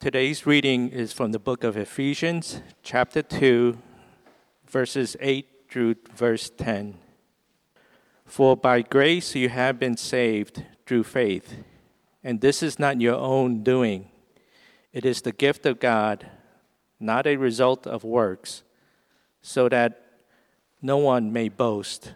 Today's 0.00 0.46
reading 0.46 0.88
is 0.88 1.12
from 1.12 1.32
the 1.32 1.38
book 1.38 1.62
of 1.62 1.76
Ephesians, 1.76 2.62
chapter 2.82 3.20
2, 3.20 3.76
verses 4.66 5.14
8 5.20 5.46
through 5.68 5.96
verse 6.14 6.48
10. 6.48 6.96
For 8.24 8.56
by 8.56 8.80
grace 8.80 9.34
you 9.34 9.50
have 9.50 9.78
been 9.78 9.98
saved 9.98 10.64
through 10.86 11.04
faith, 11.04 11.54
and 12.24 12.40
this 12.40 12.62
is 12.62 12.78
not 12.78 13.02
your 13.02 13.16
own 13.16 13.62
doing. 13.62 14.08
It 14.94 15.04
is 15.04 15.20
the 15.20 15.32
gift 15.32 15.66
of 15.66 15.78
God, 15.78 16.30
not 16.98 17.26
a 17.26 17.36
result 17.36 17.86
of 17.86 18.02
works, 18.02 18.62
so 19.42 19.68
that 19.68 20.00
no 20.80 20.96
one 20.96 21.30
may 21.30 21.50
boast. 21.50 22.14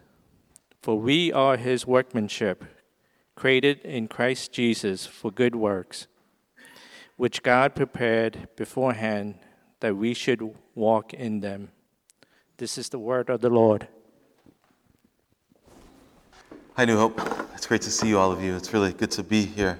For 0.81 0.99
we 0.99 1.31
are 1.35 1.59
his 1.59 1.87
workmanship, 1.87 2.65
created 3.35 3.81
in 3.81 4.09
Christ 4.09 4.53
Jesus 4.53 5.05
for 5.05 5.31
good 5.31 5.55
works, 5.55 6.07
which 7.17 7.43
God 7.43 7.75
prepared 7.75 8.49
beforehand 8.57 9.39
that 9.81 9.97
we 9.97 10.15
should 10.15 10.55
walk 10.75 11.15
in 11.15 11.41
them. 11.41 11.71
This 12.57 12.79
is 12.79 12.89
the 12.89 12.99
word 12.99 13.31
of 13.31 13.41
the 13.41 13.51
Lord. 13.51 13.89
Hi, 16.77 16.85
New 16.85 16.97
Hope. 16.97 17.21
It's 17.55 17.67
great 17.67 17.83
to 17.83 17.91
see 17.91 18.09
you, 18.09 18.19
all 18.19 18.33
of 18.33 18.43
you. 18.43 18.57
It's 18.57 18.73
really 18.73 18.93
good 18.93 19.11
to 19.13 19.23
be 19.23 19.45
here 19.45 19.79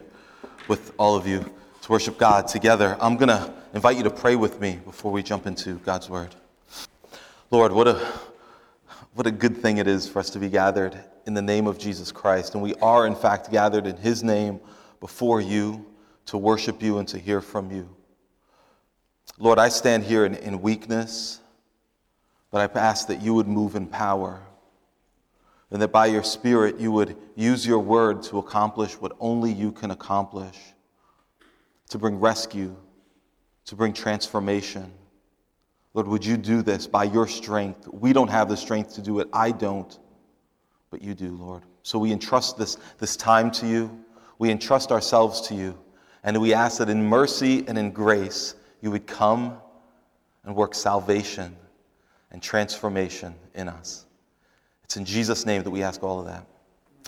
with 0.69 0.93
all 0.97 1.17
of 1.17 1.27
you 1.27 1.53
to 1.83 1.93
worship 1.93 2.19
God 2.19 2.47
together. 2.47 2.97
I'm 3.01 3.17
going 3.17 3.29
to 3.29 3.53
invite 3.75 3.97
you 3.97 4.05
to 4.05 4.11
pray 4.11 4.37
with 4.37 4.61
me 4.61 4.79
before 4.85 5.11
we 5.11 5.23
jump 5.23 5.47
into 5.47 5.75
God's 5.81 6.09
Word. 6.09 6.35
Lord, 7.51 7.73
what 7.73 7.89
a, 7.89 7.95
what 9.15 9.27
a 9.27 9.31
good 9.33 9.57
thing 9.57 9.79
it 9.79 9.89
is 9.89 10.09
for 10.09 10.21
us 10.21 10.31
to 10.31 10.39
be 10.39 10.49
gathered 10.49 10.99
in 11.27 11.35
the 11.35 11.43
name 11.43 11.67
of 11.67 11.79
Jesus 11.79 12.13
Christ. 12.13 12.55
And 12.55 12.63
we 12.63 12.75
are, 12.77 13.07
in 13.07 13.15
fact, 13.15 13.51
gathered 13.51 13.87
in 13.87 13.97
His 13.97 14.23
name 14.23 14.61
before 15.01 15.41
you 15.41 15.85
to 16.27 16.39
worship 16.39 16.83
you 16.83 16.99
and 16.99 17.09
to 17.09 17.19
hear 17.19 17.41
from 17.41 17.71
you. 17.71 17.89
Lord, 19.39 19.59
I 19.59 19.69
stand 19.69 20.05
here 20.05 20.25
in, 20.25 20.35
in 20.35 20.61
weakness. 20.63 21.41
But 22.55 22.77
I 22.77 22.79
ask 22.79 23.09
that 23.09 23.21
you 23.21 23.35
would 23.35 23.49
move 23.49 23.75
in 23.75 23.89
power 23.89 24.41
and 25.73 25.83
that 25.83 25.89
by 25.89 26.07
your 26.07 26.23
Spirit 26.23 26.79
you 26.79 26.93
would 26.93 27.17
use 27.35 27.67
your 27.67 27.81
word 27.81 28.23
to 28.25 28.39
accomplish 28.39 28.93
what 28.93 29.11
only 29.19 29.53
you 29.53 29.73
can 29.73 29.91
accomplish 29.91 30.57
to 31.89 31.99
bring 31.99 32.21
rescue, 32.21 32.77
to 33.65 33.75
bring 33.75 33.93
transformation. 33.93 34.93
Lord, 35.95 36.07
would 36.07 36.25
you 36.25 36.37
do 36.37 36.63
this 36.63 36.87
by 36.87 37.03
your 37.03 37.27
strength? 37.27 37.89
We 37.89 38.13
don't 38.13 38.31
have 38.31 38.49
the 38.49 38.57
strength 38.57 38.95
to 38.95 39.03
do 39.03 39.19
it. 39.19 39.27
I 39.33 39.51
don't, 39.51 39.99
but 40.93 41.03
you 41.03 41.13
do, 41.13 41.31
Lord. 41.31 41.65
So 41.83 41.99
we 41.99 42.13
entrust 42.13 42.57
this, 42.57 42.79
this 43.01 43.17
time 43.17 43.51
to 43.51 43.67
you. 43.67 44.05
We 44.39 44.53
entrust 44.53 44.93
ourselves 44.93 45.41
to 45.49 45.57
you. 45.57 45.77
And 46.25 46.41
we 46.41 46.55
ask 46.55 46.79
that 46.79 46.89
in 46.89 47.05
mercy 47.05 47.65
and 47.69 47.77
in 47.77 47.91
grace, 47.91 48.55
you 48.81 48.91
would 48.91 49.07
come 49.07 49.59
and 50.45 50.57
work 50.57 50.75
salvation 50.75 51.55
and 52.31 52.43
transformation 52.43 53.35
in 53.55 53.69
us. 53.69 54.07
It's 54.83 54.97
in 54.97 55.05
Jesus' 55.05 55.47
name 55.47 55.63
that 55.63 55.71
we 55.71 55.83
ask 55.83 56.03
all 56.03 56.21
of 56.21 56.27
that. 56.27 56.47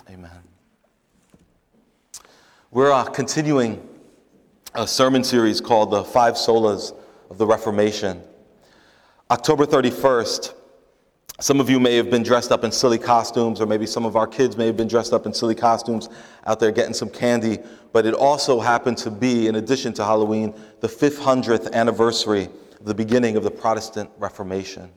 Amen. 0.09 0.29
We're 2.69 2.91
uh, 2.91 3.05
continuing 3.05 3.85
a 4.75 4.85
sermon 4.85 5.23
series 5.23 5.61
called 5.61 5.89
The 5.89 6.03
Five 6.03 6.35
Solas 6.35 6.95
of 7.29 7.37
the 7.39 7.47
Reformation. 7.47 8.21
October 9.31 9.65
31st, 9.65 10.53
some 11.39 11.59
of 11.59 11.69
you 11.69 11.79
may 11.79 11.95
have 11.95 12.09
been 12.09 12.23
dressed 12.23 12.51
up 12.51 12.63
in 12.63 12.71
silly 12.71 12.97
costumes, 12.97 13.61
or 13.61 13.67
maybe 13.67 13.85
some 13.85 14.05
of 14.05 14.15
our 14.15 14.25
kids 14.25 14.57
may 14.57 14.65
have 14.65 14.75
been 14.75 14.87
dressed 14.87 15.13
up 15.13 15.27
in 15.27 15.33
silly 15.33 15.53
costumes 15.53 16.09
out 16.47 16.59
there 16.59 16.71
getting 16.71 16.95
some 16.95 17.09
candy. 17.09 17.59
But 17.93 18.07
it 18.07 18.15
also 18.15 18.59
happened 18.59 18.97
to 18.99 19.11
be, 19.11 19.47
in 19.47 19.55
addition 19.55 19.93
to 19.93 20.03
Halloween, 20.03 20.55
the 20.79 20.87
500th 20.87 21.71
anniversary 21.73 22.49
of 22.79 22.85
the 22.85 22.95
beginning 22.95 23.37
of 23.37 23.43
the 23.43 23.51
Protestant 23.51 24.09
Reformation. 24.17 24.89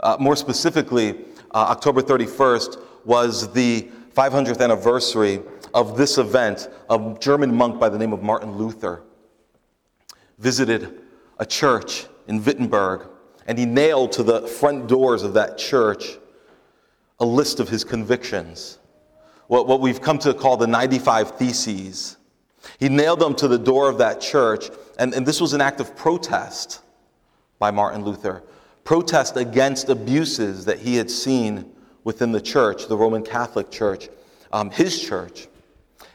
Uh, 0.00 0.16
more 0.20 0.36
specifically, 0.36 1.24
uh, 1.50 1.66
October 1.70 2.02
31st 2.02 2.80
was 3.04 3.52
the 3.52 3.88
500th 4.14 4.60
anniversary 4.60 5.40
of 5.74 5.96
this 5.96 6.18
event. 6.18 6.68
A 6.88 7.16
German 7.18 7.52
monk 7.52 7.80
by 7.80 7.88
the 7.88 7.98
name 7.98 8.12
of 8.12 8.22
Martin 8.22 8.52
Luther 8.52 9.02
visited 10.38 11.00
a 11.38 11.46
church 11.46 12.06
in 12.28 12.44
Wittenberg, 12.44 13.08
and 13.48 13.58
he 13.58 13.66
nailed 13.66 14.12
to 14.12 14.22
the 14.22 14.46
front 14.46 14.86
doors 14.86 15.24
of 15.24 15.34
that 15.34 15.58
church 15.58 16.18
a 17.18 17.26
list 17.26 17.58
of 17.58 17.68
his 17.68 17.82
convictions, 17.82 18.78
what, 19.48 19.66
what 19.66 19.80
we've 19.80 20.00
come 20.00 20.18
to 20.18 20.32
call 20.32 20.56
the 20.56 20.68
95 20.68 21.32
Theses. 21.32 22.16
He 22.78 22.88
nailed 22.88 23.18
them 23.18 23.34
to 23.34 23.48
the 23.48 23.58
door 23.58 23.88
of 23.88 23.98
that 23.98 24.20
church, 24.20 24.70
and, 25.00 25.12
and 25.12 25.26
this 25.26 25.40
was 25.40 25.52
an 25.52 25.60
act 25.60 25.80
of 25.80 25.96
protest 25.96 26.82
by 27.58 27.72
Martin 27.72 28.04
Luther 28.04 28.44
protest 28.88 29.36
against 29.36 29.90
abuses 29.90 30.64
that 30.64 30.78
he 30.78 30.96
had 30.96 31.10
seen 31.10 31.70
within 32.04 32.32
the 32.32 32.40
church, 32.40 32.88
the 32.88 32.96
Roman 32.96 33.22
Catholic 33.22 33.70
Church, 33.70 34.08
um, 34.50 34.70
his 34.70 34.98
church. 34.98 35.46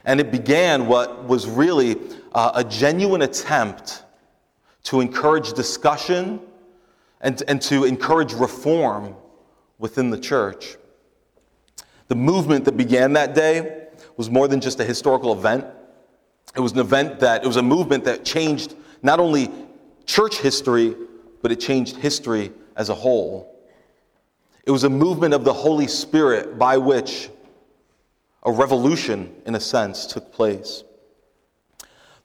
And 0.06 0.20
it 0.20 0.32
began 0.32 0.88
what 0.88 1.26
was 1.26 1.48
really 1.48 1.98
uh, 2.34 2.54
a 2.56 2.64
genuine 2.64 3.22
attempt 3.22 4.02
to 4.86 5.02
encourage 5.02 5.54
discussion 5.54 6.40
and, 7.24 7.42
and 7.48 7.62
to 7.64 7.86
encourage 7.86 8.34
reform 8.34 9.16
within 9.80 10.12
the 10.12 10.20
church. 10.20 10.78
The 12.10 12.16
movement 12.16 12.66
that 12.66 12.78
began 12.78 13.14
that 13.14 13.34
day 13.34 13.88
was 14.18 14.30
more 14.30 14.48
than 14.48 14.62
just 14.62 14.80
a 14.80 14.84
historical 14.84 15.34
event. 15.34 15.66
It 16.56 16.60
was 16.60 16.74
an 16.74 16.80
event 16.80 17.22
that, 17.22 17.44
it 17.44 17.48
was 17.48 17.56
a 17.56 17.64
movement 17.64 18.04
that 18.04 18.24
changed 18.24 18.76
not 19.02 19.20
only 19.20 19.50
church 20.06 20.38
history, 20.38 20.96
but 21.42 21.52
it 21.52 21.60
changed 21.60 21.96
history 21.96 22.52
as 22.76 22.90
a 22.90 22.94
whole. 22.94 23.50
It 24.66 24.72
was 24.72 24.84
a 24.84 24.90
movement 24.90 25.34
of 25.34 25.44
the 25.44 25.54
Holy 25.54 25.88
Spirit 25.88 26.60
by 26.60 26.78
which 26.78 27.30
a 28.44 28.52
revolution, 28.52 29.34
in 29.46 29.56
a 29.56 29.60
sense, 29.60 30.06
took 30.06 30.32
place. 30.32 30.84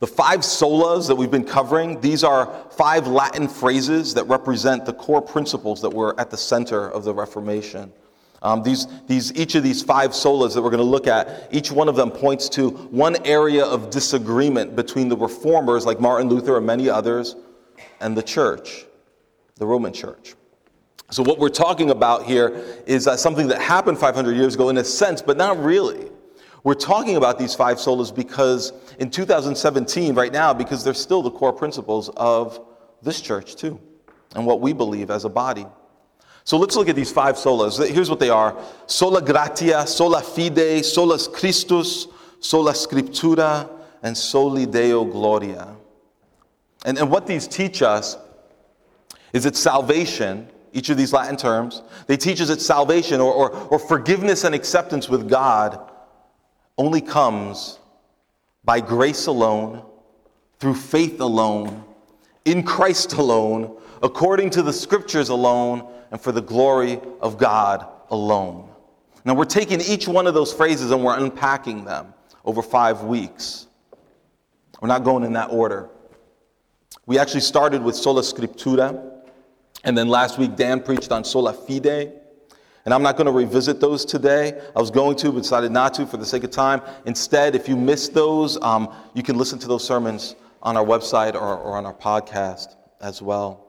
The 0.01 0.07
five 0.07 0.41
solas 0.41 1.09
that 1.09 1.17
we've 1.17 1.31
been 1.31 1.45
covering, 1.45 2.01
these 2.01 2.23
are 2.23 2.55
five 2.71 3.09
Latin 3.09 3.49
phrases 3.49 4.15
that 4.15 4.25
represent 4.25 4.87
the 4.87 4.93
core 4.93 5.21
principles 5.21 5.83
that 5.83 5.91
were 5.91 6.19
at 6.21 6.31
the 6.31 6.37
center 6.37 6.89
of 6.89 7.03
the 7.03 7.13
Reformation. 7.13 7.93
Um, 8.41 8.63
these, 8.63 8.87
these, 9.09 9.35
each 9.35 9.57
of 9.57 9.65
these 9.65 9.83
five 9.83 10.13
solas 10.13 10.55
that 10.55 10.63
we're 10.63 10.71
going 10.71 10.79
to 10.79 10.85
look 10.85 11.09
at, 11.09 11.49
each 11.51 11.73
one 11.73 11.89
of 11.89 11.97
them 11.97 12.13
points 12.13 12.49
to 12.51 12.71
one 12.71 13.17
area 13.27 13.65
of 13.65 13.91
disagreement 13.91 14.77
between 14.77 15.09
the 15.09 15.17
reformers, 15.17 15.85
like 15.85 15.99
Martin 15.99 16.29
Luther 16.29 16.57
and 16.57 16.65
many 16.65 16.89
others, 16.89 17.35
and 18.01 18.17
the 18.17 18.23
church, 18.23 18.85
the 19.57 19.67
Roman 19.67 19.93
church. 19.93 20.37
So, 21.11 21.25
what 21.25 21.41
we're 21.41 21.49
talking 21.49 21.91
about 21.91 22.25
here 22.25 22.65
is 22.87 23.09
uh, 23.09 23.17
something 23.17 23.49
that 23.49 23.61
happened 23.61 23.99
500 23.99 24.37
years 24.37 24.55
ago 24.55 24.69
in 24.69 24.77
a 24.77 24.85
sense, 24.85 25.23
but 25.23 25.37
not 25.37 25.59
really. 25.59 26.11
We're 26.69 26.75
talking 26.75 27.17
about 27.17 27.39
these 27.39 27.55
five 27.55 27.79
solas 27.79 28.15
because 28.15 28.75
in 28.99 29.09
2017, 29.09 30.15
right 30.15 30.31
now, 30.31 30.53
because 30.53 30.85
they're 30.85 30.93
still 30.93 31.23
the 31.23 31.31
core 31.31 31.51
principles 31.51 32.11
of 32.11 32.61
this 33.01 33.23
church, 33.23 33.57
too, 33.57 33.81
and 34.35 34.45
what 34.45 34.61
we 34.61 34.75
believe 34.75 35.11
as 35.11 35.25
a 35.25 35.31
body. 35.31 35.65
So 36.45 36.59
let's 36.59 36.77
look 36.77 36.91
at 36.91 36.95
these 36.95 37.11
five 37.11 37.37
solas. 37.37 37.89
Here's 37.89 38.11
what 38.11 38.21
they 38.21 38.29
are 38.29 38.55
sola 38.87 39.23
gratia, 39.23 39.87
sola 39.87 40.21
fide, 40.21 40.85
solus 40.85 41.27
Christus, 41.27 42.07
sola 42.41 42.73
scriptura, 42.73 43.71
and 44.03 44.15
soli 44.15 44.67
Deo 44.67 45.07
gloria. 45.07 45.75
And, 46.85 46.99
and 46.99 47.11
what 47.11 47.27
these 47.27 47.49
teach 47.49 47.81
us 47.81 48.19
is 49.33 49.45
that 49.45 49.57
salvation 49.57 50.51
each 50.75 50.91
of 50.91 50.99
these 50.99 51.15
Latin 51.15 51.39
terms. 51.39 51.83
They 52.09 52.19
teach 52.19 52.43
us 52.43 52.49
that 52.49 52.61
salvation 52.61 53.23
or, 53.23 53.33
or, 53.33 53.53
or 53.53 53.79
forgiveness 53.79 54.45
and 54.45 54.55
acceptance 54.55 55.09
with 55.09 55.31
God 55.31 55.93
only 56.79 57.01
comes 57.01 57.79
by 58.65 58.81
grace 58.81 59.27
alone, 59.27 59.85
through 60.61 60.75
faith 60.75 61.21
alone, 61.21 61.85
in 62.45 62.63
Christ 62.63 63.13
alone, 63.15 63.77
according 64.03 64.51
to 64.51 64.63
the 64.63 64.73
scriptures 64.73 65.29
alone, 65.29 65.93
and 66.11 66.21
for 66.21 66.33
the 66.33 66.41
glory 66.41 67.01
of 67.21 67.37
God 67.37 67.87
alone. 68.11 68.69
Now, 69.25 69.35
we're 69.35 69.45
taking 69.45 69.81
each 69.81 70.09
one 70.09 70.27
of 70.27 70.35
those 70.35 70.53
phrases 70.53 70.91
and 70.91 71.05
we're 71.05 71.19
unpacking 71.19 71.85
them 71.85 72.15
over 72.45 72.63
five 72.63 73.03
weeks. 73.03 73.67
We're 74.81 74.89
not 74.89 75.05
going 75.05 75.25
in 75.25 75.35
that 75.35 75.51
order. 75.51 75.91
We 77.05 77.19
actually 77.19 77.41
started 77.41 77.83
with 77.83 77.97
sola 77.97 78.23
scriptura, 78.23 79.23
and 79.85 79.97
then 79.97 80.09
last 80.09 80.39
week, 80.39 80.57
Dan 80.57 80.81
preached 80.81 81.11
on 81.11 81.25
sola 81.25 81.53
fide. 81.53 82.18
And 82.89 82.95
I'm 82.95 83.03
not 83.03 83.19
going 83.19 83.27
to 83.27 83.33
revisit 83.33 83.81
those 83.81 84.03
today. 84.03 84.59
I 84.75 84.81
was 84.81 84.91
going 84.91 85.15
to, 85.17 85.31
but 85.31 85.43
decided 85.43 85.73
not 85.73 85.93
to 85.93 86.07
for 86.07 86.17
the 86.17 86.25
sake 86.25 86.43
of 86.43 86.51
time. 86.51 86.81
Instead, 87.05 87.55
if 87.55 87.69
you 87.69 87.77
missed 87.77 88.15
those, 88.15 88.57
um, 88.63 88.91
you 89.13 89.23
can 89.23 89.37
listen 89.37 89.59
to 89.59 89.69
those 89.69 89.85
sermons 89.85 90.37
on 90.63 90.75
our 90.75 90.87
website 90.87 91.35
or, 91.35 91.59
or 91.59 91.77
on 91.77 91.85
our 91.85 91.93
podcast 91.93 92.77
as 93.03 93.21
well. 93.21 93.67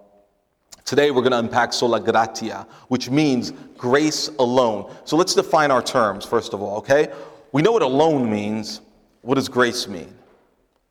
Today, 0.85 1.11
we're 1.11 1.21
going 1.21 1.33
to 1.33 1.39
unpack 1.39 1.73
sola 1.73 1.99
gratia, 1.99 2.65
which 2.87 3.09
means 3.09 3.51
grace 3.77 4.29
alone. 4.39 4.89
So 5.03 5.17
let's 5.17 5.35
define 5.35 5.69
our 5.69 5.81
terms, 5.81 6.23
first 6.23 6.53
of 6.53 6.61
all, 6.61 6.77
okay? 6.77 7.09
We 7.51 7.61
know 7.61 7.73
what 7.73 7.81
alone 7.81 8.31
means. 8.31 8.79
What 9.21 9.35
does 9.35 9.49
grace 9.49 9.85
mean? 9.85 10.15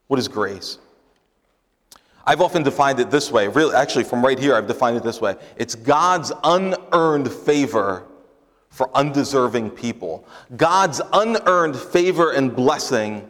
What 0.09 0.19
is 0.19 0.29
grace? 0.29 0.77
I've 2.27 2.43
often 2.43 2.63
defined 2.63 3.01
it 3.01 3.11
this 3.11 3.33
way. 3.33 3.49
Really, 3.49 3.75
actually, 3.75 4.05
from 4.05 4.23
right 4.23 4.39
here, 4.39 4.55
I've 4.55 4.67
defined 4.67 4.99
it 4.99 5.03
this 5.03 5.19
way 5.19 5.37
it's 5.57 5.75
God's 5.75 6.31
unearned 6.45 7.33
favor 7.33 8.05
for 8.79 8.97
undeserving 8.97 9.71
people, 9.71 10.25
God's 10.57 11.01
unearned 11.13 11.75
favor 11.75 12.31
and 12.31 12.55
blessing 12.55 13.29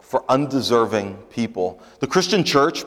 for 0.00 0.24
undeserving 0.30 1.18
people. 1.28 1.82
The 1.98 2.06
Christian 2.06 2.42
church 2.42 2.84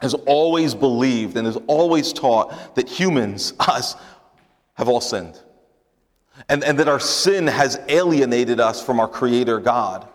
has 0.00 0.14
always 0.14 0.72
believed 0.72 1.36
and 1.36 1.44
has 1.44 1.58
always 1.66 2.12
taught 2.12 2.76
that 2.76 2.88
humans, 2.88 3.54
us, 3.58 3.96
have 4.74 4.88
all 4.88 5.00
sinned. 5.00 5.36
And, 6.48 6.62
and 6.62 6.78
that 6.78 6.86
our 6.86 7.00
sin 7.00 7.48
has 7.48 7.80
alienated 7.88 8.60
us 8.60 8.80
from 8.80 9.00
our 9.00 9.08
Creator 9.08 9.58
God. 9.58 10.06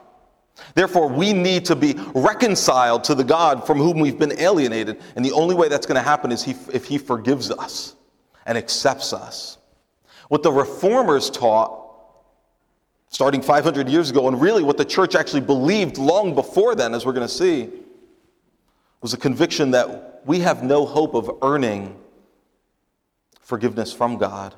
Therefore, 0.75 1.09
we 1.09 1.33
need 1.33 1.65
to 1.65 1.75
be 1.75 1.95
reconciled 2.15 3.03
to 3.03 3.15
the 3.15 3.25
God 3.25 3.67
from 3.67 3.79
whom 3.79 3.99
we've 3.99 4.17
been 4.17 4.39
alienated. 4.39 5.01
And 5.17 5.25
the 5.25 5.33
only 5.33 5.55
way 5.55 5.67
that's 5.67 5.85
going 5.85 6.01
to 6.01 6.09
happen 6.09 6.31
is 6.31 6.41
he, 6.41 6.55
if 6.71 6.85
He 6.85 6.97
forgives 6.97 7.51
us 7.51 7.97
and 8.45 8.57
accepts 8.57 9.11
us. 9.11 9.57
What 10.31 10.43
the 10.43 10.51
reformers 10.53 11.29
taught, 11.29 11.77
starting 13.09 13.41
500 13.41 13.89
years 13.89 14.09
ago, 14.09 14.29
and 14.29 14.39
really 14.39 14.63
what 14.63 14.77
the 14.77 14.85
church 14.85 15.13
actually 15.13 15.41
believed 15.41 15.97
long 15.97 16.35
before 16.35 16.73
then, 16.73 16.93
as 16.93 17.05
we're 17.05 17.11
going 17.11 17.27
to 17.27 17.33
see, 17.33 17.69
was 19.01 19.13
a 19.13 19.17
conviction 19.17 19.71
that 19.71 20.21
we 20.25 20.39
have 20.39 20.63
no 20.63 20.85
hope 20.85 21.15
of 21.15 21.29
earning 21.41 21.99
forgiveness 23.41 23.91
from 23.91 24.17
God. 24.17 24.55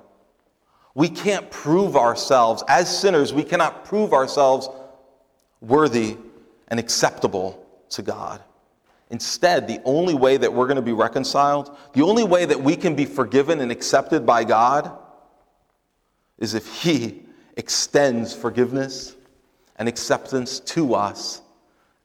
We 0.93 1.09
can't 1.09 1.49
prove 1.49 1.95
ourselves, 1.95 2.63
as 2.67 2.95
sinners, 2.95 3.33
we 3.33 3.43
cannot 3.43 3.83
prove 3.83 4.13
ourselves 4.13 4.69
worthy 5.59 6.17
and 6.67 6.79
acceptable 6.79 7.65
to 7.89 8.03
God. 8.03 8.43
Instead, 9.09 9.67
the 9.67 9.81
only 9.85 10.13
way 10.13 10.37
that 10.37 10.53
we're 10.53 10.67
going 10.67 10.75
to 10.75 10.83
be 10.83 10.93
reconciled, 10.93 11.75
the 11.93 12.03
only 12.03 12.23
way 12.23 12.45
that 12.45 12.61
we 12.61 12.75
can 12.75 12.95
be 12.95 13.05
forgiven 13.05 13.59
and 13.59 13.71
accepted 13.71 14.23
by 14.23 14.43
God, 14.43 14.99
is 16.43 16.53
if 16.53 16.81
He 16.81 17.23
extends 17.55 18.33
forgiveness 18.33 19.15
and 19.77 19.87
acceptance 19.87 20.59
to 20.59 20.93
us 20.93 21.41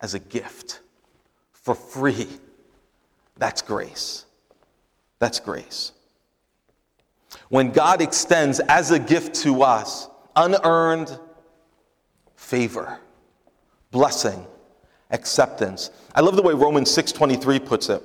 as 0.01 0.15
a 0.15 0.19
gift 0.19 0.81
for 1.53 1.75
free. 1.75 2.29
That's 3.37 3.63
grace. 3.63 4.25
That's 5.19 5.41
grace. 5.41 5.93
When 7.49 7.73
God 7.73 8.01
extends 8.01 8.61
as 8.61 8.91
a 8.91 8.99
gift 8.99 9.35
to 9.43 9.63
us 9.63 10.09
unearned 10.37 11.19
favor, 12.37 12.99
blessing, 13.91 14.47
acceptance. 15.11 15.91
I 16.15 16.21
love 16.21 16.37
the 16.37 16.43
way 16.43 16.55
Romans 16.55 16.91
6:23 16.91 17.59
puts 17.59 17.89
it 17.89 18.03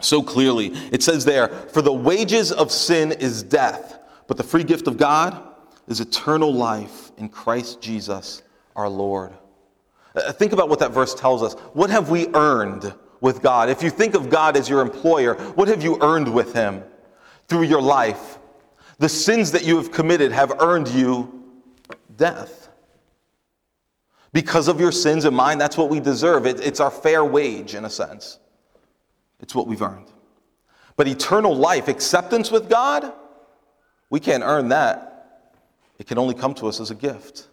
so 0.00 0.22
clearly. 0.22 0.68
It 0.92 1.02
says 1.02 1.24
there, 1.24 1.48
"For 1.48 1.80
the 1.80 1.92
wages 1.92 2.52
of 2.52 2.70
sin 2.70 3.12
is 3.12 3.42
death, 3.42 3.98
but 4.26 4.36
the 4.36 4.42
free 4.42 4.64
gift 4.64 4.86
of 4.86 4.96
God 4.96 5.53
is 5.86 6.00
eternal 6.00 6.52
life 6.52 7.12
in 7.16 7.28
Christ 7.28 7.80
Jesus 7.80 8.42
our 8.76 8.88
Lord." 8.88 9.32
Uh, 10.14 10.32
think 10.32 10.52
about 10.52 10.68
what 10.68 10.78
that 10.78 10.92
verse 10.92 11.14
tells 11.14 11.42
us. 11.42 11.54
What 11.72 11.90
have 11.90 12.10
we 12.10 12.28
earned 12.34 12.94
with 13.20 13.42
God? 13.42 13.68
If 13.68 13.82
you 13.82 13.90
think 13.90 14.14
of 14.14 14.30
God 14.30 14.56
as 14.56 14.68
your 14.68 14.80
employer, 14.80 15.34
what 15.54 15.68
have 15.68 15.82
you 15.82 15.98
earned 16.00 16.32
with 16.32 16.52
him 16.52 16.84
through 17.48 17.62
your 17.62 17.82
life? 17.82 18.38
The 18.98 19.08
sins 19.08 19.50
that 19.52 19.64
you 19.64 19.76
have 19.76 19.90
committed 19.90 20.30
have 20.30 20.60
earned 20.60 20.88
you 20.88 21.42
death. 22.16 22.68
Because 24.32 24.68
of 24.68 24.80
your 24.80 24.92
sins 24.92 25.24
and 25.24 25.36
mine, 25.36 25.58
that's 25.58 25.76
what 25.76 25.90
we 25.90 26.00
deserve. 26.00 26.46
It, 26.46 26.60
it's 26.60 26.80
our 26.80 26.90
fair 26.90 27.24
wage, 27.24 27.74
in 27.74 27.84
a 27.84 27.90
sense. 27.90 28.38
It's 29.40 29.54
what 29.54 29.66
we've 29.66 29.82
earned. 29.82 30.10
But 30.96 31.08
eternal 31.08 31.54
life, 31.54 31.88
acceptance 31.88 32.50
with 32.50 32.68
God, 32.68 33.12
we 34.10 34.20
can't 34.20 34.42
earn 34.42 34.68
that. 34.68 35.13
It 35.98 36.06
can 36.06 36.18
only 36.18 36.34
come 36.34 36.54
to 36.54 36.66
us 36.66 36.80
as 36.80 36.90
a 36.90 36.94
gift. 36.94 37.48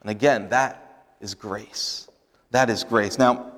And 0.00 0.10
again, 0.10 0.48
that 0.50 1.14
is 1.20 1.34
grace. 1.34 2.08
That 2.50 2.70
is 2.70 2.84
grace. 2.84 3.18
Now, 3.18 3.52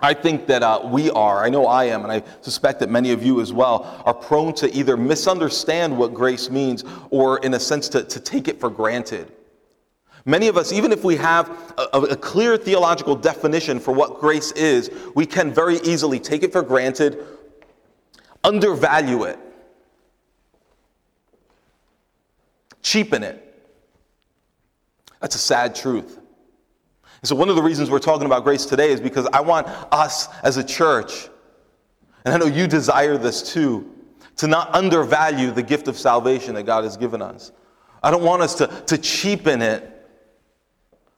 I 0.00 0.14
think 0.14 0.46
that 0.46 0.62
uh, 0.62 0.80
we 0.84 1.10
are, 1.10 1.44
I 1.44 1.50
know 1.50 1.66
I 1.66 1.84
am, 1.84 2.04
and 2.04 2.12
I 2.12 2.22
suspect 2.40 2.80
that 2.80 2.90
many 2.90 3.12
of 3.12 3.22
you 3.22 3.40
as 3.40 3.52
well, 3.52 4.02
are 4.04 4.14
prone 4.14 4.54
to 4.54 4.74
either 4.74 4.96
misunderstand 4.96 5.96
what 5.96 6.14
grace 6.14 6.48
means 6.50 6.84
or, 7.10 7.38
in 7.38 7.54
a 7.54 7.60
sense, 7.60 7.88
to, 7.90 8.04
to 8.04 8.20
take 8.20 8.48
it 8.48 8.58
for 8.58 8.70
granted. 8.70 9.32
Many 10.24 10.48
of 10.48 10.56
us, 10.56 10.72
even 10.72 10.92
if 10.92 11.02
we 11.02 11.16
have 11.16 11.48
a, 11.92 11.98
a, 11.98 12.16
clear 12.16 12.56
theological 12.58 13.16
definition 13.16 13.80
for 13.80 13.92
what 13.92 14.20
grace 14.20 14.52
is, 14.52 14.90
we 15.14 15.24
can 15.24 15.52
very 15.52 15.78
easily 15.78 16.18
take 16.18 16.42
it 16.42 16.52
for 16.52 16.62
granted, 16.62 17.24
undervalue 18.44 19.24
it, 19.24 19.38
cheapen 22.82 23.22
it. 23.22 23.49
That's 25.20 25.34
a 25.34 25.38
sad 25.38 25.74
truth. 25.74 26.18
And 27.20 27.28
so, 27.28 27.36
one 27.36 27.48
of 27.48 27.56
the 27.56 27.62
reasons 27.62 27.90
we're 27.90 27.98
talking 27.98 28.26
about 28.26 28.44
grace 28.44 28.64
today 28.64 28.90
is 28.90 29.00
because 29.00 29.26
I 29.32 29.40
want 29.40 29.68
us 29.92 30.28
as 30.42 30.56
a 30.56 30.64
church, 30.64 31.28
and 32.24 32.34
I 32.34 32.38
know 32.38 32.46
you 32.46 32.66
desire 32.66 33.18
this 33.18 33.42
too, 33.52 33.90
to 34.36 34.46
not 34.46 34.74
undervalue 34.74 35.50
the 35.50 35.62
gift 35.62 35.86
of 35.86 35.98
salvation 35.98 36.54
that 36.54 36.62
God 36.64 36.84
has 36.84 36.96
given 36.96 37.20
us. 37.20 37.52
I 38.02 38.10
don't 38.10 38.24
want 38.24 38.40
us 38.40 38.54
to, 38.56 38.66
to 38.86 38.96
cheapen 38.96 39.60
it 39.60 39.86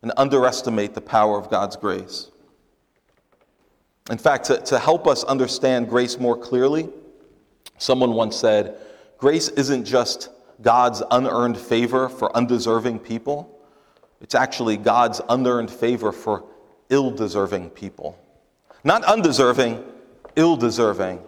and 0.02 0.12
underestimate 0.16 0.94
the 0.94 1.00
power 1.00 1.38
of 1.38 1.48
God's 1.48 1.76
grace. 1.76 2.32
In 4.10 4.18
fact, 4.18 4.46
to, 4.46 4.58
to 4.58 4.78
help 4.80 5.06
us 5.06 5.22
understand 5.24 5.88
grace 5.88 6.18
more 6.18 6.36
clearly, 6.36 6.88
someone 7.78 8.14
once 8.14 8.36
said, 8.36 8.76
Grace 9.18 9.50
isn't 9.50 9.84
just 9.84 10.30
God's 10.60 11.02
unearned 11.12 11.56
favor 11.56 12.08
for 12.08 12.36
undeserving 12.36 12.98
people, 12.98 13.61
it's 14.22 14.34
actually 14.34 14.76
God's 14.76 15.20
unearned 15.28 15.70
favor 15.70 16.12
for 16.12 16.44
ill 16.88 17.10
deserving 17.10 17.70
people. 17.70 18.18
Not 18.84 19.04
undeserving, 19.04 19.82
ill 20.36 20.56
deserving. 20.56 21.20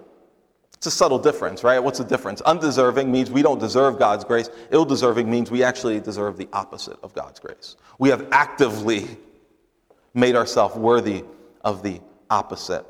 It's 0.74 0.86
a 0.86 0.90
subtle 0.90 1.18
difference, 1.18 1.64
right? 1.64 1.78
What's 1.78 1.98
the 1.98 2.04
difference? 2.04 2.40
Undeserving 2.42 3.10
means 3.10 3.30
we 3.30 3.42
don't 3.42 3.58
deserve 3.58 3.98
God's 3.98 4.24
grace. 4.24 4.50
Ill 4.70 4.84
deserving 4.84 5.30
means 5.30 5.50
we 5.50 5.62
actually 5.62 5.98
deserve 6.00 6.36
the 6.36 6.48
opposite 6.52 6.98
of 7.02 7.14
God's 7.14 7.40
grace. 7.40 7.76
We 7.98 8.10
have 8.10 8.28
actively 8.32 9.16
made 10.12 10.36
ourselves 10.36 10.76
worthy 10.76 11.24
of 11.62 11.82
the 11.82 12.00
opposite. 12.30 12.84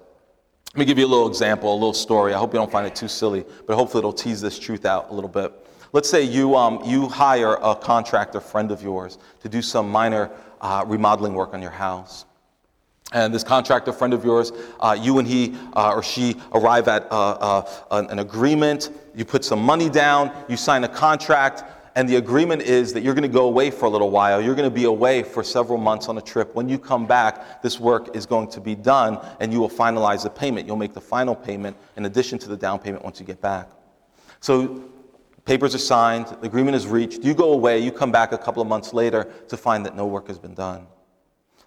Let 0.75 0.79
me 0.81 0.85
give 0.87 0.99
you 0.99 1.07
a 1.07 1.09
little 1.09 1.29
example, 1.29 1.73
a 1.73 1.75
little 1.75 1.95
story. 1.95 2.35
I 2.35 2.39
hope 2.39 2.53
you 2.53 2.59
don't 2.59 2.73
find 2.73 2.87
it 2.87 2.97
too 2.97 3.07
silly, 3.07 3.45
but 3.67 3.77
hopefully 3.77 4.01
it'll 4.01 4.13
tease 4.13 4.41
this 4.41 4.59
truth 4.59 4.85
out 4.85 5.11
a 5.11 5.15
little 5.15 5.31
bit. 5.31 5.64
Let's 5.95 6.11
say 6.11 6.25
you, 6.25 6.57
um, 6.57 6.81
you 6.85 7.09
hire 7.09 7.55
a 7.63 7.77
contractor 7.77 8.41
friend 8.41 8.73
of 8.73 8.83
yours 8.83 9.17
to 9.43 9.49
do 9.49 9.63
some 9.63 9.89
minor 9.89 10.29
uh, 10.61 10.85
remodeling 10.85 11.35
work 11.35 11.55
on 11.55 11.63
your 11.63 11.71
house. 11.71 12.25
And 13.13 13.33
this 13.33 13.45
contractor 13.45 13.93
friend 13.93 14.13
of 14.13 14.25
yours, 14.25 14.51
uh, 14.81 14.99
you 15.01 15.21
and 15.21 15.29
he 15.29 15.55
uh, 15.75 15.93
or 15.93 16.03
she 16.03 16.35
arrive 16.53 16.89
at 16.89 17.07
uh, 17.13 17.63
uh, 17.93 18.07
an 18.11 18.19
agreement. 18.19 18.91
You 19.15 19.25
put 19.25 19.45
some 19.45 19.63
money 19.63 19.89
down, 19.89 20.33
you 20.49 20.57
sign 20.57 20.83
a 20.83 20.89
contract, 20.89 21.63
and 21.95 22.09
the 22.09 22.17
agreement 22.17 22.63
is 22.63 22.93
that 22.93 23.05
you're 23.05 23.15
going 23.15 23.23
to 23.23 23.29
go 23.29 23.45
away 23.45 23.71
for 23.71 23.85
a 23.85 23.89
little 23.89 24.11
while. 24.11 24.43
You're 24.43 24.57
going 24.57 24.69
to 24.69 24.75
be 24.75 24.87
away 24.87 25.23
for 25.23 25.45
several 25.45 25.79
months 25.79 26.09
on 26.09 26.19
a 26.19 26.23
trip. 26.23 26.57
When 26.57 26.69
you 26.69 26.77
come 26.77 27.07
back, 27.07 27.63
this 27.63 27.79
work 27.79 28.17
is 28.17 28.27
going 28.27 28.49
to 28.49 28.61
be 28.61 28.75
done, 28.75 29.25
and 29.39 29.53
you 29.53 29.61
will 29.61 29.71
finalize 29.71 30.25
the 30.25 30.31
payment. 30.31 30.67
You'll 30.67 30.75
make 30.75 30.93
the 30.93 31.01
final 31.01 31.37
payment 31.37 31.77
in 31.97 32.07
addition 32.07 32.41
to 32.41 32.49
the 32.49 32.57
down 32.57 32.81
payment 32.81 33.05
once 33.05 33.21
you 33.21 33.27
get 33.27 33.41
back. 33.41 33.71
So, 34.41 34.91
papers 35.45 35.75
are 35.75 35.79
signed, 35.79 36.27
the 36.27 36.47
agreement 36.47 36.77
is 36.77 36.87
reached. 36.87 37.25
You 37.25 37.35
go 37.35 37.53
away, 37.53 37.79
you 37.79 37.93
come 37.93 38.13
back 38.13 38.33
a 38.33 38.39
couple 38.39 38.63
of 38.63 38.69
months 38.69 38.93
later 38.93 39.33
to 39.49 39.57
find 39.57 39.85
that 39.87 39.95
no 39.95 40.07
work 40.07 40.29
has 40.29 40.39
been 40.39 40.55
done 40.55 40.87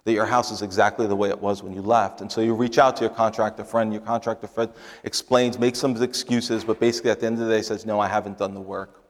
that 0.08 0.14
your 0.14 0.24
house 0.24 0.50
is 0.50 0.62
exactly 0.62 1.06
the 1.06 1.14
way 1.14 1.28
it 1.28 1.38
was 1.38 1.62
when 1.62 1.74
you 1.74 1.82
left. 1.82 2.22
And 2.22 2.32
so 2.32 2.40
you 2.40 2.54
reach 2.54 2.78
out 2.78 2.96
to 2.96 3.04
your 3.04 3.10
contractor 3.10 3.62
friend. 3.62 3.92
Your 3.92 4.00
contractor 4.00 4.46
friend 4.46 4.72
explains, 5.04 5.58
makes 5.58 5.78
some 5.78 6.02
excuses, 6.02 6.64
but 6.64 6.80
basically 6.80 7.10
at 7.10 7.20
the 7.20 7.26
end 7.26 7.38
of 7.38 7.46
the 7.46 7.54
day 7.54 7.60
says, 7.60 7.84
No, 7.84 8.00
I 8.00 8.08
haven't 8.08 8.38
done 8.38 8.54
the 8.54 8.60
work. 8.60 9.04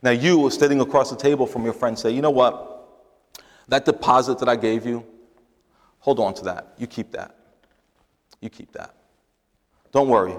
Now 0.00 0.12
you, 0.12 0.48
sitting 0.50 0.80
across 0.80 1.10
the 1.10 1.16
table 1.16 1.44
from 1.44 1.64
your 1.64 1.72
friend, 1.72 1.98
say, 1.98 2.12
You 2.12 2.22
know 2.22 2.30
what? 2.30 2.78
That 3.66 3.84
deposit 3.84 4.38
that 4.38 4.48
I 4.48 4.54
gave 4.54 4.86
you, 4.86 5.04
hold 5.98 6.20
on 6.20 6.34
to 6.34 6.44
that. 6.44 6.74
You 6.78 6.86
keep 6.86 7.10
that. 7.10 7.34
You 8.40 8.48
keep 8.48 8.70
that. 8.72 8.94
Don't 9.90 10.08
worry. 10.08 10.36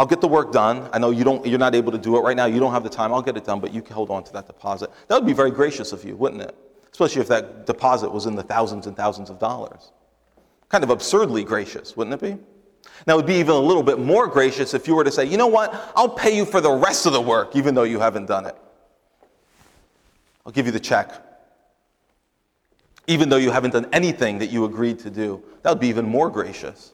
I'll 0.00 0.06
get 0.06 0.20
the 0.20 0.28
work 0.28 0.50
done. 0.50 0.88
I 0.92 0.98
know 0.98 1.10
you 1.10 1.22
don't, 1.22 1.46
you're 1.46 1.58
not 1.58 1.76
able 1.76 1.92
to 1.92 1.98
do 1.98 2.16
it 2.16 2.20
right 2.20 2.36
now. 2.36 2.46
You 2.46 2.58
don't 2.58 2.72
have 2.72 2.82
the 2.82 2.88
time. 2.88 3.12
I'll 3.12 3.22
get 3.22 3.36
it 3.36 3.44
done, 3.44 3.60
but 3.60 3.72
you 3.72 3.82
can 3.82 3.94
hold 3.94 4.10
on 4.10 4.24
to 4.24 4.32
that 4.32 4.48
deposit. 4.48 4.90
That 5.06 5.14
would 5.14 5.26
be 5.26 5.34
very 5.34 5.52
gracious 5.52 5.92
of 5.92 6.02
you, 6.04 6.16
wouldn't 6.16 6.42
it? 6.42 6.56
especially 6.92 7.22
if 7.22 7.28
that 7.28 7.66
deposit 7.66 8.10
was 8.10 8.26
in 8.26 8.34
the 8.34 8.42
thousands 8.42 8.86
and 8.86 8.96
thousands 8.96 9.30
of 9.30 9.38
dollars. 9.38 9.92
Kind 10.68 10.84
of 10.84 10.90
absurdly 10.90 11.44
gracious, 11.44 11.96
wouldn't 11.96 12.14
it 12.14 12.20
be? 12.20 12.38
Now, 13.06 13.14
it 13.14 13.16
would 13.16 13.26
be 13.26 13.36
even 13.36 13.54
a 13.54 13.58
little 13.58 13.82
bit 13.82 13.98
more 13.98 14.26
gracious 14.26 14.74
if 14.74 14.86
you 14.86 14.94
were 14.94 15.04
to 15.04 15.10
say, 15.10 15.24
you 15.24 15.36
know 15.36 15.46
what, 15.46 15.92
I'll 15.96 16.08
pay 16.08 16.36
you 16.36 16.44
for 16.44 16.60
the 16.60 16.70
rest 16.70 17.06
of 17.06 17.12
the 17.12 17.20
work, 17.20 17.56
even 17.56 17.74
though 17.74 17.84
you 17.84 17.98
haven't 17.98 18.26
done 18.26 18.46
it. 18.46 18.56
I'll 20.44 20.52
give 20.52 20.66
you 20.66 20.72
the 20.72 20.80
check. 20.80 21.10
Even 23.06 23.28
though 23.28 23.36
you 23.36 23.50
haven't 23.50 23.72
done 23.72 23.86
anything 23.92 24.38
that 24.38 24.50
you 24.50 24.64
agreed 24.64 24.98
to 25.00 25.10
do. 25.10 25.42
That 25.62 25.70
would 25.70 25.80
be 25.80 25.88
even 25.88 26.06
more 26.06 26.28
gracious. 26.28 26.92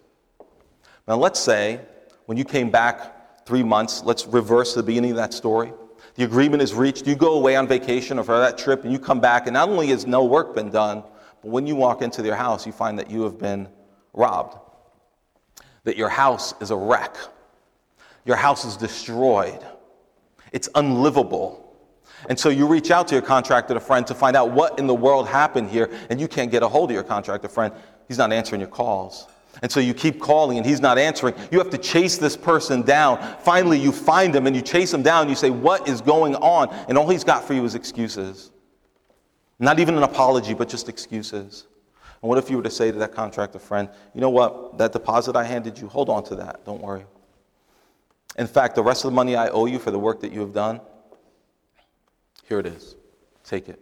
Now, 1.08 1.16
let's 1.16 1.40
say 1.40 1.80
when 2.26 2.36
you 2.36 2.44
came 2.44 2.70
back 2.70 3.46
three 3.46 3.62
months, 3.62 4.02
let's 4.04 4.26
reverse 4.26 4.74
the 4.74 4.82
beginning 4.82 5.12
of 5.12 5.16
that 5.16 5.32
story. 5.32 5.72
The 6.16 6.24
agreement 6.24 6.62
is 6.62 6.74
reached, 6.74 7.06
you 7.06 7.14
go 7.14 7.34
away 7.34 7.56
on 7.56 7.66
vacation 7.66 8.18
or 8.18 8.24
for 8.24 8.38
that 8.38 8.58
trip, 8.58 8.84
and 8.84 8.92
you 8.92 8.98
come 8.98 9.20
back, 9.20 9.46
and 9.46 9.54
not 9.54 9.68
only 9.68 9.88
has 9.88 10.06
no 10.06 10.24
work 10.24 10.54
been 10.54 10.70
done, 10.70 11.02
but 11.42 11.50
when 11.50 11.66
you 11.66 11.76
walk 11.76 12.02
into 12.02 12.22
their 12.22 12.34
house, 12.34 12.66
you 12.66 12.72
find 12.72 12.98
that 12.98 13.10
you 13.10 13.22
have 13.22 13.38
been 13.38 13.68
robbed, 14.12 14.58
that 15.84 15.96
your 15.96 16.08
house 16.08 16.54
is 16.60 16.70
a 16.70 16.76
wreck, 16.76 17.16
your 18.24 18.36
house 18.36 18.64
is 18.64 18.76
destroyed, 18.76 19.64
it's 20.52 20.68
unlivable. 20.74 21.62
And 22.28 22.38
so 22.38 22.48
you 22.48 22.66
reach 22.66 22.90
out 22.90 23.06
to 23.08 23.14
your 23.14 23.22
contractor 23.22 23.78
friend 23.78 24.06
to 24.06 24.14
find 24.14 24.36
out 24.36 24.50
what 24.50 24.78
in 24.78 24.86
the 24.86 24.94
world 24.94 25.28
happened 25.28 25.68
here, 25.68 25.90
and 26.08 26.20
you 26.20 26.26
can't 26.26 26.50
get 26.50 26.62
a 26.62 26.68
hold 26.68 26.90
of 26.90 26.94
your 26.94 27.04
contractor 27.04 27.48
friend. 27.48 27.74
He's 28.08 28.18
not 28.18 28.32
answering 28.32 28.60
your 28.60 28.70
calls. 28.70 29.28
And 29.62 29.70
so 29.70 29.80
you 29.80 29.94
keep 29.94 30.20
calling 30.20 30.58
and 30.58 30.66
he's 30.66 30.80
not 30.80 30.98
answering. 30.98 31.34
You 31.50 31.58
have 31.58 31.70
to 31.70 31.78
chase 31.78 32.18
this 32.18 32.36
person 32.36 32.82
down. 32.82 33.36
Finally, 33.40 33.78
you 33.78 33.90
find 33.90 34.34
him 34.34 34.46
and 34.46 34.54
you 34.54 34.62
chase 34.62 34.92
him 34.92 35.02
down. 35.02 35.28
You 35.28 35.34
say, 35.34 35.50
What 35.50 35.88
is 35.88 36.00
going 36.00 36.34
on? 36.36 36.68
And 36.88 36.98
all 36.98 37.08
he's 37.08 37.24
got 37.24 37.44
for 37.44 37.54
you 37.54 37.64
is 37.64 37.74
excuses. 37.74 38.50
Not 39.58 39.80
even 39.80 39.96
an 39.96 40.02
apology, 40.02 40.52
but 40.52 40.68
just 40.68 40.88
excuses. 40.88 41.66
And 42.22 42.28
what 42.28 42.38
if 42.38 42.50
you 42.50 42.56
were 42.56 42.62
to 42.62 42.70
say 42.70 42.90
to 42.90 42.98
that 42.98 43.14
contractor 43.14 43.58
friend, 43.58 43.88
You 44.14 44.20
know 44.20 44.30
what? 44.30 44.78
That 44.78 44.92
deposit 44.92 45.36
I 45.36 45.44
handed 45.44 45.78
you, 45.78 45.88
hold 45.88 46.10
on 46.10 46.22
to 46.24 46.36
that. 46.36 46.64
Don't 46.66 46.82
worry. 46.82 47.06
In 48.38 48.46
fact, 48.46 48.74
the 48.74 48.82
rest 48.82 49.04
of 49.04 49.10
the 49.10 49.14
money 49.14 49.36
I 49.36 49.48
owe 49.48 49.64
you 49.64 49.78
for 49.78 49.90
the 49.90 49.98
work 49.98 50.20
that 50.20 50.32
you 50.32 50.40
have 50.40 50.52
done, 50.52 50.80
here 52.44 52.58
it 52.58 52.66
is. 52.66 52.94
Take 53.44 53.68
it. 53.68 53.80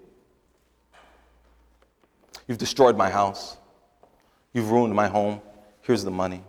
You've 2.46 2.58
destroyed 2.58 2.96
my 2.96 3.10
house. 3.10 3.56
You've 4.52 4.70
ruined 4.70 4.94
my 4.94 5.08
home. 5.08 5.40
Here's 5.84 6.02
the 6.02 6.10
money. 6.10 6.42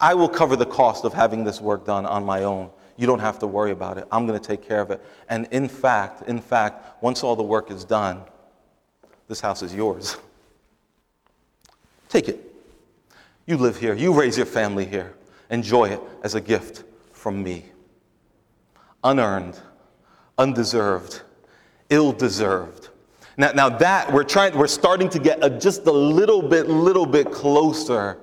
I 0.00 0.14
will 0.14 0.30
cover 0.30 0.56
the 0.56 0.66
cost 0.66 1.04
of 1.04 1.12
having 1.12 1.44
this 1.44 1.60
work 1.60 1.84
done 1.84 2.06
on 2.06 2.24
my 2.24 2.44
own. 2.44 2.70
You 2.96 3.06
don't 3.06 3.18
have 3.18 3.38
to 3.40 3.46
worry 3.46 3.70
about 3.70 3.98
it. 3.98 4.08
I'm 4.10 4.26
going 4.26 4.38
to 4.38 4.44
take 4.44 4.66
care 4.66 4.80
of 4.80 4.90
it. 4.90 5.04
And 5.28 5.46
in 5.50 5.68
fact, 5.68 6.26
in 6.26 6.40
fact, 6.40 7.02
once 7.02 7.22
all 7.22 7.36
the 7.36 7.42
work 7.42 7.70
is 7.70 7.84
done, 7.84 8.22
this 9.28 9.42
house 9.42 9.62
is 9.62 9.74
yours. 9.74 10.16
Take 12.08 12.30
it. 12.30 12.40
You 13.46 13.58
live 13.58 13.76
here. 13.76 13.94
You 13.94 14.18
raise 14.18 14.38
your 14.38 14.46
family 14.46 14.86
here. 14.86 15.12
Enjoy 15.50 15.90
it 15.90 16.00
as 16.24 16.34
a 16.34 16.40
gift 16.40 16.84
from 17.12 17.42
me. 17.42 17.66
Unearned, 19.04 19.60
undeserved, 20.38 21.20
ill 21.90 22.12
deserved. 22.12 22.88
Now, 23.36 23.52
now 23.52 23.68
that 23.68 24.10
we're 24.10 24.24
trying, 24.24 24.56
we're 24.56 24.66
starting 24.66 25.10
to 25.10 25.18
get 25.18 25.44
a, 25.44 25.50
just 25.50 25.86
a 25.86 25.92
little 25.92 26.40
bit, 26.40 26.70
little 26.70 27.06
bit 27.06 27.30
closer 27.30 28.18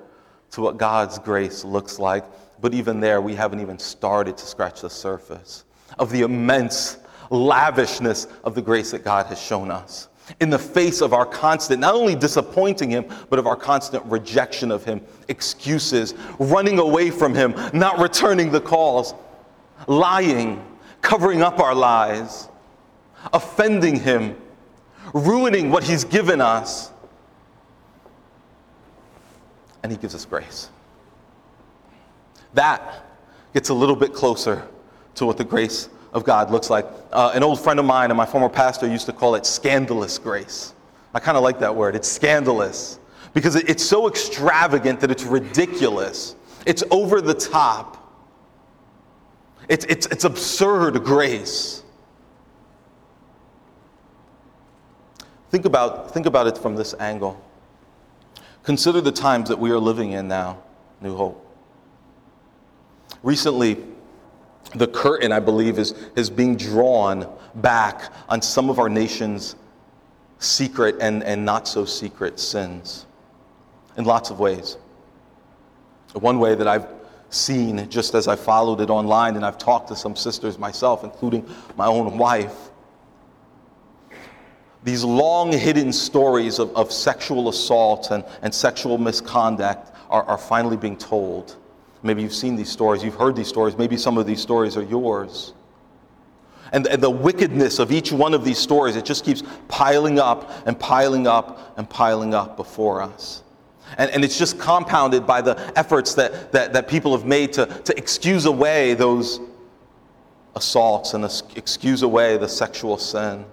to 0.51 0.62
what 0.62 0.77
God's 0.77 1.20
grace 1.20 1.63
looks 1.63 2.00
like. 2.00 2.25
But 2.62 2.74
even 2.74 3.00
there, 3.00 3.22
we 3.22 3.36
haven't 3.36 3.60
even 3.60 3.79
started 3.79 4.38
to 4.38 4.46
scratch 4.46 4.82
the 4.82 4.89
surface 4.89 5.63
of 5.98 6.12
the 6.12 6.22
immense 6.22 6.98
lavishness 7.29 8.27
of 8.44 8.56
the 8.56 8.62
grace 8.62 8.91
that 8.91 9.03
God 9.03 9.27
has 9.27 9.39
shown 9.39 9.72
us. 9.72 10.08
In 10.39 10.50
the 10.50 10.60
face 10.60 11.01
of 11.01 11.13
our 11.13 11.25
constant, 11.25 11.79
not 11.79 11.96
only 11.96 12.15
disappointing 12.15 12.91
Him, 12.91 13.06
but 13.29 13.39
of 13.39 13.48
our 13.48 13.56
constant 13.56 14.03
rejection 14.06 14.72
of 14.72 14.84
Him, 14.84 15.01
excuses, 15.27 16.13
running 16.38 16.77
away 16.77 17.10
from 17.10 17.34
Him, 17.34 17.56
not 17.74 17.98
returning 17.98 18.51
the 18.51 18.62
calls, 18.62 19.15
lying, 19.88 20.63
covering 21.01 21.41
up 21.41 21.60
our 21.60 21.74
lies, 21.74 22.48
offending 23.34 24.00
Him, 24.00 24.36
ruining 25.13 25.72
what 25.72 25.84
He's 25.84 26.03
given 26.03 26.41
us 26.41 26.91
and 29.84 29.92
He 29.92 29.98
gives 29.98 30.16
us 30.16 30.26
grace. 30.26 30.70
That 32.54 33.06
gets 33.54 33.70
a 33.70 33.74
little 33.74 33.96
bit 33.96 34.14
closer 34.14 34.68
to 35.16 35.26
what 35.26 35.38
the 35.38 35.44
grace 35.44 35.90
of 36.14 36.24
God 36.24 36.52
looks 36.52 36.70
like. 36.70 36.86
Uh, 37.12 37.32
an 37.34 37.44
old 37.44 37.60
friend 37.60 37.80
of 37.80 37.86
mine 37.86 38.10
and 38.10 38.18
my 38.18 38.26
former 38.26 38.50
pastor 38.50 38.88
used 38.88 39.06
to 39.06 39.14
call 39.14 39.36
it 39.36 39.46
scandalous 39.46 40.18
grace. 40.18 40.74
I 41.14 41.20
kind 41.20 41.38
of 41.38 41.44
like 41.44 41.60
that 41.60 41.76
word. 41.76 41.96
It's 41.96 42.08
scandalous 42.08 43.00
because 43.34 43.56
it's 43.56 43.84
so 43.84 44.08
extravagant 44.08 45.00
that 45.02 45.12
it's 45.12 45.24
ridiculous. 45.24 46.36
It's 46.66 46.84
over 46.92 47.22
the 47.22 47.34
top. 47.34 47.98
It's, 49.68 49.86
it's, 49.86 50.08
it's 50.08 50.24
absurd 50.24 51.04
grace. 51.04 51.84
Think 55.52 55.66
about, 55.66 56.12
think 56.12 56.26
about 56.26 56.48
it 56.48 56.58
from 56.58 56.76
this 56.76 56.94
angle. 57.00 57.40
Consider 58.63 59.01
the 59.01 59.12
times 59.12 59.50
that 59.50 59.60
we 59.60 59.72
are 59.72 59.80
living 59.80 60.12
in 60.12 60.28
now, 60.28 60.62
New 61.01 61.16
Hope. 61.16 61.46
Recently, 63.24 63.78
the 64.75 64.88
curtain, 64.88 65.32
I 65.32 65.39
believe, 65.39 65.80
is, 65.80 65.94
is 66.16 66.30
being 66.30 66.56
drawn 66.56 67.28
back 67.56 68.13
on 68.28 68.42
some 68.42 68.70
of 68.70 68.80
our 68.80 68.89
nation's 68.89 69.56
secret 70.39 70.96
and, 71.01 71.24
and 71.24 71.44
not 71.44 71.68
so 71.68 71.86
secret 71.86 72.39
sins 72.39 73.06
in 73.98 74.06
lots 74.06 74.30
of 74.30 74.39
ways. 74.39 74.78
One 76.13 76.39
way 76.39 76.56
that 76.56 76.68
I've 76.68 76.88
seen, 77.30 77.89
just 77.89 78.16
as 78.16 78.28
I 78.28 78.36
followed 78.36 78.82
it 78.82 78.89
online, 78.89 79.36
and 79.36 79.46
I've 79.46 79.58
talked 79.58 79.89
to 79.89 79.96
some 79.96 80.16
sisters 80.16 80.58
myself, 80.58 81.04
including 81.04 81.48
my 81.75 81.86
own 81.86 82.18
wife, 82.18 82.69
these 84.84 85.04
long 85.04 85.52
hidden 85.52 85.92
stories 85.92 86.60
of, 86.60 86.76
of 86.76 86.92
sexual 86.92 87.50
assault 87.50 88.12
and, 88.12 88.24
and 88.42 88.54
sexual 88.54 88.98
misconduct 88.98 89.94
are, 90.10 90.24
are 90.24 90.38
finally 90.38 90.78
being 90.78 90.98
told. 90.98 91.58
Maybe 92.02 92.22
you've 92.22 92.34
seen 92.34 92.56
these 92.56 92.70
stories, 92.70 93.04
you've 93.04 93.16
heard 93.16 93.36
these 93.36 93.50
stories, 93.50 93.78
maybe 93.78 93.98
some 93.98 94.18
of 94.18 94.26
these 94.26 94.42
stories 94.42 94.78
are 94.78 94.84
yours. 94.84 95.54
And, 96.72 96.88
and 96.88 97.02
the 97.02 97.10
wickedness 97.10 97.80
of 97.80 97.92
each 97.92 98.12
one 98.12 98.34
of 98.34 98.46
these 98.46 98.58
stories, 98.58 98.96
it 98.96 99.04
just 99.04 99.26
keeps 99.26 99.44
piling 99.68 100.20
up 100.20 100.52
and 100.66 100.80
piling 100.80 101.28
up 101.28 101.74
and 101.78 101.90
piling 101.90 102.34
up 102.34 102.56
before 102.56 103.02
us. 103.02 103.44
And, 103.98 104.10
and 104.12 104.24
it's 104.24 104.38
just 104.38 104.60
compounded 104.60 105.26
by 105.26 105.42
the 105.42 105.60
efforts 105.76 106.14
that, 106.14 106.52
that, 106.52 106.74
that 106.74 106.88
people 106.88 107.12
have 107.18 107.26
made 107.26 107.52
to, 107.54 107.66
to 107.66 107.98
excuse 107.98 108.46
away 108.46 108.94
those 108.94 109.42
assaults 110.56 111.16
and 111.16 111.26
excuse 111.56 112.04
away 112.04 112.38
the 112.38 112.48
sexual 112.48 112.98
sin 112.98 113.46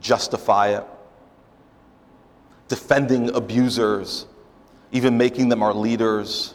justify 0.00 0.78
it, 0.78 0.84
defending 2.68 3.34
abusers, 3.34 4.26
even 4.92 5.16
making 5.16 5.48
them 5.48 5.62
our 5.62 5.74
leaders. 5.74 6.54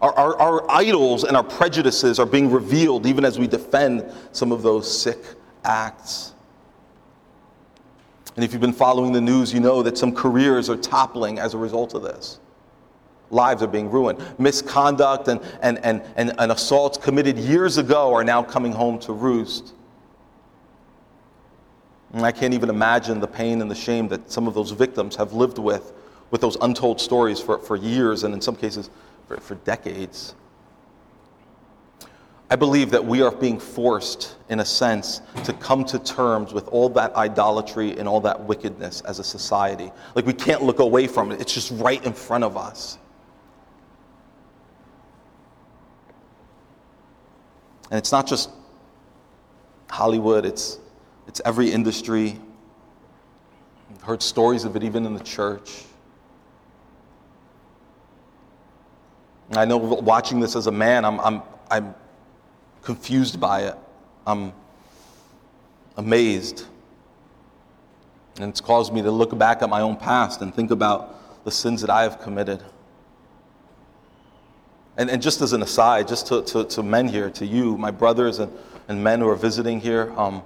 Our, 0.00 0.12
our, 0.12 0.36
our, 0.38 0.70
idols 0.70 1.24
and 1.24 1.36
our 1.36 1.44
prejudices 1.44 2.18
are 2.18 2.26
being 2.26 2.50
revealed 2.50 3.06
even 3.06 3.24
as 3.24 3.38
we 3.38 3.46
defend 3.46 4.12
some 4.32 4.52
of 4.52 4.62
those 4.62 4.86
sick 5.02 5.18
acts. 5.64 6.34
And 8.36 8.44
if 8.44 8.52
you've 8.52 8.60
been 8.60 8.72
following 8.74 9.12
the 9.12 9.20
news, 9.20 9.52
you 9.54 9.60
know 9.60 9.82
that 9.82 9.96
some 9.96 10.14
careers 10.14 10.68
are 10.68 10.76
toppling 10.76 11.38
as 11.38 11.54
a 11.54 11.58
result 11.58 11.94
of 11.94 12.02
this. 12.02 12.38
Lives 13.30 13.62
are 13.62 13.66
being 13.66 13.90
ruined. 13.90 14.22
Misconduct 14.38 15.28
and, 15.28 15.40
and, 15.62 15.78
and, 15.78 16.02
and, 16.16 16.34
and 16.38 16.52
assaults 16.52 16.98
committed 16.98 17.38
years 17.38 17.78
ago 17.78 18.14
are 18.14 18.22
now 18.22 18.42
coming 18.42 18.72
home 18.72 18.98
to 19.00 19.12
roost. 19.12 19.72
And 22.16 22.24
I 22.24 22.32
can't 22.32 22.54
even 22.54 22.70
imagine 22.70 23.20
the 23.20 23.26
pain 23.26 23.60
and 23.60 23.70
the 23.70 23.74
shame 23.74 24.08
that 24.08 24.30
some 24.30 24.48
of 24.48 24.54
those 24.54 24.70
victims 24.70 25.16
have 25.16 25.34
lived 25.34 25.58
with, 25.58 25.92
with 26.30 26.40
those 26.40 26.56
untold 26.62 26.98
stories 26.98 27.38
for, 27.38 27.58
for 27.58 27.76
years 27.76 28.24
and 28.24 28.32
in 28.32 28.40
some 28.40 28.56
cases 28.56 28.88
for, 29.28 29.36
for 29.36 29.56
decades. 29.56 30.34
I 32.48 32.56
believe 32.56 32.90
that 32.92 33.04
we 33.04 33.20
are 33.20 33.30
being 33.30 33.60
forced, 33.60 34.36
in 34.48 34.60
a 34.60 34.64
sense, 34.64 35.20
to 35.44 35.52
come 35.52 35.84
to 35.84 35.98
terms 35.98 36.54
with 36.54 36.68
all 36.68 36.88
that 36.88 37.14
idolatry 37.16 37.98
and 37.98 38.08
all 38.08 38.22
that 38.22 38.40
wickedness 38.40 39.02
as 39.02 39.18
a 39.18 39.24
society. 39.24 39.92
Like 40.14 40.24
we 40.24 40.32
can't 40.32 40.62
look 40.62 40.78
away 40.78 41.08
from 41.08 41.32
it, 41.32 41.42
it's 41.42 41.52
just 41.52 41.70
right 41.72 42.02
in 42.02 42.14
front 42.14 42.44
of 42.44 42.56
us. 42.56 42.96
And 47.90 47.98
it's 47.98 48.10
not 48.10 48.26
just 48.26 48.48
Hollywood, 49.90 50.46
it's 50.46 50.78
it's 51.26 51.40
every 51.44 51.70
industry. 51.70 52.38
I've 53.90 54.02
heard 54.02 54.22
stories 54.22 54.64
of 54.64 54.76
it 54.76 54.82
even 54.82 55.06
in 55.06 55.14
the 55.14 55.24
church. 55.24 55.84
I 59.52 59.64
know 59.64 59.76
watching 59.76 60.40
this 60.40 60.56
as 60.56 60.66
a 60.66 60.72
man, 60.72 61.04
I'm, 61.04 61.20
I'm, 61.20 61.42
I'm 61.70 61.94
confused 62.82 63.40
by 63.40 63.62
it. 63.62 63.76
I'm 64.26 64.52
amazed. 65.96 66.64
And 68.38 68.50
it's 68.50 68.60
caused 68.60 68.92
me 68.92 69.02
to 69.02 69.10
look 69.10 69.36
back 69.38 69.62
at 69.62 69.70
my 69.70 69.80
own 69.80 69.96
past 69.96 70.42
and 70.42 70.54
think 70.54 70.70
about 70.70 71.44
the 71.44 71.50
sins 71.50 71.80
that 71.80 71.90
I 71.90 72.02
have 72.02 72.20
committed. 72.20 72.62
And, 74.96 75.10
and 75.10 75.22
just 75.22 75.42
as 75.42 75.52
an 75.52 75.62
aside, 75.62 76.08
just 76.08 76.26
to, 76.28 76.42
to, 76.42 76.64
to 76.64 76.82
men 76.82 77.06
here, 77.08 77.30
to 77.30 77.46
you, 77.46 77.76
my 77.76 77.90
brothers 77.90 78.38
and, 78.38 78.52
and 78.88 79.02
men 79.02 79.20
who 79.20 79.28
are 79.28 79.36
visiting 79.36 79.80
here, 79.80 80.12
um, 80.18 80.42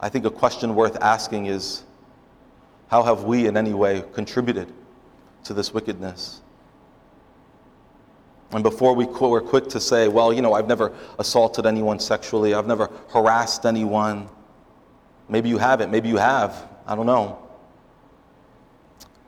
I 0.00 0.08
think 0.08 0.24
a 0.24 0.30
question 0.30 0.74
worth 0.74 0.96
asking 1.00 1.46
is 1.46 1.82
how 2.88 3.02
have 3.02 3.24
we 3.24 3.46
in 3.46 3.56
any 3.56 3.74
way 3.74 4.04
contributed 4.12 4.72
to 5.44 5.54
this 5.54 5.72
wickedness? 5.72 6.40
And 8.50 8.62
before 8.62 8.94
we 8.94 9.06
qu- 9.06 9.30
we're 9.30 9.40
quick 9.40 9.68
to 9.70 9.80
say, 9.80 10.06
well, 10.06 10.32
you 10.32 10.40
know, 10.40 10.52
I've 10.52 10.68
never 10.68 10.92
assaulted 11.18 11.66
anyone 11.66 11.98
sexually, 11.98 12.54
I've 12.54 12.66
never 12.66 12.90
harassed 13.08 13.66
anyone. 13.66 14.28
Maybe 15.28 15.48
you 15.48 15.58
haven't, 15.58 15.90
maybe 15.90 16.08
you 16.08 16.18
have. 16.18 16.68
I 16.86 16.94
don't 16.94 17.06
know. 17.06 17.38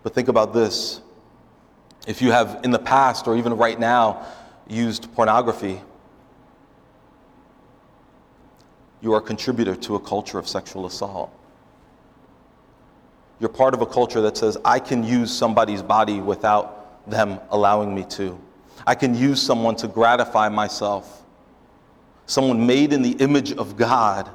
But 0.02 0.14
think 0.14 0.28
about 0.28 0.52
this. 0.52 1.00
If 2.06 2.22
you 2.22 2.30
have 2.30 2.60
in 2.62 2.70
the 2.70 2.78
past 2.78 3.26
or 3.26 3.36
even 3.36 3.56
right 3.56 3.80
now 3.80 4.24
used 4.68 5.12
pornography, 5.14 5.80
you 9.00 9.12
are 9.14 9.18
a 9.18 9.22
contributor 9.22 9.76
to 9.76 9.94
a 9.94 10.00
culture 10.00 10.38
of 10.38 10.48
sexual 10.48 10.86
assault. 10.86 11.32
You're 13.38 13.50
part 13.50 13.74
of 13.74 13.82
a 13.82 13.86
culture 13.86 14.20
that 14.22 14.36
says, 14.36 14.56
I 14.64 14.78
can 14.78 15.04
use 15.04 15.30
somebody's 15.30 15.82
body 15.82 16.20
without 16.20 17.08
them 17.08 17.38
allowing 17.50 17.94
me 17.94 18.04
to. 18.10 18.38
I 18.86 18.94
can 18.94 19.14
use 19.14 19.40
someone 19.40 19.76
to 19.76 19.88
gratify 19.88 20.48
myself. 20.48 21.22
Someone 22.26 22.66
made 22.66 22.92
in 22.92 23.02
the 23.02 23.12
image 23.12 23.52
of 23.52 23.76
God. 23.76 24.30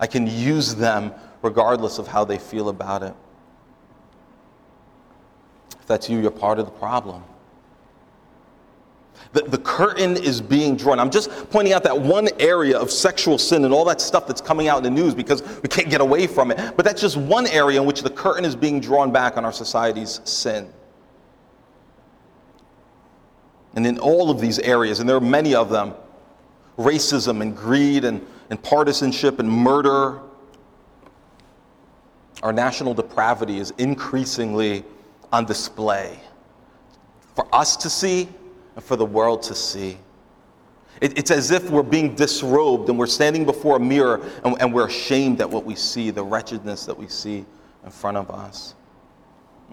I 0.00 0.06
can 0.06 0.26
use 0.26 0.74
them 0.74 1.12
regardless 1.42 1.98
of 1.98 2.08
how 2.08 2.24
they 2.24 2.38
feel 2.38 2.68
about 2.68 3.02
it. 3.02 3.14
If 5.78 5.86
that's 5.86 6.08
you, 6.08 6.18
you're 6.18 6.30
part 6.30 6.58
of 6.58 6.64
the 6.64 6.72
problem. 6.72 7.22
The, 9.32 9.42
the 9.42 9.58
curtain 9.58 10.16
is 10.16 10.40
being 10.40 10.76
drawn. 10.76 10.98
I'm 10.98 11.10
just 11.10 11.30
pointing 11.50 11.72
out 11.72 11.82
that 11.84 11.98
one 11.98 12.28
area 12.38 12.78
of 12.78 12.90
sexual 12.90 13.38
sin 13.38 13.64
and 13.64 13.72
all 13.74 13.84
that 13.86 14.00
stuff 14.00 14.26
that's 14.26 14.40
coming 14.40 14.68
out 14.68 14.78
in 14.78 14.84
the 14.84 14.90
news 14.90 15.14
because 15.14 15.42
we 15.62 15.68
can't 15.68 15.90
get 15.90 16.00
away 16.00 16.26
from 16.26 16.50
it. 16.50 16.76
But 16.76 16.84
that's 16.84 17.00
just 17.00 17.16
one 17.16 17.46
area 17.46 17.80
in 17.80 17.86
which 17.86 18.02
the 18.02 18.10
curtain 18.10 18.44
is 18.44 18.56
being 18.56 18.80
drawn 18.80 19.12
back 19.12 19.36
on 19.36 19.44
our 19.44 19.52
society's 19.52 20.20
sin. 20.24 20.72
And 23.74 23.86
in 23.86 23.98
all 23.98 24.30
of 24.30 24.40
these 24.40 24.58
areas, 24.58 25.00
and 25.00 25.08
there 25.08 25.16
are 25.16 25.20
many 25.20 25.54
of 25.54 25.68
them 25.68 25.94
racism 26.78 27.42
and 27.42 27.56
greed 27.56 28.04
and, 28.04 28.24
and 28.50 28.62
partisanship 28.62 29.38
and 29.38 29.50
murder 29.50 30.20
our 32.42 32.52
national 32.52 32.94
depravity 32.94 33.58
is 33.58 33.72
increasingly 33.78 34.84
on 35.32 35.44
display 35.44 36.20
for 37.34 37.52
us 37.54 37.76
to 37.76 37.90
see 37.90 38.28
and 38.76 38.84
for 38.84 38.94
the 38.94 39.04
world 39.04 39.42
to 39.42 39.54
see. 39.54 39.98
It, 41.00 41.18
it's 41.18 41.30
as 41.30 41.50
if 41.50 41.68
we're 41.70 41.82
being 41.82 42.14
disrobed 42.14 42.88
and 42.88 42.98
we're 42.98 43.06
standing 43.06 43.44
before 43.44 43.76
a 43.76 43.80
mirror 43.80 44.20
and, 44.44 44.56
and 44.60 44.72
we're 44.72 44.86
ashamed 44.86 45.40
at 45.40 45.50
what 45.50 45.64
we 45.64 45.74
see, 45.74 46.10
the 46.10 46.22
wretchedness 46.22 46.86
that 46.86 46.96
we 46.96 47.08
see 47.08 47.44
in 47.84 47.90
front 47.90 48.16
of 48.16 48.30
us. 48.30 48.74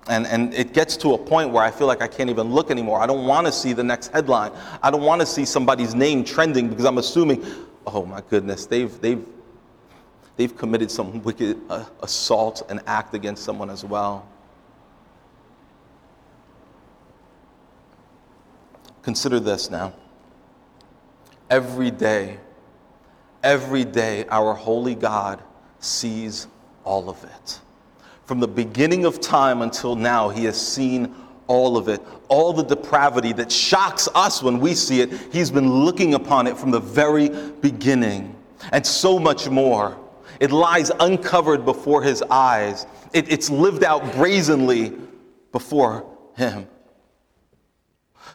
And, 0.08 0.28
and 0.28 0.54
it 0.54 0.74
gets 0.74 0.98
to 0.98 1.14
a 1.14 1.18
point 1.18 1.52
where 1.52 1.64
I 1.64 1.72
feel 1.72 1.88
like 1.88 2.02
I 2.02 2.08
can't 2.08 2.30
even 2.30 2.52
look 2.52 2.72
anymore. 2.72 3.00
I 3.00 3.08
don't 3.08 3.26
want 3.26 3.48
to 3.48 3.54
see 3.54 3.72
the 3.72 3.84
next 3.84 4.08
headline. 4.08 4.52
I 4.82 4.92
don't 4.92 5.04
want 5.04 5.22
to 5.22 5.26
see 5.26 5.46
somebody's 5.46 5.96
name 5.96 6.26
trending 6.26 6.68
because 6.68 6.84
I'm 6.84 6.98
assuming, 6.98 7.46
oh 7.88 8.06
my 8.06 8.22
goodness, 8.30 8.66
they've, 8.66 9.00
they've, 9.00 9.24
they've 10.36 10.56
committed 10.58 10.92
some 10.92 11.24
wicked 11.24 11.58
uh, 11.70 11.86
assault 12.02 12.64
and 12.70 12.82
act 12.86 13.14
against 13.14 13.44
someone 13.44 13.70
as 13.70 13.86
well. 13.86 14.28
Consider 19.04 19.40
this 19.40 19.70
now. 19.70 19.94
Every 21.50 21.92
day, 21.92 22.38
every 23.44 23.84
day, 23.84 24.26
our 24.30 24.54
holy 24.54 24.96
God 24.96 25.44
sees 25.80 26.48
all 26.86 27.10
of 27.10 27.24
it. 27.24 27.60
From 28.26 28.40
the 28.40 28.48
beginning 28.48 29.06
of 29.06 29.20
time 29.20 29.62
until 29.62 29.96
now, 29.96 30.30
He 30.30 30.46
has 30.46 30.60
seen 30.60 31.14
all 31.48 31.76
of 31.76 31.90
it. 31.90 32.02
All 32.30 32.54
the 32.54 32.64
depravity 32.64 33.34
that 33.34 33.52
shocks 33.52 34.08
us 34.16 34.42
when 34.42 34.60
we 34.60 34.74
see 34.74 35.02
it, 35.02 35.12
He's 35.32 35.52
been 35.52 35.70
looking 35.70 36.14
upon 36.14 36.48
it 36.48 36.58
from 36.58 36.72
the 36.72 36.80
very 36.80 37.30
beginning. 37.30 38.36
And 38.72 38.88
so 38.88 39.20
much 39.20 39.50
more. 39.50 40.00
It 40.40 40.52
lies 40.52 40.92
uncovered 41.02 41.66
before 41.66 42.02
His 42.02 42.24
eyes, 42.24 42.88
it, 43.12 43.32
it's 43.32 43.50
lived 43.50 43.84
out 43.84 44.14
brazenly 44.14 44.94
before 45.52 46.06
Him. 46.36 46.68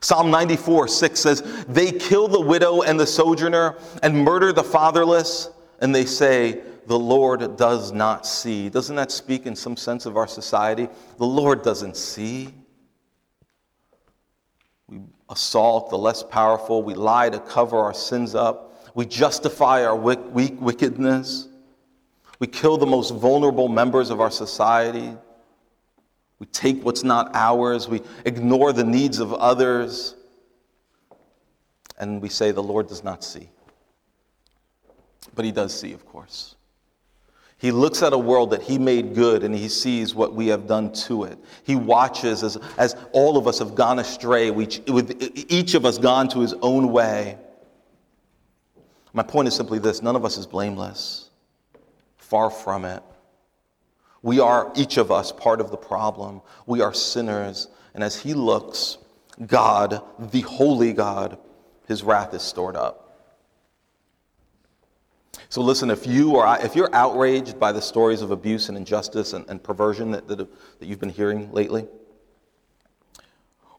Psalm 0.01 0.31
94, 0.31 0.89
6 0.89 1.21
says, 1.21 1.65
They 1.69 1.93
kill 1.93 2.29
the 2.29 2.41
widow 2.41 2.83
and 2.83 2.99
the 2.99 3.07
sojourner 3.07 3.77
and 4.03 4.25
murder 4.25 4.53
the 4.53 4.63
fatherless, 4.63 5.51
and 5.81 5.95
they 5.95 6.05
say, 6.05 6.61
The 6.87 6.99
Lord 6.99 7.57
does 7.57 7.93
not 7.93 8.27
see. 8.27 8.69
Doesn't 8.69 8.97
that 8.97 9.11
speak 9.11 9.47
in 9.47 9.57
some 9.57 9.77
sense 9.77 10.07
of 10.07 10.17
our 10.17 10.29
society? 10.29 10.89
The 11.19 11.27
Lord 11.27 11.63
doesn't 11.63 11.97
see. 11.97 12.55
We 14.87 15.01
assault 15.29 15.91
the 15.91 15.99
less 15.99 16.23
powerful, 16.23 16.83
we 16.83 16.95
lie 16.95 17.29
to 17.29 17.41
cover 17.41 17.79
our 17.79 17.95
sins 17.95 18.35
up, 18.35 18.93
we 18.95 19.05
justify 19.05 19.85
our 19.85 19.97
weak, 19.97 20.61
wickedness, 20.61 21.49
we 22.39 22.47
kill 22.47 22.77
the 22.79 22.87
most 22.87 23.11
vulnerable 23.11 23.69
members 23.69 24.11
of 24.11 24.21
our 24.21 24.31
society. 24.31 25.17
We 26.38 26.46
take 26.46 26.85
what's 26.85 27.03
not 27.03 27.35
ours. 27.35 27.88
We 27.88 28.03
ignore 28.24 28.72
the 28.72 28.85
needs 28.85 29.18
of 29.18 29.33
others. 29.35 30.14
And 31.98 32.22
we 32.22 32.29
say 32.29 32.53
the 32.53 32.62
Lord 32.62 32.88
does 32.88 33.03
not 33.03 33.24
see. 33.24 33.51
But 35.35 35.44
He 35.44 35.53
does 35.53 35.79
see, 35.79 35.92
of 35.92 36.07
course. 36.07 36.55
He 37.59 37.72
looks 37.72 38.05
at 38.05 38.12
a 38.12 38.18
world 38.18 38.51
that 38.53 38.62
He 38.62 38.79
made 38.79 39.16
good 39.16 39.42
and 39.42 39.53
He 39.53 39.68
sees 39.68 40.14
what 40.14 40.33
we 40.33 40.46
have 40.48 40.68
done 40.68 40.92
to 40.92 41.24
it. 41.24 41.38
He 41.64 41.74
watches 41.74 42.44
as, 42.44 42.57
as 42.79 42.94
all 43.12 43.37
of 43.37 43.48
us 43.48 43.59
have 43.59 43.74
gone 43.74 43.98
astray, 43.98 44.53
we, 44.53 44.68
with 44.87 45.20
each 45.48 45.74
of 45.74 45.85
us 45.85 45.98
gone 45.98 46.29
to 46.29 46.40
His 46.40 46.55
own 46.62 46.92
way. 46.92 47.37
My 49.12 49.24
point 49.24 49.48
is 49.48 49.55
simply 49.55 49.81
this 49.81 50.03
none 50.03 50.14
of 50.14 50.24
us 50.24 50.38
is 50.38 50.46
blameless. 50.46 51.31
Far 52.16 52.51
from 52.51 52.85
it. 52.85 53.03
We 54.23 54.41
are, 54.41 54.73
each 54.75 54.97
of 54.97 55.11
us, 55.11 55.33
part 55.33 55.61
of 55.61 55.71
the 55.71 55.77
problem. 55.77 56.41
We 56.67 56.81
are 56.81 56.93
sinners. 56.93 57.69
And 57.95 58.03
as 58.03 58.17
He 58.17 58.35
looks, 58.35 58.99
God, 59.47 60.03
the 60.19 60.41
holy 60.41 60.93
God, 60.93 61.39
His 61.87 62.03
wrath 62.03 62.35
is 62.35 62.43
stored 62.43 62.77
up. 62.77 63.05
So 65.51 65.63
listen, 65.63 65.91
if 65.91 66.07
you 66.07 66.37
are 66.37 66.63
if 66.63 66.77
you're 66.77 66.95
outraged 66.95 67.59
by 67.59 67.73
the 67.73 67.81
stories 67.81 68.21
of 68.21 68.31
abuse 68.33 68.69
and 68.69 68.77
injustice 68.77 69.33
and, 69.33 69.49
and 69.49 69.63
perversion 69.63 70.11
that, 70.11 70.29
that, 70.29 70.39
that 70.39 70.87
you've 70.87 71.01
been 71.01 71.09
hearing 71.09 71.51
lately, 71.53 71.87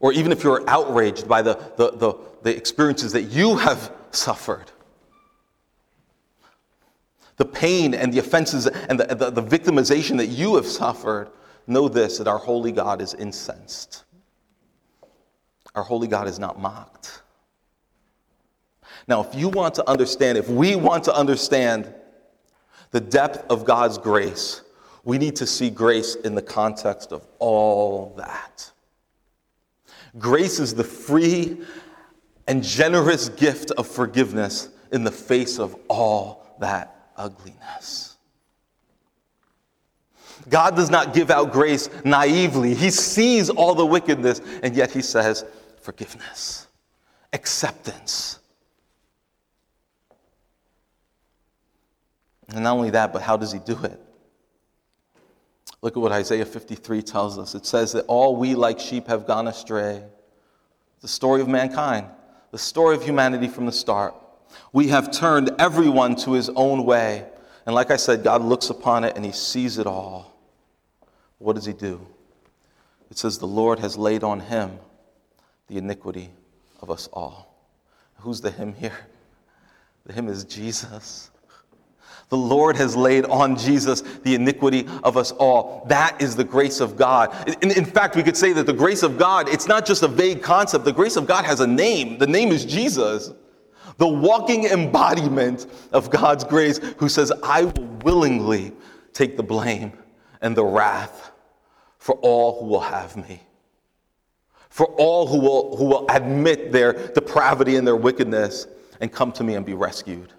or 0.00 0.12
even 0.12 0.32
if 0.32 0.42
you're 0.42 0.68
outraged 0.68 1.28
by 1.28 1.42
the, 1.42 1.54
the, 1.76 1.92
the, 1.92 2.14
the 2.42 2.56
experiences 2.56 3.12
that 3.12 3.24
you 3.24 3.56
have 3.56 3.92
suffered, 4.10 4.72
the 7.40 7.44
pain 7.46 7.94
and 7.94 8.12
the 8.12 8.18
offenses 8.18 8.66
and 8.66 9.00
the, 9.00 9.14
the, 9.14 9.30
the, 9.30 9.42
victimization 9.42 10.18
that 10.18 10.26
you 10.26 10.56
have 10.56 10.66
suffered, 10.66 11.30
know 11.66 11.88
this 11.88 12.18
that 12.18 12.28
our 12.28 12.36
holy 12.36 12.70
God 12.70 13.00
is 13.00 13.14
incensed. 13.14 14.04
Our 15.74 15.82
holy 15.82 16.06
God 16.06 16.28
is 16.28 16.38
not 16.38 16.60
mocked. 16.60 17.22
Now, 19.08 19.22
if 19.22 19.34
you 19.34 19.48
want 19.48 19.74
to 19.76 19.88
understand, 19.88 20.36
if 20.36 20.50
we 20.50 20.76
want 20.76 21.02
to 21.04 21.14
understand 21.14 21.90
the 22.90 23.00
depth 23.00 23.50
of 23.50 23.64
God's 23.64 23.96
grace, 23.96 24.60
we 25.04 25.16
need 25.16 25.36
to 25.36 25.46
see 25.46 25.70
grace 25.70 26.16
in 26.16 26.34
the 26.34 26.42
context 26.42 27.10
of 27.10 27.26
all 27.38 28.12
that. 28.18 28.70
Grace 30.18 30.60
is 30.60 30.74
the 30.74 30.84
free 30.84 31.62
and 32.46 32.62
generous 32.62 33.30
gift 33.30 33.70
of 33.78 33.88
forgiveness 33.88 34.68
in 34.92 35.04
the 35.04 35.10
face 35.10 35.58
of 35.58 35.74
all 35.88 36.44
that 36.60 36.99
ugliness. 37.20 38.16
God 40.48 40.74
does 40.74 40.90
not 40.90 41.12
give 41.12 41.30
out 41.30 41.52
grace 41.52 41.90
naively. 42.04 42.74
He 42.74 42.90
sees 42.90 43.50
all 43.50 43.74
the 43.74 43.84
wickedness, 43.84 44.40
and 44.62 44.74
yet 44.74 44.90
He 44.90 45.02
says, 45.02 45.44
forgiveness, 45.82 46.66
acceptance. 47.32 48.38
And 52.48 52.64
not 52.64 52.72
only 52.72 52.90
that, 52.90 53.12
but 53.12 53.22
how 53.22 53.36
does 53.36 53.52
He 53.52 53.58
do 53.58 53.78
it? 53.84 54.00
Look 55.82 55.96
at 55.96 56.00
what 56.00 56.12
Isaiah 56.12 56.44
53 56.44 57.02
tells 57.02 57.38
us. 57.38 57.54
It 57.54 57.64
says 57.64 57.92
that 57.92 58.04
all 58.06 58.36
we 58.36 58.54
like 58.54 58.80
sheep 58.80 59.06
have 59.06 59.26
gone 59.26 59.46
astray. 59.46 60.02
The 61.00 61.08
story 61.08 61.40
of 61.40 61.48
mankind, 61.48 62.06
the 62.50 62.58
story 62.58 62.96
of 62.96 63.02
humanity 63.02 63.48
from 63.48 63.66
the 63.66 63.72
start. 63.72 64.14
We 64.72 64.88
have 64.88 65.10
turned 65.10 65.50
everyone 65.58 66.16
to 66.16 66.32
his 66.32 66.48
own 66.50 66.84
way. 66.84 67.26
And 67.66 67.74
like 67.74 67.90
I 67.90 67.96
said, 67.96 68.22
God 68.22 68.42
looks 68.42 68.70
upon 68.70 69.04
it 69.04 69.16
and 69.16 69.24
he 69.24 69.32
sees 69.32 69.78
it 69.78 69.86
all. 69.86 70.36
What 71.38 71.56
does 71.56 71.66
he 71.66 71.72
do? 71.72 72.06
It 73.10 73.18
says, 73.18 73.38
The 73.38 73.46
Lord 73.46 73.78
has 73.80 73.96
laid 73.96 74.22
on 74.22 74.40
him 74.40 74.78
the 75.66 75.78
iniquity 75.78 76.30
of 76.80 76.90
us 76.90 77.08
all. 77.12 77.54
Who's 78.18 78.40
the 78.40 78.50
him 78.50 78.74
here? 78.74 78.96
The 80.06 80.14
him 80.14 80.28
is 80.28 80.44
Jesus. 80.44 81.30
The 82.30 82.36
Lord 82.36 82.76
has 82.76 82.96
laid 82.96 83.26
on 83.26 83.56
Jesus 83.56 84.00
the 84.00 84.34
iniquity 84.34 84.88
of 85.02 85.16
us 85.16 85.32
all. 85.32 85.84
That 85.88 86.20
is 86.22 86.36
the 86.36 86.42
grace 86.42 86.80
of 86.80 86.96
God. 86.96 87.34
In, 87.62 87.70
in, 87.72 87.84
fact, 87.84 88.16
we 88.16 88.22
could 88.22 88.36
say 88.36 88.52
that 88.54 88.66
the 88.66 88.72
grace 88.72 89.02
of 89.02 89.18
God, 89.18 89.48
it's 89.48 89.66
not 89.66 89.84
just 89.84 90.02
a 90.04 90.08
vague 90.08 90.40
concept. 90.42 90.84
The 90.84 90.92
grace 90.92 91.16
of 91.16 91.26
God 91.26 91.44
has 91.44 91.60
a 91.60 91.66
name. 91.66 92.18
The 92.18 92.26
name 92.26 92.50
is 92.50 92.64
Jesus, 92.64 93.32
the 94.00 94.08
walking 94.08 94.64
embodiment 94.64 95.66
of 95.92 96.08
God's 96.08 96.42
grace, 96.42 96.78
who 96.96 97.06
says, 97.06 97.30
I 97.42 97.64
will 97.64 97.84
willingly 98.02 98.72
take 99.12 99.36
the 99.36 99.42
blame 99.42 99.92
and 100.40 100.56
the 100.56 100.64
wrath 100.64 101.32
for 101.98 102.14
all 102.22 102.58
who 102.58 102.66
will 102.66 102.80
have 102.80 103.14
me. 103.18 103.42
For 104.70 104.86
all 104.86 105.26
who 105.26 105.38
will, 105.38 105.76
who 105.76 105.84
will 105.84 106.06
admit 106.08 106.72
their 106.72 106.94
depravity 106.94 107.76
and 107.76 107.86
their 107.86 107.94
wickedness 107.94 108.66
and 109.02 109.12
come 109.12 109.32
to 109.32 109.44
me 109.44 109.54
and 109.54 109.66
be 109.66 109.74
rescued. 109.74 110.32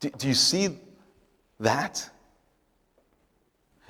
Do, 0.00 0.08
do 0.16 0.28
you 0.28 0.34
see 0.34 0.78
that? 1.60 2.08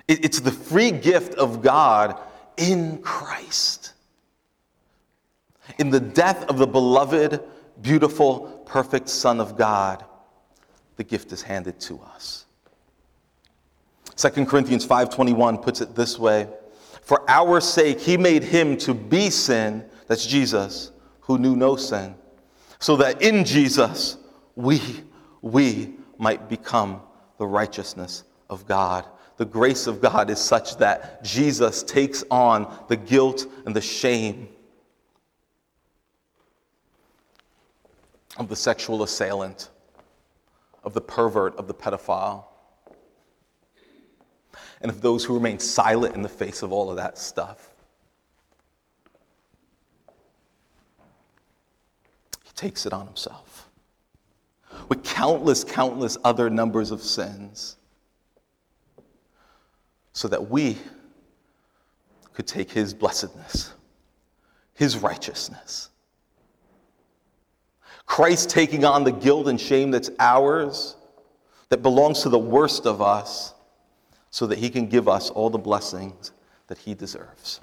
It, 0.08 0.24
it's 0.24 0.40
the 0.40 0.50
free 0.50 0.90
gift 0.90 1.34
of 1.34 1.62
God 1.62 2.18
in 2.56 2.98
Christ. 2.98 3.93
In 5.78 5.90
the 5.90 6.00
death 6.00 6.44
of 6.44 6.58
the 6.58 6.66
beloved, 6.66 7.42
beautiful, 7.80 8.62
perfect 8.66 9.08
Son 9.08 9.40
of 9.40 9.56
God, 9.56 10.04
the 10.96 11.04
gift 11.04 11.32
is 11.32 11.42
handed 11.42 11.80
to 11.80 12.00
us. 12.14 12.46
2 14.16 14.46
Corinthians 14.46 14.84
5:21 14.84 15.58
puts 15.58 15.80
it 15.80 15.94
this 15.94 16.18
way, 16.18 16.48
"For 17.02 17.28
our 17.28 17.60
sake 17.60 18.00
he 18.00 18.16
made 18.16 18.44
him 18.44 18.76
to 18.78 18.94
be 18.94 19.30
sin, 19.30 19.84
that's 20.06 20.24
Jesus, 20.24 20.92
who 21.22 21.38
knew 21.38 21.56
no 21.56 21.76
sin, 21.76 22.14
so 22.78 22.96
that 22.96 23.20
in 23.22 23.44
Jesus 23.44 24.16
we 24.54 25.04
we 25.42 25.94
might 26.18 26.48
become 26.48 27.00
the 27.38 27.46
righteousness 27.46 28.24
of 28.48 28.66
God. 28.66 29.04
The 29.36 29.44
grace 29.44 29.86
of 29.86 30.00
God 30.00 30.30
is 30.30 30.38
such 30.38 30.76
that 30.76 31.24
Jesus 31.24 31.82
takes 31.82 32.22
on 32.30 32.72
the 32.88 32.96
guilt 32.96 33.46
and 33.66 33.74
the 33.74 33.80
shame 33.80 34.48
of 38.36 38.48
the 38.48 38.56
sexual 38.56 39.02
assailant, 39.02 39.70
of 40.82 40.92
the 40.94 41.00
pervert, 41.00 41.56
of 41.56 41.68
the 41.68 41.74
pedophile, 41.74 42.44
and 44.80 44.90
of 44.90 45.00
those 45.00 45.24
who 45.24 45.34
remain 45.34 45.58
silent 45.58 46.14
in 46.14 46.22
the 46.22 46.28
face 46.28 46.62
of 46.62 46.72
all 46.72 46.90
of 46.90 46.96
that 46.96 47.16
stuff. 47.16 47.74
He 52.44 52.52
takes 52.54 52.86
it 52.86 52.92
on 52.92 53.06
himself 53.06 53.70
with 54.88 55.02
countless, 55.04 55.64
countless 55.64 56.16
other 56.24 56.50
numbers 56.50 56.90
of 56.90 57.02
sins 57.02 57.76
so 60.12 60.28
that 60.28 60.50
we 60.50 60.78
could 62.32 62.46
take 62.46 62.70
his 62.70 62.92
blessedness, 62.92 63.72
his 64.74 64.98
righteousness. 64.98 65.90
Christ 68.06 68.50
taking 68.50 68.84
on 68.84 69.04
the 69.04 69.12
guilt 69.12 69.48
and 69.48 69.60
shame 69.60 69.90
that's 69.90 70.10
ours, 70.18 70.96
that 71.70 71.82
belongs 71.82 72.22
to 72.22 72.28
the 72.28 72.38
worst 72.38 72.86
of 72.86 73.00
us, 73.02 73.54
so 74.30 74.46
that 74.46 74.58
he 74.58 74.68
can 74.68 74.86
give 74.86 75.08
us 75.08 75.30
all 75.30 75.50
the 75.50 75.58
blessings 75.58 76.32
that 76.66 76.78
he 76.78 76.94
deserves. 76.94 77.60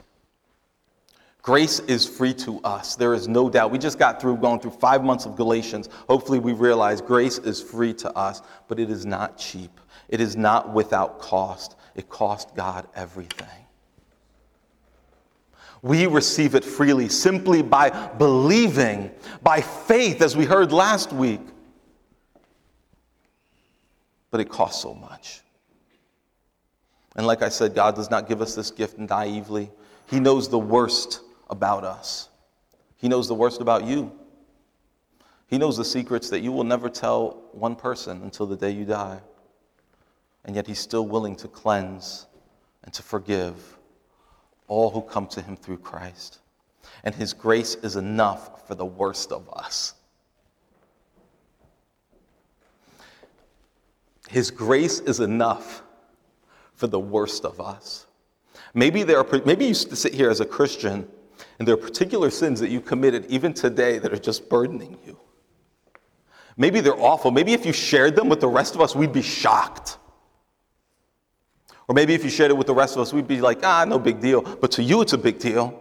Grace 1.41 1.79
is 1.81 2.07
free 2.07 2.33
to 2.35 2.59
us. 2.61 2.95
There 2.95 3.13
is 3.13 3.27
no 3.27 3.49
doubt. 3.49 3.71
We 3.71 3.79
just 3.79 3.97
got 3.97 4.21
through 4.21 4.37
going 4.37 4.59
through 4.59 4.71
five 4.71 5.03
months 5.03 5.25
of 5.25 5.35
Galatians. 5.35 5.89
Hopefully, 6.07 6.39
we 6.39 6.53
realize 6.53 7.01
grace 7.01 7.39
is 7.39 7.61
free 7.61 7.93
to 7.95 8.15
us, 8.15 8.41
but 8.67 8.79
it 8.79 8.91
is 8.91 9.05
not 9.05 9.37
cheap. 9.37 9.79
It 10.07 10.21
is 10.21 10.37
not 10.37 10.71
without 10.71 11.19
cost. 11.19 11.75
It 11.95 12.09
cost 12.09 12.55
God 12.55 12.87
everything. 12.95 13.47
We 15.81 16.05
receive 16.05 16.53
it 16.53 16.63
freely 16.63 17.09
simply 17.09 17.61
by 17.63 17.89
believing, 17.89 19.11
by 19.41 19.61
faith, 19.61 20.21
as 20.21 20.37
we 20.37 20.45
heard 20.45 20.71
last 20.71 21.11
week. 21.11 21.41
But 24.29 24.41
it 24.41 24.49
costs 24.49 24.81
so 24.81 24.93
much. 24.93 25.41
And 27.15 27.25
like 27.25 27.41
I 27.41 27.49
said, 27.49 27.73
God 27.73 27.95
does 27.95 28.09
not 28.09 28.27
give 28.27 28.41
us 28.41 28.55
this 28.55 28.71
gift 28.71 28.97
naively. 28.97 29.71
He 30.07 30.19
knows 30.19 30.49
the 30.49 30.59
worst 30.59 31.21
about 31.49 31.83
us. 31.83 32.29
He 32.95 33.07
knows 33.07 33.27
the 33.27 33.35
worst 33.35 33.59
about 33.59 33.83
you. 33.83 34.11
He 35.47 35.57
knows 35.57 35.75
the 35.75 35.83
secrets 35.83 36.29
that 36.29 36.41
you 36.41 36.51
will 36.51 36.63
never 36.63 36.89
tell 36.89 37.43
one 37.51 37.75
person 37.75 38.21
until 38.21 38.45
the 38.45 38.55
day 38.55 38.71
you 38.71 38.85
die. 38.85 39.19
And 40.45 40.55
yet, 40.55 40.67
He's 40.67 40.79
still 40.79 41.05
willing 41.05 41.35
to 41.37 41.47
cleanse 41.47 42.27
and 42.83 42.93
to 42.93 43.03
forgive 43.03 43.77
all 44.71 44.89
who 44.89 45.01
come 45.01 45.27
to 45.27 45.41
Him 45.41 45.57
through 45.57 45.79
Christ. 45.79 46.39
And 47.03 47.13
His 47.13 47.33
grace 47.33 47.75
is 47.75 47.97
enough 47.97 48.65
for 48.67 48.73
the 48.73 48.85
worst 48.85 49.33
of 49.33 49.49
us. 49.51 49.95
His 54.29 54.49
grace 54.49 55.01
is 55.01 55.19
enough 55.19 55.83
for 56.73 56.87
the 56.87 56.99
worst 56.99 57.43
of 57.43 57.59
us. 57.59 58.07
Maybe, 58.73 59.03
there 59.03 59.17
are, 59.17 59.41
maybe 59.45 59.65
you 59.65 59.73
sit 59.73 60.13
here 60.13 60.29
as 60.29 60.39
a 60.39 60.45
Christian 60.45 61.05
and 61.59 61.67
there 61.67 61.75
are 61.75 61.77
particular 61.77 62.29
sins 62.29 62.61
that 62.61 62.69
you 62.69 62.79
committed 62.79 63.25
even 63.25 63.53
today 63.53 63.99
that 63.99 64.13
are 64.13 64.17
just 64.17 64.47
burdening 64.47 64.97
you. 65.05 65.17
Maybe 66.55 66.79
they're 66.79 66.97
awful. 66.97 67.29
Maybe 67.29 67.51
if 67.51 67.65
you 67.65 67.73
shared 67.73 68.15
them 68.15 68.29
with 68.29 68.39
the 68.39 68.47
rest 68.47 68.75
of 68.75 68.79
us, 68.79 68.95
we'd 68.95 69.11
be 69.11 69.21
shocked. 69.21 69.97
Or 71.91 71.93
maybe 71.93 72.13
if 72.13 72.23
you 72.23 72.29
shared 72.29 72.51
it 72.51 72.53
with 72.53 72.67
the 72.67 72.73
rest 72.73 72.95
of 72.95 73.01
us, 73.01 73.11
we'd 73.11 73.27
be 73.27 73.41
like, 73.41 73.65
ah, 73.65 73.83
no 73.83 73.99
big 73.99 74.21
deal. 74.21 74.43
But 74.43 74.71
to 74.71 74.81
you, 74.81 75.01
it's 75.01 75.11
a 75.11 75.17
big 75.17 75.39
deal. 75.39 75.77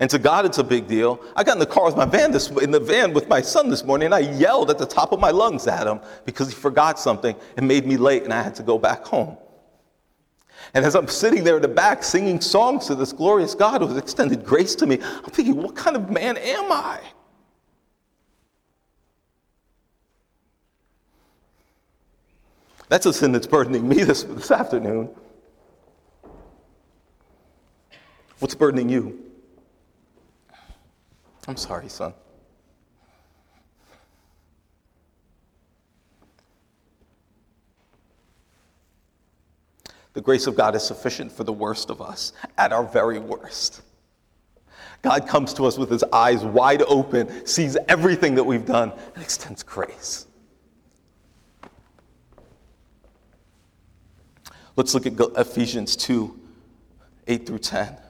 And 0.00 0.08
to 0.08 0.18
God, 0.18 0.46
it's 0.46 0.56
a 0.56 0.64
big 0.64 0.86
deal. 0.86 1.20
I 1.36 1.44
got 1.44 1.52
in 1.52 1.58
the 1.58 1.66
car 1.66 1.84
with 1.84 1.96
my 1.96 2.06
van 2.06 2.32
this, 2.32 2.48
in 2.48 2.70
the 2.70 2.80
van 2.80 3.12
with 3.12 3.28
my 3.28 3.42
son 3.42 3.68
this 3.68 3.84
morning, 3.84 4.06
and 4.06 4.14
I 4.14 4.20
yelled 4.20 4.70
at 4.70 4.78
the 4.78 4.86
top 4.86 5.12
of 5.12 5.20
my 5.20 5.30
lungs 5.30 5.66
at 5.66 5.86
him 5.86 6.00
because 6.24 6.48
he 6.48 6.54
forgot 6.54 6.98
something 6.98 7.36
and 7.58 7.68
made 7.68 7.86
me 7.86 7.98
late, 7.98 8.22
and 8.22 8.32
I 8.32 8.42
had 8.42 8.54
to 8.54 8.62
go 8.62 8.78
back 8.78 9.04
home. 9.04 9.36
And 10.72 10.82
as 10.82 10.94
I'm 10.94 11.08
sitting 11.08 11.44
there 11.44 11.56
in 11.56 11.62
the 11.62 11.68
back 11.68 12.04
singing 12.04 12.40
songs 12.40 12.86
to 12.86 12.94
this 12.94 13.12
glorious 13.12 13.54
God 13.54 13.82
who 13.82 13.88
has 13.88 13.98
extended 13.98 14.46
grace 14.46 14.74
to 14.76 14.86
me, 14.86 14.98
I'm 15.02 15.30
thinking, 15.30 15.56
what 15.56 15.76
kind 15.76 15.94
of 15.94 16.08
man 16.08 16.38
am 16.38 16.72
I? 16.72 17.00
That's 22.88 23.04
a 23.04 23.12
sin 23.12 23.32
that's 23.32 23.46
burdening 23.46 23.86
me 23.86 24.04
this, 24.04 24.22
this 24.22 24.50
afternoon. 24.50 25.14
What's 28.44 28.54
burdening 28.54 28.90
you? 28.90 29.18
I'm 31.48 31.56
sorry, 31.56 31.88
son. 31.88 32.12
The 40.12 40.20
grace 40.20 40.46
of 40.46 40.56
God 40.56 40.74
is 40.74 40.82
sufficient 40.82 41.32
for 41.32 41.42
the 41.42 41.54
worst 41.54 41.88
of 41.88 42.02
us 42.02 42.34
at 42.58 42.70
our 42.70 42.84
very 42.84 43.18
worst. 43.18 43.80
God 45.00 45.26
comes 45.26 45.54
to 45.54 45.64
us 45.64 45.78
with 45.78 45.88
his 45.88 46.04
eyes 46.12 46.44
wide 46.44 46.82
open, 46.82 47.46
sees 47.46 47.78
everything 47.88 48.34
that 48.34 48.44
we've 48.44 48.66
done, 48.66 48.92
and 49.14 49.24
extends 49.24 49.62
grace. 49.62 50.26
Let's 54.76 54.92
look 54.92 55.06
at 55.06 55.14
Ephesians 55.38 55.96
2 55.96 56.40
8 57.26 57.46
through 57.46 57.58
10. 57.60 58.03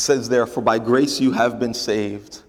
It 0.00 0.04
says 0.04 0.30
there, 0.30 0.46
For 0.46 0.62
by 0.62 0.78
grace 0.78 1.20
you 1.20 1.32
have 1.32 1.60
been 1.60 1.74
saved 1.74 2.40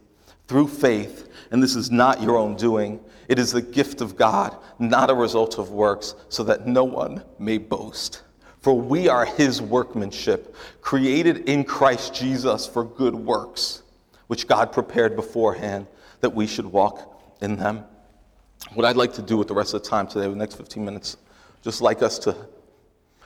through 0.48 0.70
faith, 0.70 1.28
and 1.52 1.62
this 1.62 1.76
is 1.76 1.92
not 1.92 2.22
your 2.22 2.38
own 2.38 2.56
doing. 2.56 3.02
It 3.28 3.38
is 3.40 3.52
the 3.52 3.62
gift 3.62 4.00
of 4.00 4.16
God, 4.16 4.56
not 4.80 5.10
a 5.10 5.14
result 5.14 5.58
of 5.58 5.70
works, 5.70 6.16
so 6.30 6.46
that 6.46 6.66
no 6.66 6.86
one 6.86 7.26
may 7.40 7.58
boast. 7.58 8.24
For 8.62 8.74
we 8.74 9.10
are 9.10 9.26
his 9.26 9.62
workmanship, 9.62 10.56
created 10.80 11.50
in 11.50 11.66
Christ 11.66 12.16
Jesus 12.16 12.66
for 12.66 12.86
good 12.86 13.16
works, 13.16 13.84
which 14.28 14.48
God 14.48 14.72
prepared 14.72 15.18
beforehand 15.18 15.88
that 16.22 16.34
we 16.34 16.48
should 16.48 16.68
walk 16.68 17.22
in 17.42 17.58
them. 17.58 17.84
What 18.76 18.86
I'd 18.86 18.96
like 18.96 19.12
to 19.16 19.22
do 19.22 19.36
with 19.36 19.50
the 19.50 19.56
rest 19.56 19.74
of 19.74 19.84
the 19.84 19.90
time 19.90 20.08
today, 20.08 20.30
the 20.30 20.36
next 20.38 20.56
15 20.56 20.86
minutes, 20.86 21.18
just 21.64 21.82
like 21.82 22.02
us 22.02 22.18
to 22.20 22.34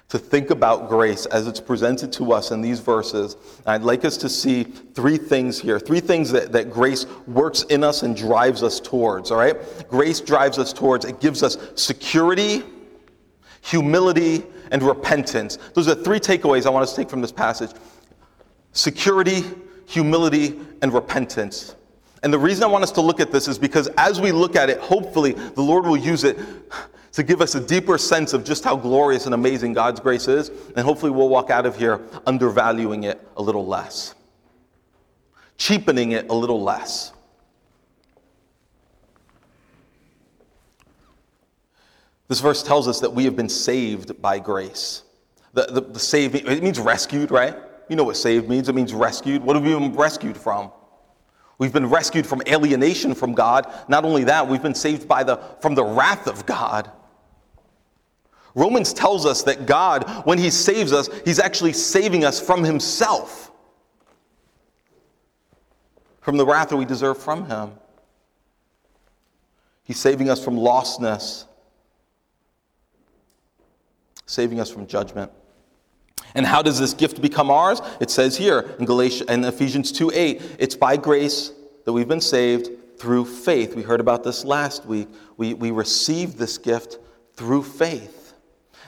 to 0.10 0.20
think 0.20 0.52
about 0.52 0.88
grace 0.88 1.26
as 1.28 1.48
it's 1.48 1.60
presented 1.60 2.14
to 2.14 2.32
us 2.32 2.52
in 2.52 2.62
these 2.62 2.80
verses. 2.80 3.38
I'd 3.66 3.82
like 3.82 4.06
us 4.06 4.18
to 4.18 4.30
see 4.30 4.64
three 4.64 5.18
things 5.18 5.60
here, 5.60 5.80
three 5.80 6.00
things 6.00 6.32
that, 6.32 6.52
that 6.52 6.70
grace 6.70 7.06
works 7.28 7.64
in 7.64 7.84
us 7.84 8.04
and 8.04 8.16
drives 8.16 8.62
us 8.62 8.80
towards, 8.80 9.32
all 9.32 9.38
right? 9.38 9.56
Grace 9.90 10.22
drives 10.22 10.60
us 10.60 10.72
towards, 10.72 11.06
it 11.06 11.20
gives 11.20 11.42
us 11.42 11.58
security, 11.76 12.64
humility, 13.62 14.44
and 14.72 14.84
repentance. 14.84 15.58
Those 15.74 15.88
are 15.88 15.96
three 15.96 16.20
takeaways 16.20 16.66
I 16.66 16.70
want 16.70 16.84
us 16.84 16.92
to 16.92 16.98
take 16.98 17.10
from 17.10 17.22
this 17.22 17.32
passage 17.32 17.72
security, 18.74 19.44
humility, 19.88 20.60
and 20.82 20.94
repentance. 20.94 21.76
And 22.24 22.34
the 22.34 22.40
reason 22.40 22.64
I 22.64 22.68
want 22.68 22.84
us 22.84 22.92
to 22.94 23.02
look 23.02 23.20
at 23.20 23.32
this 23.32 23.48
is 23.48 23.58
because 23.58 23.88
as 23.98 24.20
we 24.20 24.32
look 24.32 24.56
at 24.56 24.70
it, 24.70 24.80
hopefully 24.80 25.32
the 25.32 25.62
Lord 25.62 25.86
will 25.86 25.98
use 25.98 26.24
it 26.24 26.38
to 27.16 27.24
give 27.24 27.40
us 27.40 27.56
a 27.56 27.62
deeper 27.62 27.98
sense 27.98 28.34
of 28.34 28.44
just 28.44 28.66
how 28.66 28.76
glorious 28.76 29.26
and 29.26 29.34
amazing 29.34 29.72
God's 29.72 30.02
grace 30.02 30.28
is. 30.28 30.52
And 30.76 30.80
hopefully 30.80 31.12
we'll 31.12 31.30
walk 31.30 31.50
out 31.50 31.66
of 31.66 31.78
here 31.78 32.02
undervaluing 32.26 33.06
it 33.06 33.26
a 33.38 33.42
little 33.42 33.66
less, 33.66 34.14
cheapening 35.58 36.12
it 36.12 36.30
a 36.30 36.34
little 36.34 36.62
less. 36.62 37.14
This 42.28 42.42
verse 42.42 42.62
tells 42.62 42.86
us 42.86 43.00
that 43.00 43.14
we 43.14 43.24
have 43.24 43.38
been 43.38 43.50
saved 43.50 44.22
by 44.22 44.40
grace. 44.40 45.04
The, 45.54 45.68
the, 45.68 45.82
the 45.82 46.52
it 46.52 46.62
means 46.62 46.82
rescued, 46.82 47.32
right? 47.32 47.56
You 47.88 47.96
know 47.96 48.04
what 48.04 48.18
saved 48.18 48.50
means. 48.50 48.68
It 48.68 48.76
means 48.76 48.94
rescued. 48.94 49.42
What 49.42 49.56
have 49.56 49.64
we 49.64 49.72
been 49.72 49.94
rescued 49.94 50.36
from? 50.36 50.70
We've 51.60 51.72
been 51.72 51.90
rescued 51.90 52.28
from 52.28 52.42
alienation 52.46 53.16
from 53.16 53.34
God. 53.34 53.74
Not 53.88 54.04
only 54.04 54.26
that, 54.26 54.46
we've 54.46 54.62
been 54.62 54.76
saved 54.76 55.08
by 55.08 55.24
the, 55.24 55.38
from 55.62 55.76
the 55.76 55.84
wrath 55.86 56.28
of 56.28 56.46
God. 56.46 56.92
Romans 58.56 58.94
tells 58.94 59.26
us 59.26 59.44
that 59.44 59.68
God, 59.68 60.10
when 60.26 60.38
He 60.38 60.50
saves 60.50 60.92
us, 60.92 61.10
He's 61.24 61.40
actually 61.40 61.74
saving 61.74 62.26
us 62.26 62.40
from 62.40 62.64
Himself, 62.64 63.52
from 66.22 66.38
the 66.38 66.46
wrath 66.46 66.70
that 66.70 66.78
we 66.78 66.86
deserve 66.86 67.22
from 67.22 67.46
Him. 67.46 67.72
He's 69.84 70.00
saving 70.00 70.30
us 70.30 70.44
from 70.44 70.56
lostness 70.56 71.46
saving 74.26 74.60
us 74.60 74.70
from 74.70 74.88
judgment. 74.88 75.32
And 76.34 76.46
how 76.46 76.62
does 76.62 76.80
this 76.80 76.94
gift 76.94 77.22
become 77.22 77.50
ours? 77.50 77.82
It 78.02 78.10
says 78.10 78.36
here 78.36 78.76
in 78.80 78.86
Galatians 78.86 79.30
and 79.30 79.46
Ephesians 79.46 79.92
2 79.92 80.12
8, 80.14 80.42
it's 80.60 80.76
by 80.76 80.98
grace 80.98 81.52
that 81.86 81.94
we've 81.94 82.08
been 82.08 82.22
saved 82.22 82.70
through 82.98 83.26
faith. 83.26 83.76
We 83.76 83.84
heard 83.84 84.00
about 84.00 84.24
this 84.24 84.44
last 84.44 84.86
week. 84.86 85.08
We, 85.38 85.54
we 85.54 85.72
received 85.72 86.38
this 86.38 86.58
gift 86.58 86.98
through 87.36 87.64
faith. 87.64 88.25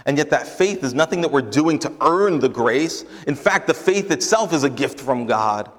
And 0.08 0.18
yet, 0.18 0.30
that 0.32 0.48
faith 0.48 0.84
is 0.84 0.94
nothing 0.94 1.22
that 1.22 1.32
we're 1.32 1.42
doing 1.42 1.78
to 1.80 1.94
earn 2.02 2.40
the 2.40 2.50
grace. 2.50 3.06
In 3.28 3.36
fact, 3.36 3.68
the 3.68 3.74
faith 3.74 4.10
itself 4.10 4.54
is 4.54 4.64
a 4.64 4.70
gift 4.70 5.00
from 5.00 5.28
God. 5.28 5.70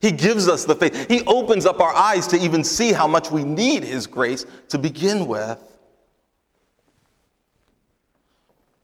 He 0.00 0.10
gives 0.10 0.48
us 0.48 0.64
the 0.64 0.74
faith. 0.74 1.08
He 1.08 1.22
opens 1.26 1.66
up 1.66 1.78
our 1.78 1.94
eyes 1.94 2.26
to 2.28 2.36
even 2.38 2.64
see 2.64 2.92
how 2.92 3.06
much 3.06 3.30
we 3.30 3.44
need 3.44 3.84
His 3.84 4.06
grace 4.06 4.46
to 4.70 4.78
begin 4.78 5.26
with. 5.26 5.58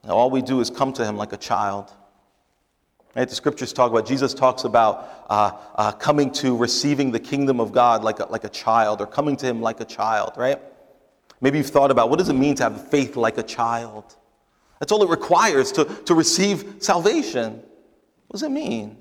Now, 0.04 0.10
all 0.10 0.30
we 0.30 0.42
do 0.42 0.60
is 0.60 0.70
come 0.70 0.92
to 0.94 1.04
him 1.04 1.16
like 1.16 1.32
a 1.32 1.36
child. 1.36 1.92
Right? 3.14 3.28
The 3.28 3.34
scriptures 3.34 3.72
talk 3.72 3.90
about, 3.90 4.06
Jesus 4.06 4.32
talks 4.32 4.64
about 4.64 5.26
uh, 5.28 5.52
uh, 5.74 5.92
coming 5.92 6.30
to 6.32 6.56
receiving 6.56 7.10
the 7.10 7.20
kingdom 7.20 7.60
of 7.60 7.72
God 7.72 8.04
like 8.04 8.20
a, 8.20 8.26
like 8.26 8.44
a 8.44 8.48
child, 8.48 9.00
or 9.00 9.06
coming 9.06 9.36
to 9.38 9.46
him 9.46 9.60
like 9.60 9.80
a 9.80 9.84
child, 9.84 10.32
right? 10.36 10.60
Maybe 11.40 11.58
you've 11.58 11.68
thought 11.68 11.90
about 11.90 12.10
what 12.10 12.18
does 12.18 12.28
it 12.28 12.34
mean 12.34 12.54
to 12.56 12.64
have 12.64 12.88
faith 12.90 13.16
like 13.16 13.38
a 13.38 13.42
child? 13.42 14.16
That's 14.78 14.92
all 14.92 15.02
it 15.02 15.10
requires 15.10 15.72
to, 15.72 15.84
to 15.84 16.14
receive 16.14 16.76
salvation. 16.78 17.54
What 18.28 18.32
does 18.32 18.42
it 18.42 18.50
mean? 18.50 18.96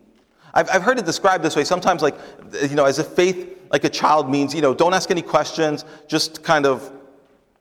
I've, 0.54 0.70
I've 0.70 0.82
heard 0.82 0.98
it 0.98 1.06
described 1.06 1.44
this 1.44 1.56
way 1.56 1.64
sometimes, 1.64 2.02
like, 2.02 2.16
you 2.62 2.76
know, 2.76 2.86
as 2.86 3.00
if 3.00 3.08
faith 3.08 3.58
like 3.70 3.84
a 3.84 3.90
child 3.90 4.30
means, 4.30 4.56
you 4.56 4.62
know, 4.62 4.74
don't 4.74 4.94
ask 4.94 5.12
any 5.12 5.22
questions, 5.22 5.86
just 6.08 6.44
kind 6.44 6.66
of 6.66 6.92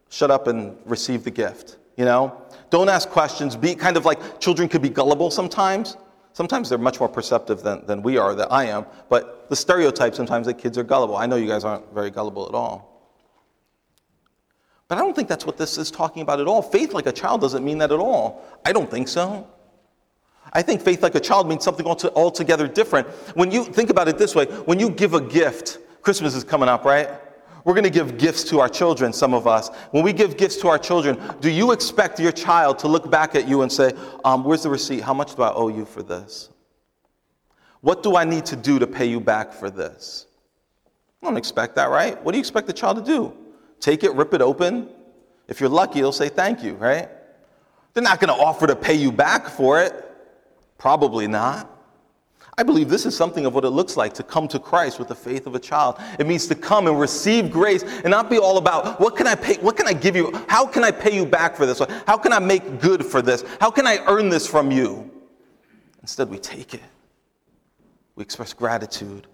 shut 0.08 0.30
up 0.30 0.46
and 0.46 0.76
receive 0.84 1.24
the 1.24 1.30
gift, 1.30 1.78
you 1.96 2.04
know? 2.04 2.40
Don't 2.70 2.88
ask 2.88 3.08
questions. 3.08 3.56
Be 3.56 3.74
kind 3.74 3.96
of 3.96 4.04
like 4.04 4.40
children 4.40 4.68
could 4.68 4.82
be 4.82 4.88
gullible 4.88 5.30
sometimes. 5.30 5.96
Sometimes 6.32 6.68
they're 6.68 6.78
much 6.78 7.00
more 7.00 7.08
perceptive 7.08 7.62
than, 7.62 7.84
than 7.86 8.02
we 8.02 8.18
are, 8.18 8.34
that 8.34 8.52
I 8.52 8.64
am. 8.66 8.86
But 9.08 9.48
the 9.48 9.56
stereotype 9.56 10.14
sometimes 10.14 10.46
that 10.46 10.54
kids 10.54 10.76
are 10.76 10.82
gullible. 10.82 11.16
I 11.16 11.26
know 11.26 11.36
you 11.36 11.46
guys 11.46 11.64
aren't 11.64 11.92
very 11.94 12.10
gullible 12.10 12.46
at 12.46 12.54
all. 12.54 12.95
But 14.88 14.98
I 14.98 15.00
don't 15.00 15.14
think 15.14 15.28
that's 15.28 15.44
what 15.44 15.56
this 15.56 15.78
is 15.78 15.90
talking 15.90 16.22
about 16.22 16.40
at 16.40 16.46
all. 16.46 16.62
Faith 16.62 16.92
like 16.92 17.06
a 17.06 17.12
child 17.12 17.40
doesn't 17.40 17.64
mean 17.64 17.78
that 17.78 17.90
at 17.90 17.98
all. 17.98 18.44
I 18.64 18.72
don't 18.72 18.90
think 18.90 19.08
so. 19.08 19.48
I 20.52 20.62
think 20.62 20.80
faith 20.80 21.02
like 21.02 21.14
a 21.16 21.20
child 21.20 21.48
means 21.48 21.64
something 21.64 21.86
altogether 21.86 22.68
different. 22.68 23.08
When 23.34 23.50
you 23.50 23.64
think 23.64 23.90
about 23.90 24.06
it 24.08 24.16
this 24.16 24.34
way, 24.34 24.46
when 24.46 24.78
you 24.78 24.90
give 24.90 25.14
a 25.14 25.20
gift, 25.20 25.78
Christmas 26.02 26.34
is 26.34 26.44
coming 26.44 26.68
up, 26.68 26.84
right? 26.84 27.10
We're 27.64 27.74
going 27.74 27.82
to 27.82 27.90
give 27.90 28.16
gifts 28.16 28.44
to 28.44 28.60
our 28.60 28.68
children, 28.68 29.12
some 29.12 29.34
of 29.34 29.48
us. 29.48 29.70
When 29.90 30.04
we 30.04 30.12
give 30.12 30.36
gifts 30.36 30.56
to 30.58 30.68
our 30.68 30.78
children, 30.78 31.20
do 31.40 31.50
you 31.50 31.72
expect 31.72 32.20
your 32.20 32.30
child 32.30 32.78
to 32.78 32.88
look 32.88 33.10
back 33.10 33.34
at 33.34 33.48
you 33.48 33.62
and 33.62 33.72
say, 33.72 33.92
um, 34.24 34.44
Where's 34.44 34.62
the 34.62 34.70
receipt? 34.70 35.00
How 35.00 35.12
much 35.12 35.34
do 35.34 35.42
I 35.42 35.52
owe 35.52 35.66
you 35.66 35.84
for 35.84 36.04
this? 36.04 36.48
What 37.80 38.04
do 38.04 38.16
I 38.16 38.24
need 38.24 38.46
to 38.46 38.56
do 38.56 38.78
to 38.78 38.86
pay 38.86 39.06
you 39.06 39.20
back 39.20 39.52
for 39.52 39.68
this? 39.68 40.26
I 41.20 41.26
don't 41.26 41.36
expect 41.36 41.74
that, 41.74 41.90
right? 41.90 42.22
What 42.22 42.32
do 42.32 42.38
you 42.38 42.40
expect 42.40 42.68
the 42.68 42.72
child 42.72 42.98
to 42.98 43.02
do? 43.04 43.36
Take 43.80 44.04
it, 44.04 44.12
rip 44.14 44.34
it 44.34 44.42
open? 44.42 44.88
If 45.48 45.60
you're 45.60 45.68
lucky, 45.68 46.00
they'll 46.00 46.12
say 46.12 46.28
thank 46.28 46.62
you, 46.62 46.74
right? 46.74 47.08
They're 47.94 48.02
not 48.02 48.20
going 48.20 48.36
to 48.36 48.42
offer 48.42 48.66
to 48.66 48.76
pay 48.76 48.94
you 48.94 49.10
back 49.10 49.48
for 49.48 49.80
it. 49.80 50.04
Probably 50.78 51.26
not. 51.26 51.72
I 52.58 52.62
believe 52.62 52.88
this 52.88 53.04
is 53.04 53.14
something 53.14 53.44
of 53.44 53.54
what 53.54 53.64
it 53.64 53.70
looks 53.70 53.98
like 53.98 54.14
to 54.14 54.22
come 54.22 54.48
to 54.48 54.58
Christ 54.58 54.98
with 54.98 55.08
the 55.08 55.14
faith 55.14 55.46
of 55.46 55.54
a 55.54 55.58
child. 55.58 55.96
It 56.18 56.26
means 56.26 56.46
to 56.46 56.54
come 56.54 56.86
and 56.86 56.98
receive 56.98 57.50
grace 57.50 57.82
and 57.82 58.06
not 58.06 58.30
be 58.30 58.38
all 58.38 58.56
about 58.56 58.98
what 58.98 59.14
can 59.14 59.26
I 59.26 59.34
pay, 59.34 59.56
what 59.56 59.76
can 59.76 59.86
I 59.86 59.92
give 59.92 60.16
you? 60.16 60.32
How 60.48 60.66
can 60.66 60.82
I 60.82 60.90
pay 60.90 61.14
you 61.14 61.26
back 61.26 61.54
for 61.54 61.66
this? 61.66 61.82
How 62.06 62.16
can 62.16 62.32
I 62.32 62.38
make 62.38 62.80
good 62.80 63.04
for 63.04 63.20
this? 63.20 63.44
How 63.60 63.70
can 63.70 63.86
I 63.86 63.98
earn 64.06 64.30
this 64.30 64.46
from 64.46 64.70
you? 64.70 65.10
Instead, 66.00 66.30
we 66.30 66.38
take 66.38 66.72
it. 66.72 66.82
We 68.14 68.22
express 68.22 68.54
gratitude. 68.54 69.26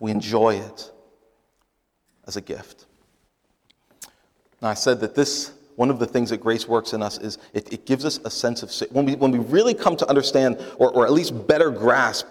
We 0.00 0.10
enjoy 0.10 0.56
it 0.56 0.90
as 2.26 2.36
a 2.36 2.40
gift. 2.40 2.83
Now, 4.64 4.70
I 4.70 4.74
said 4.74 4.98
that 5.00 5.14
this 5.14 5.52
one 5.76 5.90
of 5.90 5.98
the 5.98 6.06
things 6.06 6.30
that 6.30 6.38
grace 6.38 6.66
works 6.66 6.94
in 6.94 7.02
us 7.02 7.18
is 7.18 7.36
it, 7.52 7.70
it 7.70 7.84
gives 7.84 8.06
us 8.06 8.18
a 8.24 8.30
sense 8.30 8.62
of, 8.62 8.72
when 8.92 9.04
we, 9.04 9.14
when 9.14 9.30
we 9.30 9.38
really 9.40 9.74
come 9.74 9.94
to 9.96 10.08
understand 10.08 10.56
or, 10.78 10.90
or 10.90 11.04
at 11.04 11.12
least 11.12 11.46
better 11.46 11.70
grasp 11.70 12.26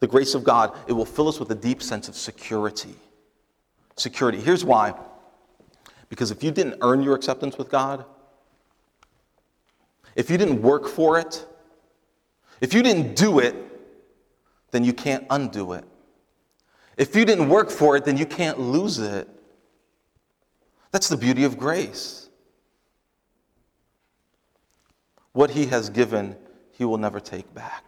the 0.00 0.06
grace 0.06 0.34
of 0.34 0.44
God, 0.44 0.74
it 0.86 0.94
will 0.94 1.04
fill 1.04 1.28
us 1.28 1.38
with 1.38 1.50
a 1.50 1.54
deep 1.54 1.82
sense 1.82 2.08
of 2.08 2.16
security. 2.16 2.94
Security. 3.96 4.40
Here's 4.40 4.64
why. 4.64 4.94
Because 6.08 6.30
if 6.30 6.42
you 6.42 6.50
didn't 6.50 6.76
earn 6.80 7.02
your 7.02 7.14
acceptance 7.14 7.58
with 7.58 7.68
God, 7.68 8.06
if 10.16 10.30
you 10.30 10.38
didn't 10.38 10.62
work 10.62 10.88
for 10.88 11.18
it, 11.18 11.46
if 12.62 12.72
you 12.72 12.82
didn't 12.82 13.14
do 13.14 13.40
it, 13.40 13.56
then 14.70 14.84
you 14.84 14.94
can't 14.94 15.26
undo 15.28 15.74
it. 15.74 15.84
If 16.96 17.14
you 17.14 17.26
didn't 17.26 17.50
work 17.50 17.68
for 17.68 17.94
it, 17.94 18.06
then 18.06 18.16
you 18.16 18.24
can't 18.24 18.58
lose 18.58 18.98
it. 18.98 19.28
That's 20.94 21.08
the 21.08 21.16
beauty 21.16 21.42
of 21.42 21.58
grace. 21.58 22.28
What 25.32 25.50
he 25.50 25.66
has 25.66 25.90
given, 25.90 26.36
he 26.70 26.84
will 26.84 26.98
never 26.98 27.18
take 27.18 27.52
back. 27.52 27.82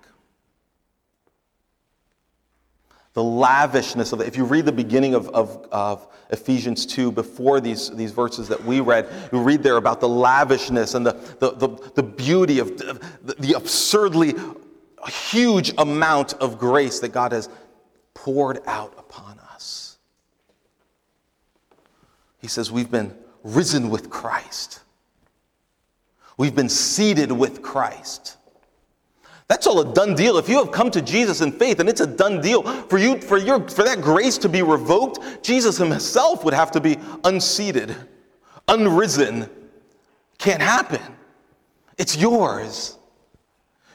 The 3.12 3.23
lavishness 3.23 4.12
of 4.12 4.21
it. 4.21 4.27
If 4.27 4.37
you 4.37 4.45
read 4.45 4.64
the 4.64 4.73
beginning 4.73 5.14
of, 5.14 5.29
of, 5.29 5.69
of, 5.71 6.09
Ephesians 6.31 6.85
2, 6.85 7.12
before 7.12 7.61
these, 7.61 7.95
these 7.95 8.11
verses 8.11 8.49
that 8.49 8.64
we 8.64 8.81
read, 8.81 9.09
you 9.33 9.40
read 9.40 9.62
there 9.62 9.77
about 9.77 10.01
the 10.01 10.09
lavishness 10.09 10.97
and 10.97 11.07
the, 11.07 11.12
the, 11.38 11.53
the, 11.53 11.69
the 11.95 12.03
beauty 12.03 12.59
of 12.59 12.77
the, 12.77 12.99
the 13.38 13.53
absurdly 13.53 14.35
huge 15.31 15.73
amount 15.79 16.35
of 16.35 16.59
grace 16.59 16.99
that 16.99 17.11
God 17.11 17.31
has 17.31 17.49
poured 18.14 18.59
out 18.66 18.95
upon 18.99 19.38
us. 19.38 19.47
He 22.38 22.49
says, 22.49 22.70
We've 22.70 22.90
been 22.90 23.16
risen 23.42 23.90
with 23.90 24.11
Christ. 24.11 24.81
We've 26.37 26.55
been 26.55 26.68
seated 26.68 27.33
with 27.33 27.62
Christ. 27.62 28.37
That's 29.49 29.66
all 29.66 29.81
a 29.81 29.94
done 29.94 30.14
deal. 30.14 30.38
If 30.38 30.49
you 30.49 30.59
have 30.59 30.72
come 30.72 30.90
to 30.90 31.01
Jesus 31.01 31.40
in 31.40 31.53
faith, 31.53 31.79
and 31.79 31.88
it's 31.88 32.01
a 32.01 32.07
done 32.07 32.40
deal 32.40 32.62
for 32.62 32.99
you, 32.99 33.20
for 33.20 33.38
your, 33.38 33.66
for 33.68 33.85
that 33.85 34.01
grace 34.01 34.38
to 34.38 34.49
be 34.49 34.62
revoked, 34.62 35.44
Jesus 35.44 35.79
himself 35.79 36.44
would 36.44 36.55
have 36.55 36.72
to 36.72 36.81
be 36.81 36.99
unseated, 37.25 37.94
unrisen. 38.66 39.49
Can't 40.38 40.61
happen. 40.61 41.01
It's 41.96 42.16
yours. 42.16 42.99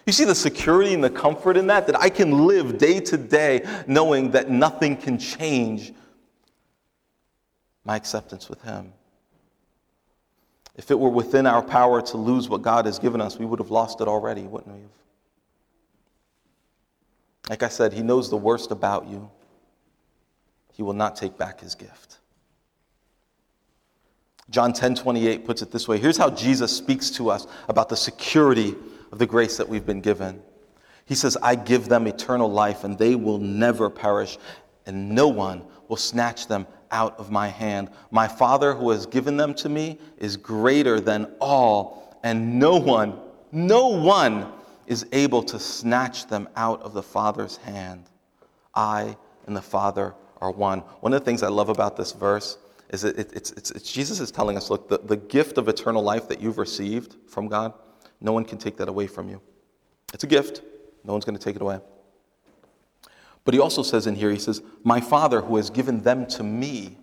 You 0.06 0.13
see 0.13 0.25
the 0.25 0.34
security 0.34 0.93
and 0.93 1.04
the 1.04 1.10
comfort 1.10 1.58
in 1.58 1.67
that, 1.67 1.86
that 1.88 1.99
I 1.99 2.10
can 2.10 2.47
live 2.47 2.77
day 2.77 2.99
to 3.01 3.17
day 3.17 3.67
knowing 3.88 4.32
that 4.32 4.49
nothing 4.49 4.97
can 4.97 5.19
change 5.19 5.93
my 7.86 7.96
acceptance 7.96 8.50
with 8.50 8.62
Him. 8.62 8.94
If 10.76 10.91
it 10.91 11.00
were 11.00 11.10
within 11.10 11.46
our 11.46 11.62
power 11.62 12.02
to 12.02 12.17
lose 12.17 12.48
what 12.48 12.62
God 12.62 12.86
has 12.86 13.00
given 13.00 13.22
us, 13.22 13.38
we 13.38 13.46
would 13.46 13.60
have 13.60 13.72
lost 13.72 14.02
it 14.02 14.08
already, 14.08 14.44
wouldn't 14.44 14.74
we? 14.74 14.82
Like 17.50 17.63
I 17.63 17.70
said, 17.70 17.94
He 17.94 18.02
knows 18.02 18.30
the 18.30 18.38
worst 18.38 18.72
about 18.72 19.08
you. 19.08 19.30
He 20.74 20.84
will 20.84 20.94
not 20.94 21.15
take 21.15 21.38
back 21.38 21.60
His 21.60 21.76
gift. 21.76 22.17
John 24.50 24.74
10 24.74 24.96
28 24.96 25.46
puts 25.46 25.62
it 25.62 25.72
this 25.72 25.88
way 25.88 25.98
Here's 25.98 26.17
how 26.17 26.30
Jesus 26.30 26.76
speaks 26.76 27.10
to 27.12 27.30
us 27.30 27.48
about 27.67 27.89
the 27.89 27.98
security 27.98 28.76
of 29.12 29.20
the 29.20 29.26
grace 29.26 29.58
that 29.58 29.67
we've 29.67 29.86
been 29.86 30.02
given. 30.02 30.41
He 31.06 31.15
says, 31.15 31.38
I 31.41 31.56
give 31.56 31.89
them 31.89 32.08
eternal 32.08 32.50
life, 32.50 32.84
and 32.84 32.98
they 32.98 33.15
will 33.15 33.39
never 33.39 33.89
perish, 33.89 34.38
and 34.86 35.10
no 35.10 35.28
one 35.28 35.63
will 35.91 35.97
snatch 35.97 36.47
them 36.47 36.65
out 36.91 37.19
of 37.19 37.32
my 37.32 37.49
hand. 37.49 37.89
My 38.12 38.25
Father 38.25 38.73
who 38.73 38.91
has 38.91 39.06
given 39.06 39.36
them 39.36 39.54
to 39.56 39.67
me 39.67 39.99
is 40.17 40.38
greater 40.38 41.01
than 41.01 41.30
all, 41.41 42.17
and 42.23 42.58
no 42.58 42.77
one, 42.77 43.19
no 43.51 43.89
one 43.89 44.54
is 44.88 45.06
able 45.12 45.43
to 45.43 45.60
snatch 45.60 46.27
them 46.27 46.47
out 46.56 46.82
of 46.82 46.93
the 46.93 47.04
Father's 47.04 47.58
hand. 47.58 48.06
I 48.73 49.17
and 49.47 49.56
the 49.56 49.62
Father 49.62 50.15
are 50.39 50.49
one. 50.49 50.80
One 51.01 51.12
of 51.12 51.19
the 51.19 51.25
things 51.25 51.43
I 51.43 51.49
love 51.49 51.67
about 51.67 51.97
this 51.97 52.13
verse 52.13 52.58
is 52.91 53.01
that 53.01 53.19
it, 53.19 53.34
it's, 53.34 53.51
it's, 53.51 53.71
it's, 53.71 53.91
Jesus 53.91 54.21
is 54.21 54.32
telling 54.32 54.56
us 54.56 54.69
look, 54.69 54.88
the, 54.88 54.99
the 54.99 55.17
gift 55.17 55.58
of 55.58 55.67
eternal 55.67 56.01
life 56.01 56.30
that 56.30 56.39
you've 56.39 56.58
received 56.58 57.17
from 57.27 57.49
God, 57.49 57.73
no 58.21 58.32
one 58.32 58.45
can 58.45 58.58
take 58.58 58.77
that 58.77 58.88
away 58.88 59.08
from 59.08 59.27
you. 59.27 59.41
It's 60.13 60.23
a 60.23 60.27
gift, 60.27 60.62
no 61.04 61.12
one's 61.12 61.25
going 61.25 61.38
to 61.38 61.43
take 61.43 61.58
it 61.58 61.62
away. 61.62 61.82
But 63.43 63.54
he 63.54 63.60
also 63.60 63.84
says 63.84 64.08
in 64.08 64.15
here, 64.15 64.32
he 64.32 64.39
says, 64.39 64.62
My 64.84 65.01
Father 65.01 65.41
who 65.41 65.58
has 65.58 65.69
given 65.69 66.01
them 66.01 66.25
to 66.27 66.43
me. 66.43 66.97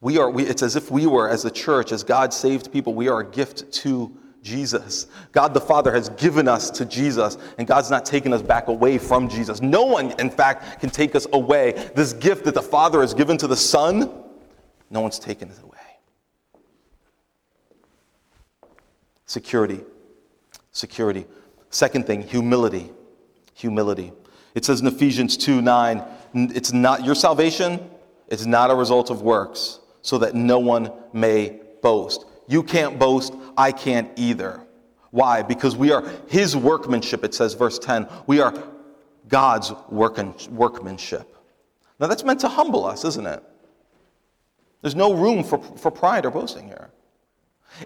We 0.00 0.18
are, 0.18 0.30
we, 0.30 0.44
it's 0.44 0.62
as 0.62 0.76
if 0.76 0.90
we 0.90 1.06
were, 1.06 1.28
as 1.28 1.44
a 1.44 1.50
church, 1.50 1.92
as 1.92 2.02
God 2.02 2.32
saved 2.32 2.72
people, 2.72 2.94
we 2.94 3.08
are 3.08 3.20
a 3.20 3.30
gift 3.30 3.70
to 3.72 4.14
Jesus. 4.42 5.06
God 5.32 5.52
the 5.52 5.60
Father 5.60 5.92
has 5.92 6.08
given 6.10 6.48
us 6.48 6.70
to 6.70 6.86
Jesus, 6.86 7.36
and 7.58 7.66
God's 7.66 7.90
not 7.90 8.06
taking 8.06 8.32
us 8.32 8.40
back 8.40 8.68
away 8.68 8.96
from 8.96 9.28
Jesus. 9.28 9.60
No 9.60 9.84
one, 9.84 10.12
in 10.18 10.30
fact, 10.30 10.80
can 10.80 10.88
take 10.88 11.14
us 11.14 11.26
away. 11.32 11.90
This 11.94 12.14
gift 12.14 12.44
that 12.44 12.54
the 12.54 12.62
Father 12.62 13.02
has 13.02 13.12
given 13.12 13.36
to 13.38 13.46
the 13.46 13.56
Son, 13.56 14.10
no 14.88 15.00
one's 15.02 15.18
taken 15.18 15.50
it 15.50 15.58
away. 15.62 15.78
Security. 19.26 19.80
Security. 20.72 21.26
Second 21.68 22.06
thing, 22.06 22.22
humility. 22.22 22.90
Humility. 23.54 24.12
It 24.54 24.64
says 24.64 24.80
in 24.80 24.86
Ephesians 24.86 25.36
2 25.36 25.62
9, 25.62 26.02
it's 26.34 26.72
not 26.72 27.04
your 27.04 27.14
salvation, 27.14 27.90
it's 28.28 28.46
not 28.46 28.70
a 28.70 28.74
result 28.74 29.10
of 29.10 29.22
works, 29.22 29.80
so 30.02 30.18
that 30.18 30.34
no 30.34 30.58
one 30.58 30.92
may 31.12 31.60
boast. 31.82 32.24
You 32.46 32.62
can't 32.62 32.98
boast, 32.98 33.34
I 33.56 33.72
can't 33.72 34.10
either. 34.16 34.60
Why? 35.10 35.42
Because 35.42 35.76
we 35.76 35.92
are 35.92 36.04
his 36.28 36.56
workmanship, 36.56 37.24
it 37.24 37.34
says, 37.34 37.54
verse 37.54 37.78
10. 37.78 38.08
We 38.26 38.40
are 38.40 38.54
God's 39.28 39.72
workmanship. 39.88 41.36
Now 41.98 42.06
that's 42.06 42.24
meant 42.24 42.40
to 42.40 42.48
humble 42.48 42.84
us, 42.84 43.04
isn't 43.04 43.26
it? 43.26 43.42
There's 44.82 44.96
no 44.96 45.12
room 45.12 45.44
for, 45.44 45.58
for 45.58 45.90
pride 45.90 46.24
or 46.24 46.30
boasting 46.30 46.66
here. 46.66 46.90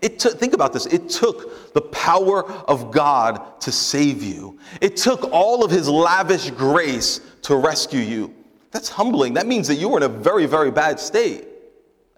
It 0.03 0.19
took, 0.19 0.39
think 0.39 0.55
about 0.55 0.73
this. 0.73 0.87
It 0.87 1.09
took 1.09 1.73
the 1.73 1.83
power 1.83 2.51
of 2.51 2.91
God 2.91 3.61
to 3.61 3.71
save 3.71 4.23
you. 4.23 4.59
It 4.81 4.97
took 4.97 5.31
all 5.33 5.65
of 5.65 5.71
his 5.71 5.89
lavish 5.89 6.51
grace 6.51 7.21
to 7.43 7.57
rescue 7.57 8.01
you. 8.01 8.35
That's 8.71 8.89
humbling. 8.89 9.35
That 9.35 9.47
means 9.47 9.69
that 9.69 9.77
you 9.77 9.89
were 9.89 9.99
in 9.99 10.03
a 10.03 10.09
very, 10.09 10.47
very 10.47 10.71
bad 10.71 10.99
state 10.99 11.47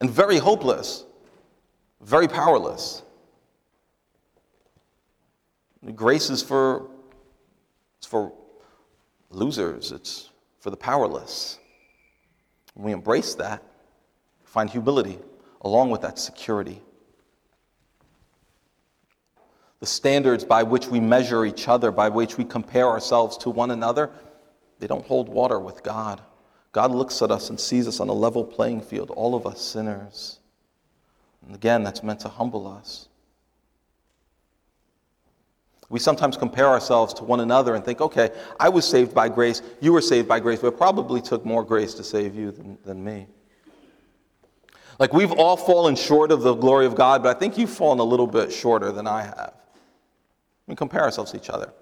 and 0.00 0.09
very 0.09 0.38
hopeless, 0.38 1.05
very 2.00 2.29
powerless. 2.29 3.02
Grace 5.94 6.31
is 6.31 6.42
for 6.42 6.88
it's 7.98 8.07
for 8.07 8.33
losers. 9.31 9.92
It's 9.92 10.31
for 10.61 10.70
the 10.70 10.76
powerless. 10.76 11.59
When 12.74 12.87
we 12.87 12.92
embrace 12.92 13.35
that, 13.35 13.62
find 14.44 14.68
humility 14.68 15.18
along 15.62 15.90
with 15.90 16.00
that 16.02 16.18
security 16.18 16.83
the 19.80 19.86
standards 19.86 20.44
by 20.44 20.62
which 20.62 20.88
we 20.88 21.00
measure 21.00 21.44
each 21.44 21.68
other, 21.68 21.90
by 21.90 22.08
which 22.08 22.38
we 22.38 22.44
compare 22.44 22.88
ourselves 22.88 23.36
to 23.38 23.50
one 23.50 23.70
another, 23.70 24.10
they 24.78 24.86
don't 24.86 25.06
hold 25.06 25.28
water 25.28 25.58
with 25.58 25.82
God. 25.82 26.20
God 26.72 26.90
looks 26.90 27.22
at 27.22 27.30
us 27.30 27.50
and 27.50 27.58
sees 27.58 27.88
us 27.88 28.00
on 28.00 28.08
a 28.08 28.12
level 28.12 28.44
playing 28.44 28.82
field, 28.82 29.10
all 29.10 29.34
of 29.34 29.46
us 29.46 29.60
sinners. 29.60 30.38
And 31.46 31.54
again, 31.54 31.82
that's 31.82 32.02
meant 32.02 32.20
to 32.20 32.28
humble 32.28 32.66
us. 32.66 33.08
We 35.88 36.00
sometimes 36.00 36.36
compare 36.36 36.66
ourselves 36.66 37.14
to 37.14 37.24
one 37.24 37.40
another 37.40 37.76
and 37.76 37.84
think, 37.84 38.00
okay, 38.00 38.30
I 38.58 38.68
was 38.68 38.84
saved 38.86 39.14
by 39.14 39.28
grace, 39.28 39.62
you 39.80 39.92
were 39.92 40.00
saved 40.00 40.26
by 40.26 40.40
grace, 40.40 40.60
but 40.60 40.68
it 40.68 40.76
probably 40.76 41.20
took 41.20 41.44
more 41.44 41.64
grace 41.64 41.94
to 41.94 42.04
save 42.04 42.34
you 42.34 42.50
than, 42.50 42.76
than 42.84 43.04
me. 43.04 43.28
Like 44.98 45.12
we've 45.12 45.32
all 45.32 45.56
fallen 45.56 45.94
short 45.94 46.32
of 46.32 46.42
the 46.42 46.54
glory 46.54 46.86
of 46.86 46.94
God, 46.94 47.22
but 47.22 47.36
I 47.36 47.38
think 47.38 47.56
you've 47.56 47.70
fallen 47.70 48.00
a 48.00 48.04
little 48.04 48.26
bit 48.26 48.52
shorter 48.52 48.90
than 48.90 49.06
I 49.06 49.22
have. 49.22 49.54
We 50.66 50.74
compare 50.74 51.02
ourselves 51.02 51.33
to 51.33 51.37
each 51.37 51.50
other. 51.50 51.72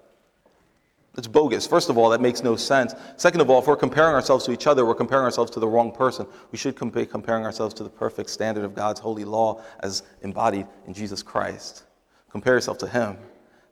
It's 1.17 1.27
bogus. 1.27 1.65
First 1.65 1.89
of 1.89 1.97
all, 1.97 2.09
that 2.09 2.19
makes 2.19 2.43
no 2.43 2.55
sense. 2.55 2.93
Second 3.15 3.39
of 3.39 3.49
all, 3.49 3.59
if 3.59 3.67
we're 3.67 3.77
comparing 3.77 4.13
ourselves 4.13 4.43
to 4.45 4.51
each 4.51 4.67
other, 4.67 4.85
we're 4.85 4.95
comparing 4.95 5.23
ourselves 5.23 5.49
to 5.51 5.61
the 5.61 5.67
wrong 5.67 5.91
person. 5.91 6.27
We 6.51 6.57
should 6.57 6.77
be 6.93 7.05
comparing 7.05 7.45
ourselves 7.45 7.73
to 7.75 7.83
the 7.83 7.89
perfect 7.89 8.29
standard 8.29 8.65
of 8.65 8.75
God's 8.75 8.99
holy 8.99 9.23
law 9.23 9.61
as 9.79 10.03
embodied 10.21 10.67
in 10.87 10.93
Jesus 10.93 11.23
Christ. 11.23 11.83
Compare 12.29 12.55
yourself 12.55 12.77
to 12.79 12.87
Him. 12.87 13.17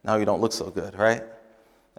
Now 0.05 0.15
you 0.15 0.25
don't 0.25 0.39
look 0.39 0.53
so 0.53 0.69
good, 0.69 0.97
right? 0.97 1.21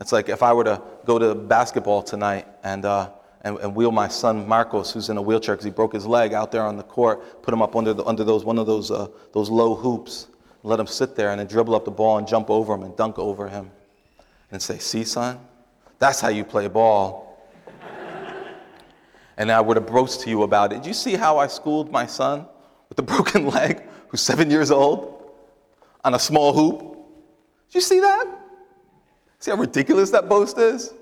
It's 0.01 0.13
like 0.13 0.31
if 0.31 0.43
I 0.43 0.53
were 0.53 0.65
to 0.65 0.81
go 1.05 1.19
to 1.19 1.35
basketball 1.35 2.03
tonight 2.03 2.47
and, 2.63 2.85
uh, 2.87 3.11
and, 3.43 3.59
and, 3.59 3.75
wheel 3.75 3.93
my 3.93 4.09
son 4.09 4.49
Marcos, 4.49 4.93
who's 4.93 5.11
in 5.11 5.19
a 5.19 5.23
wheelchair 5.23 5.55
because 5.55 5.67
he 5.67 5.71
broke 5.71 5.93
his 5.93 6.07
leg, 6.07 6.33
out 6.33 6.51
there 6.51 6.63
on 6.63 6.77
the 6.79 6.83
court, 6.83 7.43
put 7.43 7.53
him 7.53 7.61
up 7.61 7.77
under, 7.77 7.93
the, 7.93 8.03
under 8.05 8.25
those, 8.25 8.45
one 8.45 8.59
of 8.59 8.67
those, 8.67 8.91
uh, 8.91 9.09
those 9.33 9.51
low 9.51 9.75
hoops 9.75 10.29
let 10.65 10.81
him 10.81 10.87
sit 10.87 11.15
there 11.15 11.31
and 11.31 11.39
then 11.39 11.47
dribble 11.47 11.75
up 11.75 11.85
the 11.85 11.91
ball 11.91 12.17
and 12.17 12.27
jump 12.27 12.49
over 12.51 12.75
him 12.75 12.83
and 12.83 12.97
dunk 12.97 13.19
over 13.19 13.49
him 13.49 13.71
and 14.51 14.61
say, 14.61 14.79
See, 14.79 15.05
son, 15.05 15.39
that's 15.99 16.21
how 16.21 16.29
you 16.29 16.43
play 16.43 16.67
ball. 16.69 17.39
and 19.37 19.53
I 19.53 19.61
would 19.61 19.77
have 19.77 19.87
boasted 19.87 20.25
to 20.25 20.31
you 20.31 20.43
about 20.43 20.73
it. 20.73 20.77
Did 20.77 20.87
you 20.87 20.95
see 20.95 21.15
how 21.15 21.37
I 21.37 21.47
schooled 21.49 21.93
my 21.93 22.07
son 22.07 22.47
with 22.89 22.99
a 22.99 23.03
broken 23.15 23.47
leg 23.47 23.83
who's 24.09 24.23
seven 24.23 24.51
years 24.51 24.71
old 24.71 25.31
on 26.03 26.15
a 26.15 26.19
small 26.19 26.55
hoop? 26.55 26.97
Did 27.69 27.75
you 27.75 27.81
see 27.83 28.01
that? 28.01 28.25
See 29.41 29.51
how 29.51 29.59
ridiculous 29.59 30.11
that 30.11 30.31
boast 30.31 30.57
is? 30.57 30.95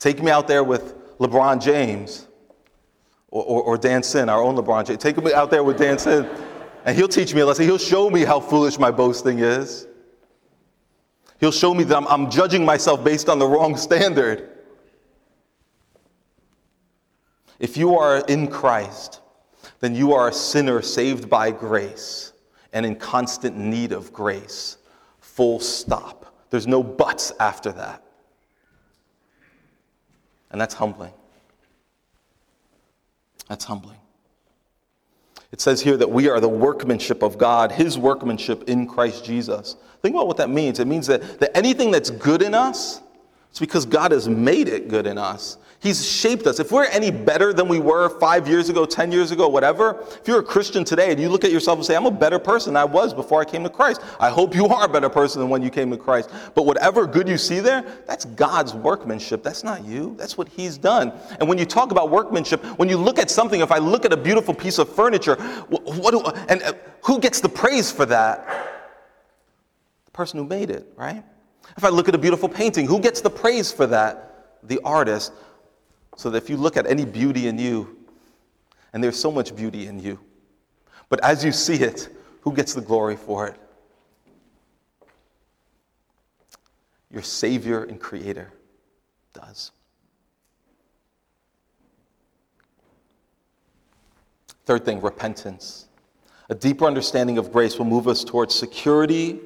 Take 0.00 0.20
me 0.20 0.32
out 0.32 0.48
there 0.48 0.64
with 0.64 1.18
LeBron 1.18 1.62
James 1.62 2.26
or, 3.28 3.44
or, 3.44 3.62
or 3.62 3.78
Dan 3.78 4.02
Sin, 4.02 4.28
our 4.28 4.42
own 4.42 4.56
LeBron 4.56 4.86
James. 4.86 5.00
Take 5.00 5.22
me 5.22 5.32
out 5.32 5.52
there 5.52 5.62
with 5.62 5.78
Dan 5.78 5.98
Sin. 5.98 6.28
And 6.84 6.96
he'll 6.96 7.08
teach 7.08 7.34
me 7.34 7.40
a 7.40 7.46
lesson. 7.46 7.64
He'll 7.64 7.78
show 7.78 8.08
me 8.10 8.24
how 8.24 8.40
foolish 8.40 8.78
my 8.78 8.90
boasting 8.90 9.40
is. 9.40 9.86
He'll 11.38 11.52
show 11.52 11.74
me 11.74 11.84
that 11.84 11.96
I'm, 11.96 12.06
I'm 12.06 12.30
judging 12.30 12.64
myself 12.64 13.02
based 13.02 13.28
on 13.28 13.38
the 13.38 13.46
wrong 13.46 13.76
standard. 13.76 14.48
If 17.58 17.76
you 17.76 17.96
are 17.98 18.24
in 18.26 18.48
Christ, 18.48 19.20
then 19.80 19.94
you 19.94 20.12
are 20.12 20.28
a 20.28 20.32
sinner 20.32 20.82
saved 20.82 21.28
by 21.28 21.50
grace 21.50 22.32
and 22.72 22.86
in 22.86 22.96
constant 22.96 23.56
need 23.56 23.92
of 23.92 24.12
grace. 24.12 24.78
Full 25.20 25.60
stop. 25.60 26.34
There's 26.50 26.66
no 26.66 26.82
buts 26.82 27.32
after 27.38 27.72
that. 27.72 28.02
And 30.50 30.60
that's 30.60 30.74
humbling. 30.74 31.12
That's 33.48 33.64
humbling. 33.64 33.99
It 35.52 35.60
says 35.60 35.80
here 35.80 35.96
that 35.96 36.10
we 36.10 36.28
are 36.28 36.40
the 36.40 36.48
workmanship 36.48 37.22
of 37.22 37.36
God, 37.36 37.72
His 37.72 37.98
workmanship 37.98 38.68
in 38.68 38.86
Christ 38.86 39.24
Jesus. 39.24 39.76
Think 40.02 40.14
about 40.14 40.28
what 40.28 40.36
that 40.36 40.50
means. 40.50 40.78
It 40.78 40.86
means 40.86 41.06
that, 41.08 41.40
that 41.40 41.56
anything 41.56 41.90
that's 41.90 42.10
good 42.10 42.42
in 42.42 42.54
us, 42.54 43.00
it's 43.50 43.58
because 43.58 43.84
God 43.84 44.12
has 44.12 44.28
made 44.28 44.68
it 44.68 44.88
good 44.88 45.06
in 45.06 45.18
us. 45.18 45.58
He's 45.80 46.06
shaped 46.06 46.46
us. 46.46 46.60
If 46.60 46.70
we're 46.72 46.84
any 46.84 47.10
better 47.10 47.54
than 47.54 47.66
we 47.66 47.78
were 47.78 48.10
five 48.20 48.46
years 48.46 48.68
ago, 48.68 48.84
10 48.84 49.10
years 49.12 49.30
ago, 49.30 49.48
whatever, 49.48 50.04
if 50.10 50.28
you're 50.28 50.40
a 50.40 50.42
Christian 50.42 50.84
today 50.84 51.10
and 51.10 51.18
you 51.18 51.30
look 51.30 51.42
at 51.42 51.50
yourself 51.50 51.78
and 51.78 51.86
say, 51.86 51.96
I'm 51.96 52.04
a 52.04 52.10
better 52.10 52.38
person 52.38 52.74
than 52.74 52.82
I 52.82 52.84
was 52.84 53.14
before 53.14 53.40
I 53.40 53.46
came 53.46 53.62
to 53.62 53.70
Christ, 53.70 54.02
I 54.20 54.28
hope 54.28 54.54
you 54.54 54.66
are 54.66 54.84
a 54.84 54.88
better 54.88 55.08
person 55.08 55.40
than 55.40 55.48
when 55.48 55.62
you 55.62 55.70
came 55.70 55.90
to 55.90 55.96
Christ. 55.96 56.28
But 56.54 56.66
whatever 56.66 57.06
good 57.06 57.26
you 57.26 57.38
see 57.38 57.60
there, 57.60 57.82
that's 58.06 58.26
God's 58.26 58.74
workmanship. 58.74 59.42
That's 59.42 59.64
not 59.64 59.82
you. 59.82 60.14
That's 60.18 60.36
what 60.36 60.48
He's 60.48 60.76
done. 60.76 61.14
And 61.40 61.48
when 61.48 61.56
you 61.56 61.64
talk 61.64 61.92
about 61.92 62.10
workmanship, 62.10 62.62
when 62.78 62.90
you 62.90 62.98
look 62.98 63.18
at 63.18 63.30
something, 63.30 63.62
if 63.62 63.72
I 63.72 63.78
look 63.78 64.04
at 64.04 64.12
a 64.12 64.18
beautiful 64.18 64.52
piece 64.52 64.78
of 64.78 64.94
furniture, 64.94 65.36
what 65.70 66.10
do, 66.10 66.20
and 66.50 66.62
uh, 66.62 66.74
who 67.04 67.18
gets 67.18 67.40
the 67.40 67.48
praise 67.48 67.90
for 67.90 68.04
that? 68.04 68.46
The 70.04 70.10
person 70.10 70.38
who 70.38 70.44
made 70.44 70.68
it, 70.68 70.92
right? 70.94 71.24
If 71.78 71.84
I 71.84 71.88
look 71.88 72.06
at 72.06 72.14
a 72.14 72.18
beautiful 72.18 72.50
painting, 72.50 72.84
who 72.84 73.00
gets 73.00 73.22
the 73.22 73.30
praise 73.30 73.72
for 73.72 73.86
that? 73.86 74.58
The 74.64 74.78
artist. 74.84 75.32
So 76.20 76.28
that 76.28 76.42
if 76.42 76.50
you 76.50 76.58
look 76.58 76.76
at 76.76 76.86
any 76.86 77.06
beauty 77.06 77.48
in 77.48 77.58
you, 77.58 77.96
and 78.92 79.02
there's 79.02 79.18
so 79.18 79.32
much 79.32 79.56
beauty 79.56 79.86
in 79.86 79.98
you, 79.98 80.20
but 81.08 81.18
as 81.24 81.42
you 81.42 81.50
see 81.50 81.76
it, 81.76 82.14
who 82.42 82.52
gets 82.52 82.74
the 82.74 82.82
glory 82.82 83.16
for 83.16 83.46
it? 83.48 83.56
Your 87.10 87.22
Savior 87.22 87.84
and 87.84 87.98
Creator 87.98 88.52
does. 89.32 89.70
Third 94.66 94.84
thing, 94.84 95.00
repentance. 95.00 95.86
A 96.50 96.54
deeper 96.54 96.84
understanding 96.84 97.38
of 97.38 97.50
grace 97.50 97.78
will 97.78 97.86
move 97.86 98.06
us 98.06 98.24
towards 98.24 98.54
security, 98.54 99.40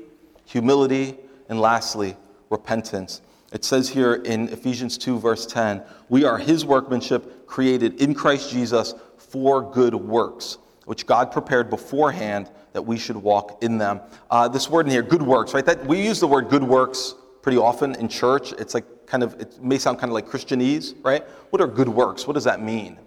humility, 0.44 1.18
and 1.48 1.60
lastly, 1.60 2.16
repentance. 2.50 3.20
It 3.52 3.64
says 3.64 3.88
here 3.88 4.14
in 4.14 4.48
Ephesians 4.48 4.98
2, 4.98 5.18
verse 5.18 5.46
10, 5.46 5.82
we 6.08 6.24
are 6.24 6.38
his 6.38 6.64
workmanship 6.64 7.46
created 7.46 8.00
in 8.00 8.14
Christ 8.14 8.50
Jesus 8.50 8.94
for 9.16 9.62
good 9.70 9.94
works, 9.94 10.58
which 10.86 11.06
God 11.06 11.30
prepared 11.30 11.70
beforehand 11.70 12.50
that 12.72 12.82
we 12.82 12.98
should 12.98 13.16
walk 13.16 13.62
in 13.62 13.78
them. 13.78 14.00
Uh, 14.30 14.48
this 14.48 14.68
word 14.68 14.86
in 14.86 14.92
here, 14.92 15.02
good 15.02 15.22
works, 15.22 15.54
right? 15.54 15.64
That 15.64 15.86
we 15.86 16.02
use 16.02 16.18
the 16.18 16.26
word 16.26 16.48
good 16.48 16.64
works 16.64 17.14
pretty 17.42 17.58
often 17.58 17.94
in 17.96 18.08
church. 18.08 18.52
It's 18.52 18.74
like 18.74 19.06
kind 19.06 19.22
of, 19.22 19.40
it 19.40 19.62
may 19.62 19.78
sound 19.78 19.98
kind 19.98 20.10
of 20.10 20.14
like 20.14 20.26
Christianese, 20.26 20.94
right? 21.04 21.22
What 21.50 21.62
are 21.62 21.66
good 21.66 21.88
works? 21.88 22.26
What 22.26 22.32
does 22.34 22.44
that 22.44 22.60
mean? 22.60 22.98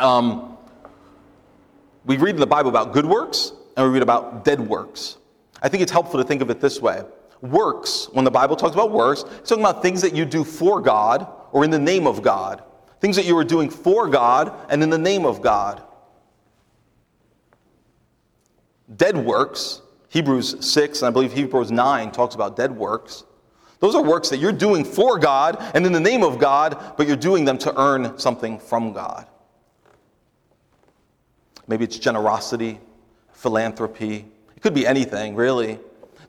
Um, 0.00 0.56
we 2.04 2.16
read 2.16 2.34
in 2.34 2.40
the 2.40 2.46
Bible 2.46 2.70
about 2.70 2.92
good 2.92 3.04
works 3.04 3.52
and 3.76 3.86
we 3.86 3.92
read 3.92 4.02
about 4.02 4.44
dead 4.44 4.60
works. 4.60 5.18
I 5.62 5.68
think 5.68 5.82
it's 5.82 5.92
helpful 5.92 6.20
to 6.20 6.26
think 6.26 6.42
of 6.42 6.50
it 6.50 6.60
this 6.60 6.80
way. 6.80 7.02
Works, 7.42 8.08
when 8.12 8.24
the 8.24 8.30
Bible 8.30 8.54
talks 8.54 8.72
about 8.72 8.92
works, 8.92 9.24
it's 9.38 9.48
talking 9.48 9.64
about 9.64 9.82
things 9.82 10.00
that 10.02 10.14
you 10.14 10.24
do 10.24 10.44
for 10.44 10.80
God 10.80 11.26
or 11.50 11.64
in 11.64 11.70
the 11.70 11.78
name 11.78 12.06
of 12.06 12.22
God. 12.22 12.62
Things 13.00 13.16
that 13.16 13.24
you 13.24 13.36
are 13.36 13.44
doing 13.44 13.68
for 13.68 14.08
God 14.08 14.54
and 14.70 14.80
in 14.80 14.90
the 14.90 14.98
name 14.98 15.26
of 15.26 15.42
God. 15.42 15.82
Dead 18.96 19.16
works, 19.16 19.82
Hebrews 20.08 20.64
6, 20.64 21.02
and 21.02 21.08
I 21.08 21.10
believe 21.10 21.32
Hebrews 21.32 21.72
9 21.72 22.12
talks 22.12 22.36
about 22.36 22.56
dead 22.56 22.70
works. 22.70 23.24
Those 23.80 23.96
are 23.96 24.02
works 24.02 24.28
that 24.28 24.38
you're 24.38 24.52
doing 24.52 24.84
for 24.84 25.18
God 25.18 25.56
and 25.74 25.84
in 25.84 25.90
the 25.90 25.98
name 25.98 26.22
of 26.22 26.38
God, 26.38 26.94
but 26.96 27.08
you're 27.08 27.16
doing 27.16 27.44
them 27.44 27.58
to 27.58 27.76
earn 27.76 28.16
something 28.18 28.60
from 28.60 28.92
God. 28.92 29.26
Maybe 31.66 31.82
it's 31.82 31.98
generosity, 31.98 32.78
philanthropy. 33.32 34.26
It 34.56 34.60
could 34.60 34.74
be 34.74 34.86
anything, 34.86 35.34
really, 35.34 35.80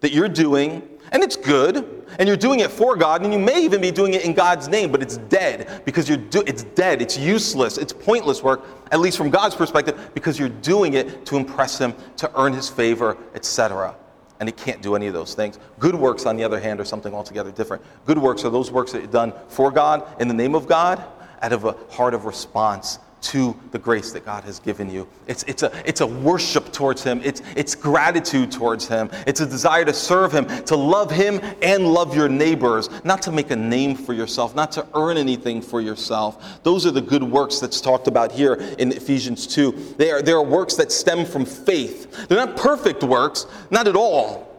that 0.04 0.12
you're 0.12 0.30
doing, 0.30 0.84
and 1.14 1.24
it's 1.24 1.38
good, 1.38 2.06
and 2.20 2.28
you're 2.28 2.38
doing 2.38 2.60
it 2.60 2.70
for 2.70 2.98
God, 2.98 3.24
and 3.24 3.32
you 3.32 3.40
may 3.40 3.64
even 3.64 3.80
be 3.80 3.90
doing 3.90 4.14
it 4.14 4.26
in 4.26 4.34
God's 4.34 4.68
name, 4.68 4.92
but 4.92 5.02
it's 5.02 5.16
dead 5.16 5.82
because 5.86 6.10
you're 6.10 6.18
do- 6.18 6.44
it's 6.46 6.64
dead, 6.64 7.02
it's 7.02 7.18
useless, 7.18 7.78
it's 7.78 7.94
pointless 7.94 8.44
work, 8.44 8.66
at 8.92 9.00
least 9.00 9.18
from 9.18 9.30
God's 9.30 9.56
perspective, 9.56 10.12
because 10.14 10.38
you're 10.38 10.50
doing 10.50 10.96
it 10.96 11.26
to 11.28 11.38
impress 11.38 11.78
Him, 11.78 11.94
to 12.18 12.30
earn 12.38 12.52
His 12.52 12.70
favor, 12.70 13.18
etc. 13.34 13.96
And 14.42 14.50
it 14.50 14.58
can't 14.58 14.82
do 14.82 14.96
any 14.96 15.08
of 15.08 15.14
those 15.14 15.36
things. 15.36 15.58
Good 15.80 15.96
works, 15.96 16.26
on 16.26 16.36
the 16.36 16.44
other 16.44 16.60
hand, 16.60 16.82
are 16.82 16.86
something 16.86 17.14
altogether 17.14 17.52
different. 17.52 17.82
Good 18.06 18.18
works 18.18 18.44
are 18.44 18.50
those 18.50 18.72
works 18.72 18.92
that 18.92 19.04
are 19.04 19.08
done 19.08 19.32
for 19.48 19.72
God, 19.72 20.06
in 20.20 20.28
the 20.28 20.34
name 20.34 20.54
of 20.54 20.68
God, 20.68 21.02
out 21.42 21.54
of 21.54 21.64
a 21.64 21.78
heart 21.90 22.14
of 22.14 22.26
response 22.26 23.00
to 23.24 23.58
the 23.72 23.80
grace 23.80 24.12
that 24.12 24.26
God 24.26 24.44
has 24.44 24.60
given 24.60 24.92
you. 24.92 25.08
It's, 25.28 25.44
it's, 25.44 25.64
a, 25.64 25.72
it's 25.88 26.02
a 26.02 26.08
worship 26.08 26.72
towards 26.74 27.04
Him, 27.04 27.22
it's, 27.24 27.42
it's 27.56 27.74
gratitude 27.74 28.52
towards 28.52 28.88
Him, 28.88 29.10
it's 29.26 29.40
a 29.40 29.46
desire 29.46 29.86
to 29.86 29.94
serve 29.94 30.34
Him, 30.34 30.46
to 30.66 30.76
love 30.76 31.10
Him 31.10 31.40
and 31.62 31.88
love 31.88 32.16
your 32.16 32.28
neighbors, 32.28 32.90
not 33.06 33.22
to 33.24 33.32
make 33.32 33.52
a 33.52 33.56
name 33.56 33.96
for 33.96 34.14
yourself, 34.14 34.56
not 34.56 34.72
to 34.74 34.86
earn 34.94 35.18
anything 35.18 35.62
for 35.62 35.80
yourself. 35.80 36.62
Those 36.64 36.86
are 36.86 36.92
the 36.92 37.02
good 37.02 37.24
works 37.24 37.60
that's 37.60 37.80
talked 37.80 38.08
about 38.08 38.32
here 38.32 38.56
in 38.78 38.92
Ephesians 38.92 39.48
2. 39.48 39.96
They 39.98 40.12
are, 40.12 40.22
they 40.22 40.34
are 40.34 40.44
works 40.44 40.76
that 40.76 40.92
stem 40.92 41.26
from 41.26 41.46
faith. 41.46 42.28
They're 42.28 42.46
not 42.46 42.58
perfect 42.58 43.04
works, 43.04 43.48
not 43.72 43.88
at 43.88 43.96
all. 43.96 44.50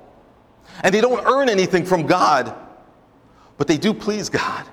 And 0.83 0.95
they 0.95 1.03
don't 1.03 1.25
earn 1.27 1.49
anything 1.49 1.85
from 1.85 2.07
God, 2.07 2.55
but 3.59 3.69
they 3.69 3.77
do 3.77 3.93
please 3.93 4.31
God. 4.31 4.67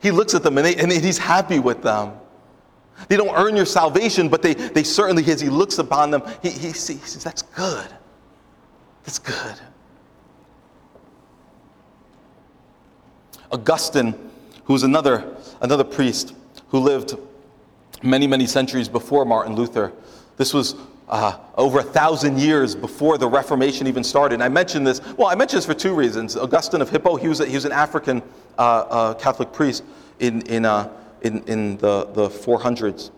He 0.00 0.12
looks 0.12 0.34
at 0.34 0.42
them 0.42 0.56
and, 0.56 0.66
they, 0.66 0.76
and 0.76 0.90
He's 0.90 1.18
happy 1.18 1.58
with 1.58 1.82
them. 1.82 2.12
They 3.08 3.16
don't 3.16 3.34
earn 3.34 3.56
your 3.56 3.66
salvation, 3.66 4.28
but 4.28 4.42
they, 4.42 4.54
they 4.54 4.82
certainly, 4.82 5.24
as 5.30 5.40
he 5.40 5.48
looks 5.48 5.78
upon 5.78 6.10
them, 6.10 6.22
he, 6.42 6.50
he, 6.50 6.72
sees, 6.72 7.00
he 7.00 7.06
says, 7.06 7.24
That's 7.24 7.42
good. 7.42 7.88
That's 9.04 9.18
good. 9.18 9.60
Augustine, 13.50 14.14
who 14.64 14.72
was 14.72 14.82
another, 14.82 15.36
another 15.60 15.84
priest 15.84 16.34
who 16.68 16.78
lived 16.78 17.16
many, 18.02 18.26
many 18.26 18.46
centuries 18.46 18.88
before 18.88 19.24
Martin 19.24 19.56
Luther, 19.56 19.92
this 20.36 20.54
was 20.54 20.76
uh, 21.08 21.36
over 21.56 21.80
a 21.80 21.82
thousand 21.82 22.38
years 22.38 22.76
before 22.76 23.18
the 23.18 23.28
Reformation 23.28 23.88
even 23.88 24.04
started. 24.04 24.34
And 24.34 24.44
I 24.44 24.48
mentioned 24.48 24.86
this, 24.86 25.00
well, 25.16 25.26
I 25.26 25.34
mentioned 25.34 25.58
this 25.58 25.66
for 25.66 25.74
two 25.74 25.92
reasons. 25.92 26.36
Augustine 26.36 26.80
of 26.80 26.88
Hippo, 26.88 27.16
he 27.16 27.26
was, 27.26 27.40
a, 27.40 27.46
he 27.46 27.56
was 27.56 27.64
an 27.64 27.72
African 27.72 28.22
uh, 28.56 28.62
uh, 28.62 29.14
Catholic 29.14 29.52
priest 29.52 29.82
in, 30.20 30.42
in, 30.42 30.64
uh, 30.64 30.88
in, 31.22 31.42
in 31.44 31.76
the, 31.78 32.04
the 32.12 32.28
400s. 32.28 33.10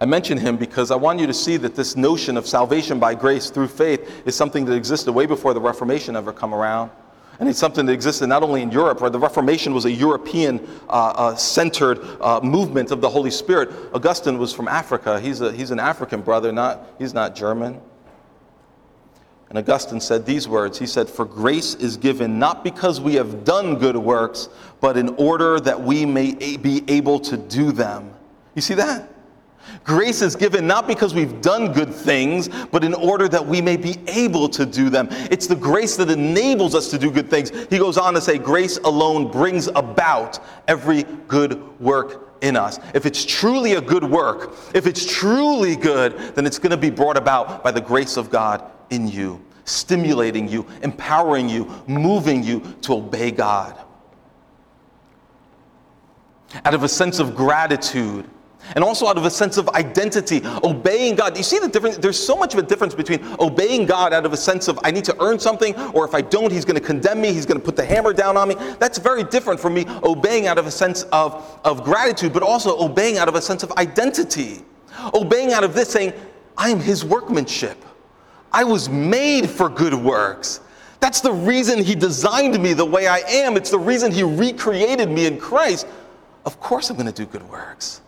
I 0.00 0.04
mention 0.04 0.36
him 0.36 0.56
because 0.56 0.90
I 0.90 0.96
want 0.96 1.20
you 1.20 1.26
to 1.26 1.34
see 1.34 1.56
that 1.56 1.74
this 1.74 1.96
notion 1.96 2.36
of 2.36 2.46
salvation 2.46 2.98
by 2.98 3.14
grace 3.14 3.48
through 3.48 3.68
faith 3.68 4.26
is 4.26 4.34
something 4.34 4.66
that 4.66 4.74
existed 4.74 5.12
way 5.12 5.24
before 5.24 5.54
the 5.54 5.60
Reformation 5.60 6.16
ever 6.16 6.32
come 6.32 6.54
around. 6.54 6.90
And 7.38 7.48
it's 7.48 7.58
something 7.58 7.84
that 7.86 7.92
existed 7.92 8.26
not 8.28 8.42
only 8.42 8.62
in 8.62 8.70
Europe, 8.70 9.00
where 9.00 9.10
the 9.10 9.18
Reformation 9.18 9.74
was 9.74 9.84
a 9.84 9.90
European 9.90 10.66
uh, 10.88 11.12
uh, 11.16 11.36
centered 11.36 12.00
uh, 12.20 12.40
movement 12.42 12.90
of 12.90 13.00
the 13.00 13.08
Holy 13.08 13.30
Spirit. 13.30 13.70
Augustine 13.94 14.38
was 14.38 14.52
from 14.52 14.68
Africa. 14.68 15.20
He's, 15.20 15.40
a, 15.40 15.52
he's 15.52 15.70
an 15.70 15.78
African 15.78 16.22
brother, 16.22 16.50
not, 16.52 16.86
he's 16.98 17.12
not 17.12 17.34
German. 17.34 17.80
And 19.48 19.58
Augustine 19.58 20.00
said 20.00 20.26
these 20.26 20.48
words 20.48 20.78
He 20.78 20.86
said, 20.86 21.08
For 21.08 21.24
grace 21.24 21.74
is 21.74 21.96
given 21.96 22.38
not 22.38 22.64
because 22.64 23.00
we 23.00 23.14
have 23.14 23.44
done 23.44 23.78
good 23.78 23.96
works, 23.96 24.48
but 24.80 24.96
in 24.96 25.10
order 25.10 25.60
that 25.60 25.80
we 25.80 26.04
may 26.04 26.34
be 26.56 26.82
able 26.88 27.20
to 27.20 27.36
do 27.36 27.72
them. 27.72 28.10
You 28.54 28.62
see 28.62 28.74
that? 28.74 29.12
Grace 29.82 30.22
is 30.22 30.36
given 30.36 30.66
not 30.66 30.86
because 30.86 31.12
we've 31.12 31.40
done 31.40 31.72
good 31.72 31.92
things, 31.92 32.48
but 32.70 32.84
in 32.84 32.94
order 32.94 33.28
that 33.28 33.44
we 33.44 33.60
may 33.60 33.76
be 33.76 33.96
able 34.06 34.48
to 34.48 34.64
do 34.64 34.88
them. 34.88 35.08
It's 35.10 35.48
the 35.48 35.56
grace 35.56 35.96
that 35.96 36.08
enables 36.08 36.74
us 36.74 36.88
to 36.90 36.98
do 36.98 37.10
good 37.10 37.28
things. 37.28 37.50
He 37.68 37.78
goes 37.78 37.98
on 37.98 38.14
to 38.14 38.20
say, 38.20 38.38
Grace 38.38 38.78
alone 38.78 39.30
brings 39.30 39.66
about 39.68 40.38
every 40.68 41.02
good 41.28 41.80
work 41.80 42.36
in 42.42 42.56
us. 42.56 42.78
If 42.94 43.06
it's 43.06 43.24
truly 43.24 43.74
a 43.74 43.80
good 43.80 44.04
work, 44.04 44.54
if 44.74 44.86
it's 44.86 45.04
truly 45.06 45.76
good, 45.76 46.16
then 46.34 46.46
it's 46.46 46.58
going 46.58 46.70
to 46.70 46.76
be 46.76 46.90
brought 46.90 47.16
about 47.16 47.64
by 47.64 47.70
the 47.70 47.80
grace 47.80 48.16
of 48.16 48.30
God 48.30 48.62
in 48.90 49.08
you, 49.08 49.42
stimulating 49.64 50.48
you, 50.48 50.66
empowering 50.82 51.48
you, 51.48 51.70
moving 51.86 52.42
you 52.42 52.60
to 52.82 52.94
obey 52.94 53.30
God. 53.30 53.78
Out 56.64 56.74
of 56.74 56.82
a 56.82 56.88
sense 56.88 57.18
of 57.18 57.34
gratitude, 57.34 58.28
and 58.74 58.82
also 58.82 59.06
out 59.06 59.16
of 59.16 59.24
a 59.24 59.30
sense 59.30 59.56
of 59.58 59.68
identity, 59.70 60.40
obeying 60.64 61.14
God. 61.14 61.36
You 61.36 61.42
see 61.42 61.58
the 61.58 61.68
difference? 61.68 61.98
There's 61.98 62.18
so 62.18 62.36
much 62.36 62.52
of 62.54 62.58
a 62.58 62.62
difference 62.62 62.94
between 62.94 63.24
obeying 63.38 63.86
God 63.86 64.12
out 64.12 64.26
of 64.26 64.32
a 64.32 64.36
sense 64.36 64.68
of 64.68 64.78
I 64.82 64.90
need 64.90 65.04
to 65.04 65.16
earn 65.22 65.38
something, 65.38 65.76
or 65.92 66.04
if 66.04 66.14
I 66.14 66.20
don't, 66.20 66.50
He's 66.50 66.64
going 66.64 66.78
to 66.78 66.84
condemn 66.84 67.20
me, 67.20 67.32
He's 67.32 67.46
going 67.46 67.60
to 67.60 67.64
put 67.64 67.76
the 67.76 67.84
hammer 67.84 68.12
down 68.12 68.36
on 68.36 68.48
me. 68.48 68.56
That's 68.78 68.98
very 68.98 69.24
different 69.24 69.60
from 69.60 69.74
me 69.74 69.84
obeying 70.02 70.46
out 70.46 70.58
of 70.58 70.66
a 70.66 70.70
sense 70.70 71.04
of, 71.04 71.60
of 71.64 71.84
gratitude, 71.84 72.32
but 72.32 72.42
also 72.42 72.78
obeying 72.78 73.18
out 73.18 73.28
of 73.28 73.34
a 73.34 73.42
sense 73.42 73.62
of 73.62 73.70
identity. 73.72 74.62
Obeying 75.14 75.52
out 75.52 75.62
of 75.62 75.74
this, 75.74 75.90
saying, 75.90 76.12
I 76.56 76.70
am 76.70 76.80
His 76.80 77.04
workmanship. 77.04 77.84
I 78.52 78.64
was 78.64 78.88
made 78.88 79.48
for 79.48 79.68
good 79.68 79.94
works. 79.94 80.60
That's 81.00 81.20
the 81.20 81.32
reason 81.32 81.82
He 81.82 81.94
designed 81.94 82.60
me 82.62 82.72
the 82.72 82.84
way 82.84 83.06
I 83.06 83.18
am. 83.18 83.56
It's 83.56 83.70
the 83.70 83.78
reason 83.78 84.10
He 84.10 84.22
recreated 84.22 85.10
me 85.10 85.26
in 85.26 85.38
Christ. 85.38 85.86
Of 86.44 86.60
course, 86.60 86.90
I'm 86.90 86.96
going 86.96 87.06
to 87.06 87.12
do 87.12 87.26
good 87.26 87.48
works. 87.48 88.00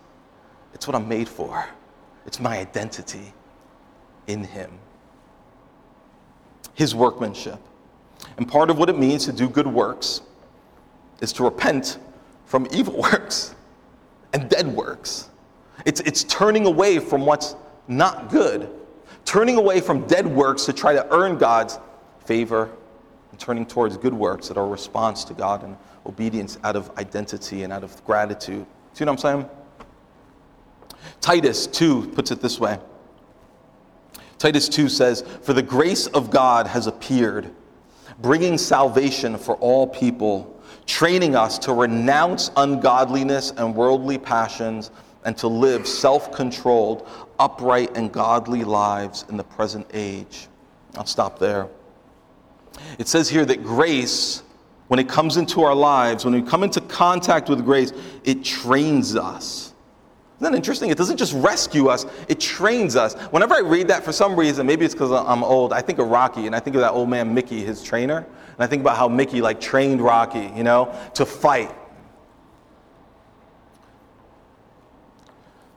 It's 0.74 0.86
what 0.86 0.94
I'm 0.94 1.08
made 1.08 1.28
for, 1.28 1.66
it's 2.26 2.40
my 2.40 2.58
identity 2.58 3.32
in 4.26 4.44
Him. 4.44 4.70
His 6.74 6.94
workmanship. 6.94 7.58
And 8.36 8.46
part 8.46 8.70
of 8.70 8.78
what 8.78 8.88
it 8.88 8.98
means 8.98 9.24
to 9.24 9.32
do 9.32 9.48
good 9.48 9.66
works 9.66 10.22
is 11.20 11.32
to 11.34 11.44
repent 11.44 11.98
from 12.46 12.66
evil 12.70 12.96
works 13.12 13.54
and 14.32 14.48
dead 14.48 14.66
works. 14.66 15.30
It's, 15.84 16.00
it's 16.00 16.24
turning 16.24 16.66
away 16.66 16.98
from 16.98 17.24
what's 17.26 17.56
not 17.88 18.30
good 18.30 18.70
turning 19.28 19.56
away 19.56 19.78
from 19.78 20.06
dead 20.06 20.26
works 20.26 20.64
to 20.64 20.72
try 20.72 20.94
to 20.94 21.06
earn 21.14 21.36
God's 21.36 21.78
favor, 22.24 22.70
and 23.30 23.38
turning 23.38 23.66
towards 23.66 23.98
good 23.98 24.14
works 24.14 24.48
that 24.48 24.56
are 24.56 24.64
a 24.64 24.68
response 24.68 25.22
to 25.24 25.34
God 25.34 25.62
and 25.64 25.76
obedience 26.06 26.56
out 26.64 26.76
of 26.76 26.90
identity 26.96 27.62
and 27.62 27.70
out 27.70 27.84
of 27.84 28.02
gratitude. 28.06 28.64
See 28.94 29.04
what 29.04 29.10
I'm 29.10 29.18
saying? 29.18 29.50
Titus 31.20 31.66
2 31.66 32.08
puts 32.14 32.30
it 32.30 32.40
this 32.40 32.58
way 32.58 32.78
Titus 34.38 34.66
2 34.66 34.88
says, 34.88 35.22
For 35.42 35.52
the 35.52 35.62
grace 35.62 36.06
of 36.06 36.30
God 36.30 36.66
has 36.66 36.86
appeared, 36.86 37.50
bringing 38.22 38.56
salvation 38.56 39.36
for 39.36 39.56
all 39.56 39.86
people, 39.86 40.58
training 40.86 41.36
us 41.36 41.58
to 41.58 41.74
renounce 41.74 42.50
ungodliness 42.56 43.50
and 43.58 43.74
worldly 43.74 44.16
passions 44.16 44.90
and 45.26 45.36
to 45.36 45.48
live 45.48 45.86
self 45.86 46.32
controlled, 46.32 47.06
upright, 47.38 47.96
and 47.96 48.12
godly 48.12 48.64
lives 48.64 49.24
in 49.28 49.36
the 49.36 49.44
present 49.44 49.86
age. 49.92 50.48
I'll 50.96 51.06
stop 51.06 51.38
there. 51.38 51.68
It 52.98 53.08
says 53.08 53.28
here 53.28 53.44
that 53.44 53.62
grace, 53.62 54.42
when 54.88 54.98
it 54.98 55.08
comes 55.08 55.36
into 55.36 55.62
our 55.62 55.74
lives, 55.74 56.24
when 56.24 56.34
we 56.34 56.42
come 56.42 56.62
into 56.62 56.80
contact 56.80 57.48
with 57.48 57.64
grace, 57.64 57.92
it 58.24 58.44
trains 58.44 59.16
us. 59.16 59.72
Isn't 60.36 60.52
that 60.52 60.56
interesting? 60.56 60.90
It 60.90 60.98
doesn't 60.98 61.16
just 61.16 61.32
rescue 61.34 61.88
us, 61.88 62.06
it 62.28 62.38
trains 62.38 62.94
us. 62.94 63.14
Whenever 63.32 63.54
I 63.54 63.60
read 63.60 63.88
that, 63.88 64.04
for 64.04 64.12
some 64.12 64.38
reason, 64.38 64.66
maybe 64.66 64.84
it's 64.84 64.94
because 64.94 65.10
I'm 65.10 65.42
old, 65.42 65.72
I 65.72 65.80
think 65.80 65.98
of 65.98 66.08
Rocky 66.08 66.46
and 66.46 66.54
I 66.54 66.60
think 66.60 66.76
of 66.76 66.82
that 66.82 66.92
old 66.92 67.08
man 67.08 67.34
Mickey, 67.34 67.64
his 67.64 67.82
trainer. 67.82 68.18
And 68.18 68.64
I 68.64 68.66
think 68.66 68.82
about 68.82 68.96
how 68.96 69.08
Mickey 69.08 69.40
like 69.40 69.60
trained 69.60 70.00
Rocky, 70.00 70.52
you 70.54 70.62
know, 70.62 70.94
to 71.14 71.26
fight. 71.26 71.74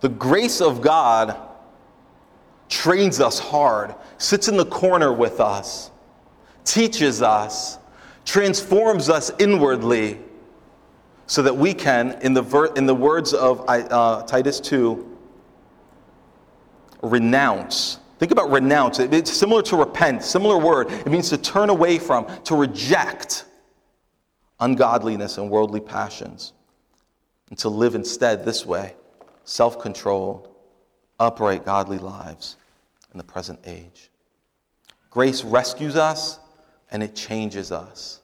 The 0.02 0.10
grace 0.10 0.62
of 0.62 0.82
God 0.82 1.40
trains 2.72 3.20
us 3.20 3.38
hard, 3.38 3.94
sits 4.18 4.48
in 4.48 4.58
the 4.58 4.66
corner 4.66 5.12
with 5.14 5.40
us, 5.40 5.92
teaches 6.64 7.22
us, 7.22 7.78
transforms 8.26 9.10
us 9.10 9.30
inwardly 9.38 10.18
so 11.28 11.44
that 11.44 11.56
we 11.56 11.74
can, 11.74 12.18
in 12.22 12.34
the, 12.34 12.42
ver- 12.42 12.74
in 12.74 12.86
the 12.86 12.96
words 12.96 13.34
of 13.34 13.64
uh, 13.68 14.24
Titus 14.24 14.60
2, 14.62 15.18
renounce. 17.04 18.00
Think 18.20 18.32
about 18.32 18.50
renounce. 18.50 19.00
It's 19.00 19.32
similar 19.32 19.62
to 19.64 19.76
repent, 19.76 20.24
similar 20.24 20.58
word. 20.58 20.92
It 20.92 21.08
means 21.08 21.30
to 21.30 21.38
turn 21.38 21.70
away 21.70 22.00
from, 22.00 22.26
to 22.44 22.56
reject 22.56 23.46
ungodliness 24.62 25.38
and 25.38 25.50
worldly 25.50 25.82
passions, 25.82 26.54
and 27.50 27.60
to 27.60 27.70
live 27.70 27.96
instead 27.96 28.46
this 28.46 28.66
way 28.66 28.96
self 29.44 29.80
controlled, 29.80 30.48
upright, 31.20 31.66
godly 31.66 31.98
lives 31.98 32.56
in 33.12 33.18
the 33.18 33.24
present 33.24 33.60
age. 33.66 34.10
Grace 35.10 35.44
rescues 35.44 35.96
us 35.96 36.40
and 36.92 37.04
it 37.04 37.16
changes 37.16 37.72
us. 37.72 38.22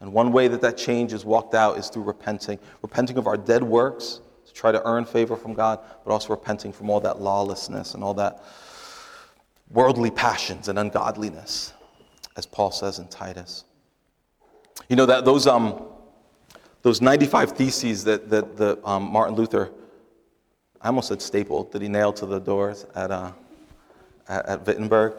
And 0.00 0.12
one 0.12 0.32
way 0.32 0.48
that 0.48 0.60
that 0.62 0.76
change 0.76 1.12
is 1.12 1.24
walked 1.24 1.54
out 1.54 1.78
is 1.78 1.88
through 1.88 2.02
repenting, 2.02 2.58
repenting 2.82 3.18
of 3.18 3.26
our 3.26 3.36
dead 3.36 3.62
works 3.62 4.20
to 4.46 4.52
try 4.52 4.72
to 4.72 4.84
earn 4.84 5.04
favor 5.04 5.36
from 5.36 5.54
God, 5.54 5.78
but 6.04 6.12
also 6.12 6.30
repenting 6.30 6.72
from 6.72 6.90
all 6.90 7.00
that 7.00 7.20
lawlessness 7.20 7.94
and 7.94 8.02
all 8.02 8.14
that 8.14 8.42
worldly 9.70 10.10
passions 10.10 10.68
and 10.68 10.78
ungodliness, 10.78 11.72
as 12.36 12.46
Paul 12.46 12.72
says 12.72 12.98
in 12.98 13.06
Titus. 13.08 13.64
You 14.88 14.96
know 14.96 15.06
that 15.06 15.24
those 15.24 15.46
um 15.46 15.84
those 16.82 17.00
95 17.00 17.52
theses 17.52 18.02
that 18.04 18.28
that 18.28 18.56
the, 18.56 18.80
um, 18.84 19.04
Martin 19.04 19.36
Luther, 19.36 19.70
I 20.80 20.88
almost 20.88 21.08
said 21.08 21.22
stapled, 21.22 21.70
that 21.72 21.80
he 21.80 21.88
nailed 21.88 22.16
to 22.16 22.26
the 22.26 22.40
doors 22.40 22.86
at 22.94 23.10
uh, 23.10 23.32
at, 24.28 24.66
Wittenberg. 24.66 25.14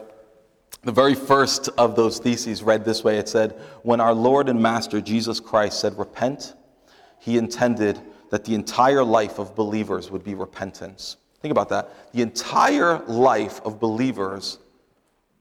The 0.82 0.92
very 0.92 1.14
first 1.14 1.68
of 1.78 1.96
those 1.96 2.18
theses 2.18 2.62
read 2.62 2.84
this 2.84 3.02
way 3.02 3.18
it 3.18 3.28
said, 3.28 3.52
When 3.82 4.00
our 4.00 4.14
Lord 4.14 4.48
and 4.48 4.60
Master 4.60 5.00
Jesus 5.00 5.40
Christ 5.40 5.80
said, 5.80 5.98
Repent, 5.98 6.54
he 7.18 7.38
intended 7.38 8.00
that 8.30 8.44
the 8.44 8.54
entire 8.54 9.04
life 9.04 9.38
of 9.38 9.54
believers 9.54 10.10
would 10.10 10.24
be 10.24 10.34
repentance. 10.34 11.16
Think 11.40 11.52
about 11.52 11.68
that. 11.70 12.12
The 12.12 12.22
entire 12.22 12.98
life 13.06 13.60
of 13.64 13.78
believers 13.78 14.58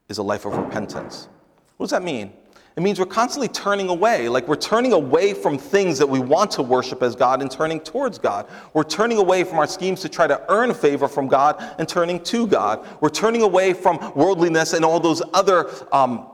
is 0.09 0.17
a 0.17 0.23
life 0.23 0.45
of 0.45 0.55
repentance. 0.55 1.27
What 1.77 1.85
does 1.85 1.91
that 1.91 2.03
mean? 2.03 2.33
It 2.75 2.81
means 2.81 2.99
we're 2.99 3.05
constantly 3.05 3.47
turning 3.49 3.89
away. 3.89 4.27
Like 4.29 4.47
we're 4.47 4.55
turning 4.55 4.93
away 4.93 5.33
from 5.33 5.57
things 5.57 5.99
that 5.99 6.07
we 6.07 6.19
want 6.19 6.49
to 6.51 6.63
worship 6.63 7.03
as 7.03 7.15
God 7.15 7.41
and 7.41 7.51
turning 7.51 7.79
towards 7.79 8.17
God. 8.17 8.47
We're 8.73 8.83
turning 8.83 9.19
away 9.19 9.43
from 9.43 9.59
our 9.59 9.67
schemes 9.67 10.01
to 10.01 10.09
try 10.09 10.25
to 10.25 10.41
earn 10.49 10.73
favor 10.73 11.07
from 11.07 11.27
God 11.27 11.63
and 11.77 11.87
turning 11.87 12.19
to 12.23 12.47
God. 12.47 12.85
We're 12.99 13.09
turning 13.09 13.43
away 13.43 13.73
from 13.73 14.13
worldliness 14.15 14.73
and 14.73 14.83
all 14.83 14.99
those 14.99 15.21
other 15.33 15.69
um, 15.93 16.27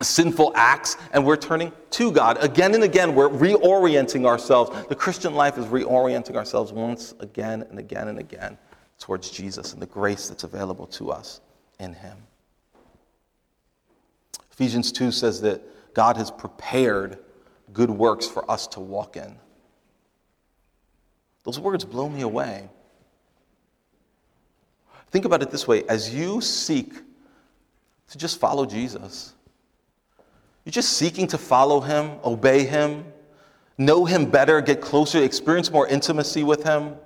sinful 0.00 0.52
acts 0.56 0.96
and 1.12 1.24
we're 1.24 1.36
turning 1.36 1.72
to 1.90 2.10
God. 2.10 2.42
Again 2.42 2.74
and 2.74 2.82
again, 2.82 3.14
we're 3.14 3.28
reorienting 3.28 4.26
ourselves. 4.26 4.70
The 4.88 4.96
Christian 4.96 5.34
life 5.34 5.58
is 5.58 5.66
reorienting 5.66 6.34
ourselves 6.34 6.72
once 6.72 7.14
again 7.20 7.64
and 7.70 7.78
again 7.78 8.08
and 8.08 8.18
again 8.18 8.58
towards 8.98 9.30
Jesus 9.30 9.72
and 9.72 9.82
the 9.82 9.86
grace 9.86 10.28
that's 10.28 10.44
available 10.44 10.86
to 10.88 11.10
us 11.10 11.40
in 11.78 11.92
Him. 11.94 12.16
Ephesians 14.58 14.90
2 14.90 15.12
says 15.12 15.40
that 15.42 15.62
God 15.94 16.16
has 16.16 16.32
prepared 16.32 17.20
good 17.72 17.90
works 17.90 18.26
for 18.26 18.50
us 18.50 18.66
to 18.66 18.80
walk 18.80 19.16
in. 19.16 19.36
Those 21.44 21.60
words 21.60 21.84
blow 21.84 22.08
me 22.08 22.22
away. 22.22 22.68
Think 25.12 25.26
about 25.26 25.42
it 25.42 25.52
this 25.52 25.68
way 25.68 25.84
as 25.84 26.12
you 26.12 26.40
seek 26.40 26.92
to 28.08 28.18
just 28.18 28.40
follow 28.40 28.66
Jesus, 28.66 29.32
you're 30.64 30.72
just 30.72 30.94
seeking 30.94 31.28
to 31.28 31.38
follow 31.38 31.80
him, 31.80 32.18
obey 32.24 32.64
him, 32.66 33.04
know 33.78 34.06
him 34.06 34.28
better, 34.28 34.60
get 34.60 34.80
closer, 34.80 35.22
experience 35.22 35.70
more 35.70 35.86
intimacy 35.86 36.42
with 36.42 36.64
him. 36.64 36.96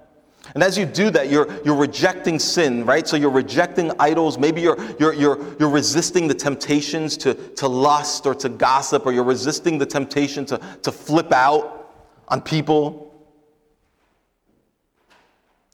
And 0.55 0.63
as 0.63 0.77
you 0.77 0.85
do 0.85 1.11
that, 1.11 1.31
you're, 1.31 1.49
you're 1.65 1.77
rejecting 1.77 2.39
sin, 2.39 2.85
right? 2.85 3.07
So 3.07 3.17
you're 3.17 3.31
rejecting 3.31 3.93
idols. 3.99 4.39
Maybe 4.39 4.61
you're, 4.61 4.77
you're, 4.99 5.15
you're, 5.15 5.57
you're 5.59 5.71
resisting 5.71 6.29
the 6.29 6.35
temptations 6.35 7.17
to, 7.19 7.35
to 7.35 7.69
lust 7.69 8.27
or 8.27 8.35
to 8.37 8.49
gossip, 8.49 9.07
or 9.07 9.13
you're 9.13 9.25
resisting 9.25 9.79
the 9.79 9.87
temptation 9.87 10.45
to, 10.47 10.59
to 10.83 10.93
flip 10.93 11.33
out 11.33 11.93
on 12.29 12.41
people. 12.41 13.15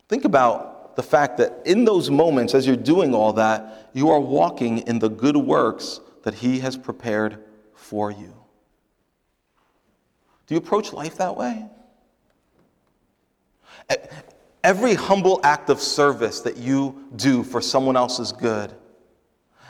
Think 0.08 0.24
about 0.24 0.96
the 0.96 1.02
fact 1.02 1.38
that 1.38 1.62
in 1.64 1.84
those 1.84 2.10
moments, 2.10 2.54
as 2.54 2.66
you're 2.66 2.76
doing 2.76 3.14
all 3.14 3.32
that, 3.34 3.90
you 3.94 4.10
are 4.10 4.20
walking 4.20 4.78
in 4.86 4.98
the 4.98 5.08
good 5.08 5.36
works 5.36 6.00
that 6.24 6.34
He 6.34 6.60
has 6.60 6.76
prepared 6.76 7.42
for 7.74 8.10
you. 8.10 8.34
Do 10.46 10.54
you 10.54 10.58
approach 10.58 10.92
life 10.92 11.16
that 11.16 11.36
way? 11.36 11.66
Every 14.64 14.94
humble 14.94 15.40
act 15.44 15.70
of 15.70 15.80
service 15.80 16.40
that 16.40 16.56
you 16.56 17.04
do 17.16 17.42
for 17.42 17.60
someone 17.60 17.96
else's 17.96 18.32
good, 18.32 18.72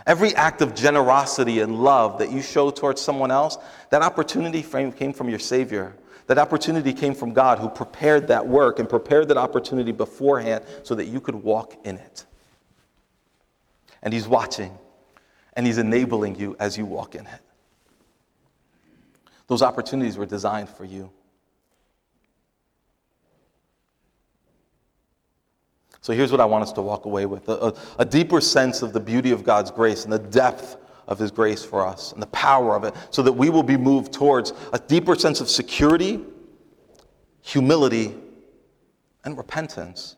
every 0.06 0.34
act 0.34 0.62
of 0.62 0.74
generosity 0.74 1.60
and 1.60 1.82
love 1.82 2.18
that 2.18 2.32
you 2.32 2.40
show 2.40 2.70
towards 2.70 3.00
someone 3.00 3.30
else, 3.30 3.58
that 3.90 4.02
opportunity 4.02 4.62
came 4.62 5.12
from 5.12 5.28
your 5.28 5.38
Savior. 5.38 5.94
That 6.26 6.38
opportunity 6.38 6.92
came 6.92 7.14
from 7.14 7.32
God 7.32 7.58
who 7.58 7.70
prepared 7.70 8.28
that 8.28 8.46
work 8.46 8.78
and 8.78 8.88
prepared 8.88 9.28
that 9.28 9.38
opportunity 9.38 9.92
beforehand 9.92 10.62
so 10.82 10.94
that 10.94 11.06
you 11.06 11.20
could 11.20 11.34
walk 11.34 11.74
in 11.84 11.96
it. 11.96 12.26
And 14.02 14.12
He's 14.12 14.28
watching 14.28 14.76
and 15.54 15.66
He's 15.66 15.78
enabling 15.78 16.36
you 16.36 16.54
as 16.60 16.76
you 16.76 16.84
walk 16.84 17.14
in 17.14 17.26
it. 17.26 17.40
Those 19.46 19.62
opportunities 19.62 20.18
were 20.18 20.26
designed 20.26 20.68
for 20.68 20.84
you. 20.84 21.10
So 26.00 26.12
here's 26.12 26.30
what 26.30 26.40
I 26.40 26.44
want 26.44 26.62
us 26.62 26.72
to 26.72 26.82
walk 26.82 27.04
away 27.04 27.26
with 27.26 27.48
a, 27.48 27.74
a, 27.98 28.04
deeper 28.04 28.40
sense 28.40 28.82
of 28.82 28.92
the 28.92 29.00
beauty 29.00 29.32
of 29.32 29.44
God's 29.44 29.70
grace 29.70 30.04
and 30.04 30.12
the 30.12 30.18
depth 30.18 30.76
of 31.08 31.18
His 31.18 31.30
grace 31.30 31.64
for 31.64 31.84
us 31.86 32.12
and 32.12 32.22
the 32.22 32.28
power 32.28 32.76
of 32.76 32.84
it, 32.84 32.94
so 33.10 33.22
that 33.22 33.32
we 33.32 33.50
will 33.50 33.62
be 33.62 33.76
moved 33.76 34.12
towards 34.12 34.52
a 34.72 34.78
deeper 34.78 35.14
sense 35.16 35.40
of 35.40 35.50
security, 35.50 36.20
humility, 37.40 38.14
and 39.24 39.36
repentance. 39.36 40.16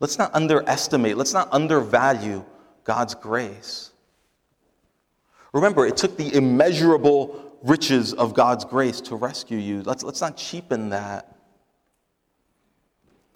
Let's 0.00 0.18
not 0.18 0.34
underestimate, 0.34 1.16
let's 1.16 1.32
not 1.32 1.48
undervalue 1.52 2.44
God's 2.84 3.14
grace. 3.14 3.92
Remember, 5.52 5.86
it 5.86 5.96
took 5.96 6.16
the 6.16 6.32
immeasurable 6.34 7.58
riches 7.62 8.12
of 8.14 8.34
God's 8.34 8.64
grace 8.64 9.00
to 9.02 9.16
rescue 9.16 9.58
you. 9.58 9.82
Let's, 9.82 10.02
let's 10.02 10.20
not 10.20 10.36
cheapen 10.36 10.90
that. 10.90 11.36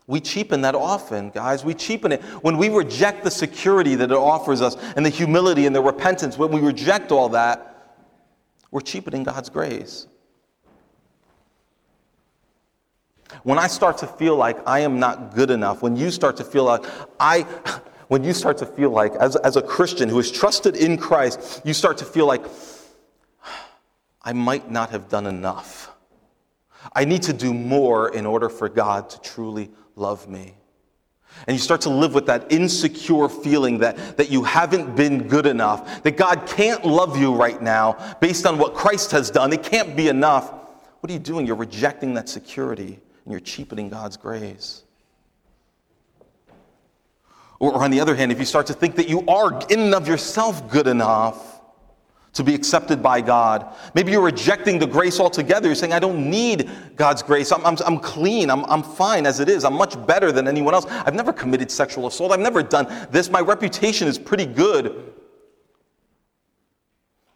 We 0.07 0.21
cheapen 0.21 0.61
that 0.63 0.75
often, 0.75 1.31
guys. 1.31 1.65
We 1.65 1.73
cheapen 1.73 2.13
it. 2.13 2.23
When 2.43 2.59
we 2.59 2.69
reject 2.69 3.25
the 3.25 3.31
security 3.31 3.95
that 3.95 4.11
it 4.11 4.17
offers 4.17 4.61
us 4.61 4.77
and 4.97 5.05
the 5.05 5.11
humility 5.11 5.67
and 5.67 5.75
the 5.75 5.81
repentance, 5.81 6.37
when 6.37 6.51
we 6.51 6.61
reject 6.61 7.11
all 7.11 7.31
that, 7.31 8.01
we're 8.71 8.83
cheapening 8.83 9.23
God's 9.23 9.49
grace. 9.49 10.07
When 13.43 13.59
I 13.59 13.67
start 13.67 13.99
to 13.99 14.07
feel 14.07 14.37
like 14.37 14.59
I 14.67 14.81
am 14.81 14.99
not 14.99 15.35
good 15.35 15.51
enough, 15.51 15.83
when 15.83 15.97
you 15.97 16.11
start 16.11 16.37
to 16.37 16.45
feel 16.45 16.65
like 16.65 16.85
I, 17.19 17.43
when 18.09 18.23
you 18.25 18.35
start 18.35 18.59
to 18.59 18.67
feel 18.67 18.91
like, 18.91 19.15
as, 19.15 19.37
as 19.37 19.57
a 19.57 19.63
Christian 19.63 20.11
who 20.11 20.19
is 20.19 20.31
trusted 20.31 20.77
in 20.77 20.99
Christ, 20.99 21.63
you 21.65 21.73
start 21.73 21.97
to 21.99 22.05
feel 22.05 22.27
like, 22.27 22.45
I 24.23 24.35
might 24.35 24.71
not 24.71 24.91
have 24.91 25.09
done 25.09 25.27
enough. 25.27 25.91
I 26.93 27.07
need 27.07 27.23
to 27.23 27.33
do 27.33 27.55
more 27.55 28.15
in 28.15 28.27
order 28.27 28.51
for 28.51 28.69
God 28.69 29.09
to 29.11 29.21
truly 29.21 29.71
love 29.97 30.29
me. 30.29 30.55
And 31.47 31.55
you 31.55 31.59
start 31.59 31.81
to 31.83 31.91
live 31.91 32.15
with 32.15 32.27
that 32.27 32.53
insecure 32.53 33.29
feeling 33.29 33.79
that, 33.79 34.17
that 34.17 34.31
you 34.31 34.45
haven't 34.45 34.95
been 34.95 35.27
good 35.27 35.47
enough, 35.47 36.03
that 36.05 36.17
God 36.17 36.47
can't 36.47 36.85
love 36.85 37.19
you 37.19 37.35
right 37.35 37.61
now 37.61 38.17
based 38.21 38.47
on 38.47 38.59
what 38.59 38.75
Christ 38.75 39.11
has 39.11 39.31
done. 39.31 39.53
It 39.53 39.63
can't 39.63 39.97
be 39.97 40.09
enough. 40.09 40.53
What 41.01 41.11
are 41.11 41.13
you 41.13 41.19
doing? 41.19 41.47
You're 41.47 41.57
rejecting 41.57 42.15
that 42.15 42.29
security 42.29 43.01
and 43.25 43.33
you're 43.33 43.41
cheapening 43.41 43.89
God's 43.89 44.17
grace. 44.17 44.85
Or, 47.59 47.75
on 47.75 47.91
the 47.91 48.01
other 48.01 48.15
hand, 48.15 48.31
if 48.31 48.39
you 48.39 48.45
start 48.45 48.67
to 48.67 48.75
think 48.75 48.97
that 48.97 49.09
you 49.09 49.27
are 49.27 49.59
in 49.71 49.81
and 49.81 49.95
of 49.95 50.07
yourself 50.07 50.71
good 50.71 50.87
enough, 50.87 51.54
to 52.35 52.43
be 52.43 52.55
accepted 52.55 53.03
by 53.03 53.20
God. 53.20 53.74
Maybe 53.95 54.11
you're 54.11 54.20
rejecting 54.20 54.78
the 54.78 54.87
grace 54.87 55.20
altogether. 55.20 55.68
You're 55.68 55.76
saying, 55.76 55.93
I 55.93 56.01
don't 56.01 56.28
need 56.28 56.68
God's 56.97 57.22
grace. 57.22 57.53
I'm, 57.53 57.64
I'm, 57.64 57.76
I'm 57.87 57.99
clean. 57.99 58.51
I'm, 58.51 58.64
I'm 58.64 58.82
fine 58.82 59.24
as 59.24 59.39
it 59.39 59.49
is. 59.49 59.64
I'm 59.64 59.74
much 59.74 60.05
better 60.07 60.32
than 60.32 60.49
anyone 60.49 60.74
else. 60.74 60.85
I've 60.87 61.14
never 61.14 61.32
committed 61.32 61.70
sexual 61.70 62.09
assault. 62.09 62.32
I've 62.32 62.41
never 62.41 62.62
done 62.62 63.09
this. 63.11 63.30
My 63.30 63.41
reputation 63.41 64.09
is 64.09 64.18
pretty 64.18 64.47
good. 64.47 65.12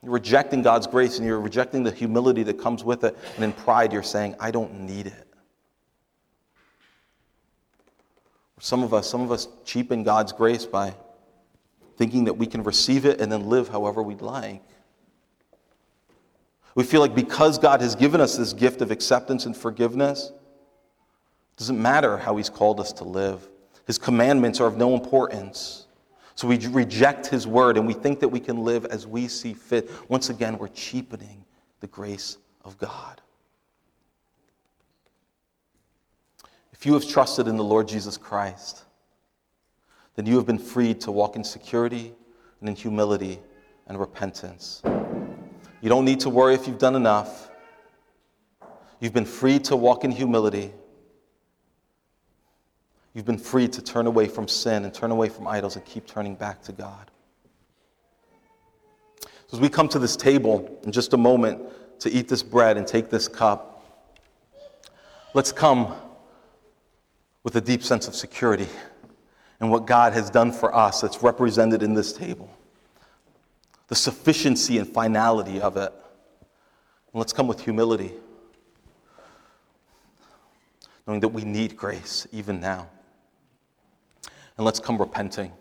You're 0.02 0.12
rejecting 0.12 0.62
God's 0.62 0.88
grace 0.88 1.18
and 1.18 1.26
you're 1.26 1.40
rejecting 1.40 1.84
the 1.84 1.92
humility 1.92 2.42
that 2.42 2.58
comes 2.58 2.82
with 2.82 3.04
it. 3.04 3.16
And 3.36 3.44
in 3.44 3.52
pride, 3.52 3.92
you're 3.92 4.02
saying, 4.02 4.34
I 4.40 4.50
don't 4.50 4.80
need 4.80 5.06
it. 5.06 5.28
Some 8.58 8.82
of 8.82 8.92
us, 8.92 9.08
some 9.08 9.20
of 9.20 9.30
us 9.30 9.46
cheapen 9.64 10.02
God's 10.02 10.32
grace 10.32 10.66
by 10.66 10.92
thinking 11.96 12.24
that 12.24 12.34
we 12.34 12.46
can 12.46 12.64
receive 12.64 13.06
it 13.06 13.20
and 13.20 13.30
then 13.30 13.48
live 13.48 13.68
however 13.68 14.02
we'd 14.02 14.22
like. 14.22 14.62
We 16.78 16.84
feel 16.84 17.00
like 17.00 17.12
because 17.12 17.58
God 17.58 17.80
has 17.80 17.96
given 17.96 18.20
us 18.20 18.36
this 18.36 18.52
gift 18.52 18.82
of 18.82 18.92
acceptance 18.92 19.46
and 19.46 19.56
forgiveness, 19.56 20.30
it 20.30 21.56
doesn't 21.56 21.82
matter 21.82 22.16
how 22.16 22.36
He's 22.36 22.48
called 22.48 22.78
us 22.78 22.92
to 22.92 23.04
live. 23.04 23.48
His 23.88 23.98
commandments 23.98 24.60
are 24.60 24.68
of 24.68 24.76
no 24.76 24.94
importance. 24.94 25.88
So 26.36 26.46
we 26.46 26.56
reject 26.68 27.26
His 27.26 27.48
word 27.48 27.78
and 27.78 27.84
we 27.84 27.94
think 27.94 28.20
that 28.20 28.28
we 28.28 28.38
can 28.38 28.58
live 28.62 28.84
as 28.84 29.08
we 29.08 29.26
see 29.26 29.54
fit. 29.54 29.90
Once 30.08 30.30
again, 30.30 30.56
we're 30.56 30.68
cheapening 30.68 31.44
the 31.80 31.88
grace 31.88 32.38
of 32.64 32.78
God. 32.78 33.20
If 36.72 36.86
you 36.86 36.94
have 36.94 37.08
trusted 37.08 37.48
in 37.48 37.56
the 37.56 37.64
Lord 37.64 37.88
Jesus 37.88 38.16
Christ, 38.16 38.84
then 40.14 40.26
you 40.26 40.36
have 40.36 40.46
been 40.46 40.60
freed 40.60 41.00
to 41.00 41.10
walk 41.10 41.34
in 41.34 41.42
security 41.42 42.14
and 42.60 42.68
in 42.68 42.76
humility 42.76 43.40
and 43.88 43.98
repentance. 43.98 44.80
You 45.80 45.88
don't 45.88 46.04
need 46.04 46.20
to 46.20 46.30
worry 46.30 46.54
if 46.54 46.66
you've 46.66 46.78
done 46.78 46.96
enough. 46.96 47.50
You've 49.00 49.12
been 49.12 49.24
freed 49.24 49.64
to 49.64 49.76
walk 49.76 50.04
in 50.04 50.10
humility. 50.10 50.72
You've 53.14 53.24
been 53.24 53.38
freed 53.38 53.72
to 53.74 53.82
turn 53.82 54.06
away 54.06 54.26
from 54.26 54.48
sin 54.48 54.84
and 54.84 54.92
turn 54.92 55.10
away 55.10 55.28
from 55.28 55.46
idols 55.46 55.76
and 55.76 55.84
keep 55.84 56.06
turning 56.06 56.34
back 56.34 56.62
to 56.62 56.72
God. 56.72 57.10
So, 59.46 59.56
as 59.56 59.60
we 59.60 59.68
come 59.68 59.88
to 59.88 59.98
this 59.98 60.16
table 60.16 60.78
in 60.84 60.92
just 60.92 61.14
a 61.14 61.16
moment 61.16 61.62
to 62.00 62.10
eat 62.10 62.28
this 62.28 62.42
bread 62.42 62.76
and 62.76 62.86
take 62.86 63.08
this 63.08 63.28
cup, 63.28 63.82
let's 65.32 65.52
come 65.52 65.94
with 67.44 67.56
a 67.56 67.60
deep 67.60 67.82
sense 67.82 68.08
of 68.08 68.14
security 68.14 68.68
in 69.60 69.70
what 69.70 69.86
God 69.86 70.12
has 70.12 70.28
done 70.28 70.52
for 70.52 70.74
us 70.74 71.00
that's 71.00 71.22
represented 71.22 71.82
in 71.82 71.94
this 71.94 72.12
table 72.12 72.50
the 73.88 73.94
sufficiency 73.94 74.78
and 74.78 74.86
finality 74.86 75.60
of 75.60 75.76
it. 75.76 75.92
And 77.12 77.18
let's 77.18 77.32
come 77.32 77.48
with 77.48 77.60
humility, 77.60 78.12
knowing 81.06 81.20
that 81.20 81.28
we 81.28 81.44
need 81.44 81.76
grace 81.76 82.26
even 82.32 82.60
now. 82.60 82.88
And 84.56 84.64
let's 84.64 84.78
come 84.78 84.98
repenting. 84.98 85.52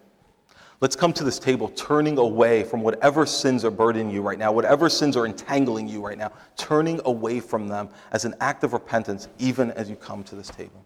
Let's 0.79 0.95
come 0.95 1.11
to 1.13 1.23
this 1.23 1.39
table 1.39 1.69
turning 1.69 2.19
away 2.19 2.63
from 2.63 2.81
whatever 2.81 3.25
sins 3.25 3.65
are 3.65 3.71
burdening 3.71 4.11
you 4.11 4.21
right 4.21 4.37
now, 4.37 4.51
whatever 4.51 4.89
sins 4.89 5.17
are 5.17 5.25
entangling 5.25 5.87
you 5.87 6.05
right 6.05 6.17
now, 6.17 6.31
turning 6.55 7.01
away 7.05 7.39
from 7.39 7.67
them 7.67 7.89
as 8.11 8.25
an 8.25 8.35
act 8.41 8.63
of 8.63 8.73
repentance, 8.73 9.27
even 9.39 9.71
as 9.71 9.89
you 9.89 9.95
come 9.95 10.23
to 10.25 10.35
this 10.35 10.49
table. 10.49 10.85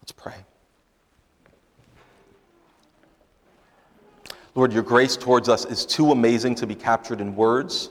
Let's 0.00 0.12
pray. 0.12 0.34
Lord, 4.58 4.72
your 4.72 4.82
grace 4.82 5.16
towards 5.16 5.48
us 5.48 5.64
is 5.66 5.86
too 5.86 6.10
amazing 6.10 6.56
to 6.56 6.66
be 6.66 6.74
captured 6.74 7.20
in 7.20 7.36
words. 7.36 7.90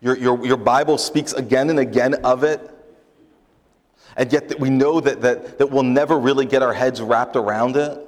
Your, 0.00 0.16
your, 0.16 0.46
your 0.46 0.56
Bible 0.56 0.96
speaks 0.96 1.32
again 1.32 1.68
and 1.68 1.80
again 1.80 2.14
of 2.24 2.44
it. 2.44 2.70
And 4.16 4.32
yet 4.32 4.48
that 4.50 4.60
we 4.60 4.70
know 4.70 5.00
that, 5.00 5.20
that, 5.22 5.58
that 5.58 5.68
we'll 5.68 5.82
never 5.82 6.16
really 6.16 6.46
get 6.46 6.62
our 6.62 6.72
heads 6.72 7.02
wrapped 7.02 7.34
around 7.34 7.76
it. 7.76 7.98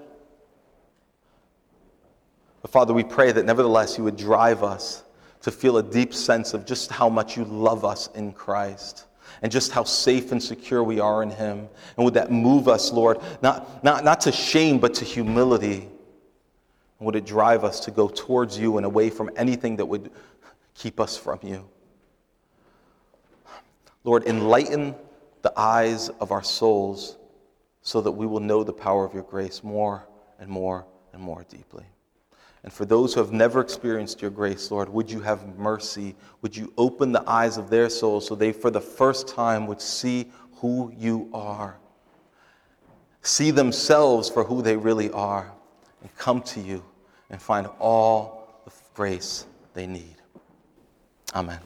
But 2.63 2.71
Father, 2.71 2.95
we 2.95 3.03
pray 3.03 3.33
that 3.33 3.45
nevertheless 3.45 3.99
you 3.99 4.05
would 4.05 4.17
drive 4.17 4.63
us 4.63 5.03
to 5.41 5.51
feel 5.51 5.79
a 5.79 5.83
deep 5.83 6.15
sense 6.15 6.55
of 6.55 6.65
just 6.65 6.89
how 6.89 7.09
much 7.09 7.37
you 7.37 7.45
love 7.47 7.85
us 7.85 8.11
in 8.15 8.33
Christ 8.33 9.07
and 9.43 9.51
just 9.51 9.73
how 9.73 9.83
safe 9.83 10.31
and 10.31 10.41
secure 10.41 10.85
we 10.85 11.01
are 11.01 11.25
in 11.25 11.31
Him. 11.31 11.67
And 11.97 12.05
would 12.05 12.15
that 12.15 12.31
move 12.31 12.69
us, 12.69 12.93
Lord, 12.93 13.19
not, 13.43 13.83
not, 13.83 14.05
not 14.05 14.21
to 14.21 14.31
shame, 14.31 14.79
but 14.79 14.95
to 14.95 15.05
humility 15.05 15.89
would 17.05 17.17
it 17.17 17.25
drive 17.25 17.65
us 17.65 17.81
to 17.81 17.91
go 17.91 18.09
towards 18.09 18.59
you 18.59 18.77
and 18.77 18.87
away 18.87 19.11
from 19.11 19.31
anything 19.37 19.77
that 19.77 19.87
would 19.87 20.11
keep 20.75 21.01
us 21.01 21.17
from 21.17 21.39
you? 21.43 21.69
Lord, 24.05 24.25
enlighten 24.25 24.95
the 25.43 25.53
eyes 25.59 26.09
of 26.09 26.31
our 26.31 26.43
souls 26.43 27.17
so 27.83 28.01
that 28.01 28.13
we 28.13 28.27
will 28.27 28.41
know 28.41 28.65
the 28.65 28.73
power 28.73 29.05
of 29.05 29.15
your 29.15 29.23
grace 29.23 29.65
more 29.65 30.07
and 30.39 30.49
more 30.49 30.87
and 31.13 31.23
more 31.23 31.45
deeply. 31.49 31.85
And 32.63 32.73
for 32.73 32.87
those 32.87 33.13
who 33.13 33.21
have 33.21 33.33
never 33.33 33.61
experienced 33.61 34.23
your 34.23 34.31
grace, 34.31 34.71
Lord, 34.71 34.89
would 34.89 35.11
you 35.11 35.21
have 35.21 35.59
mercy? 35.59 36.15
Would 36.41 36.57
you 36.57 36.73
open 36.79 37.13
the 37.13 37.23
eyes 37.29 37.59
of 37.59 37.69
their 37.69 37.91
souls 37.91 38.27
so 38.27 38.35
they, 38.35 38.53
for 38.53 38.71
the 38.71 38.81
first 38.81 39.29
time, 39.29 39.67
would 39.67 39.83
see 39.83 40.31
who 40.57 40.93
you 40.97 41.29
are? 41.35 41.77
See 43.21 43.51
themselves 43.51 44.31
for 44.31 44.45
who 44.45 44.63
they 44.63 44.77
really 44.77 45.11
are 45.11 45.53
and 46.01 46.15
come 46.17 46.41
to 46.43 46.61
you 46.61 46.83
and 47.35 47.43
find 47.43 47.67
all 47.81 48.63
the 48.65 48.71
grace 48.95 49.45
they 49.75 49.89
need. 49.89 50.15
Amen. 51.35 51.59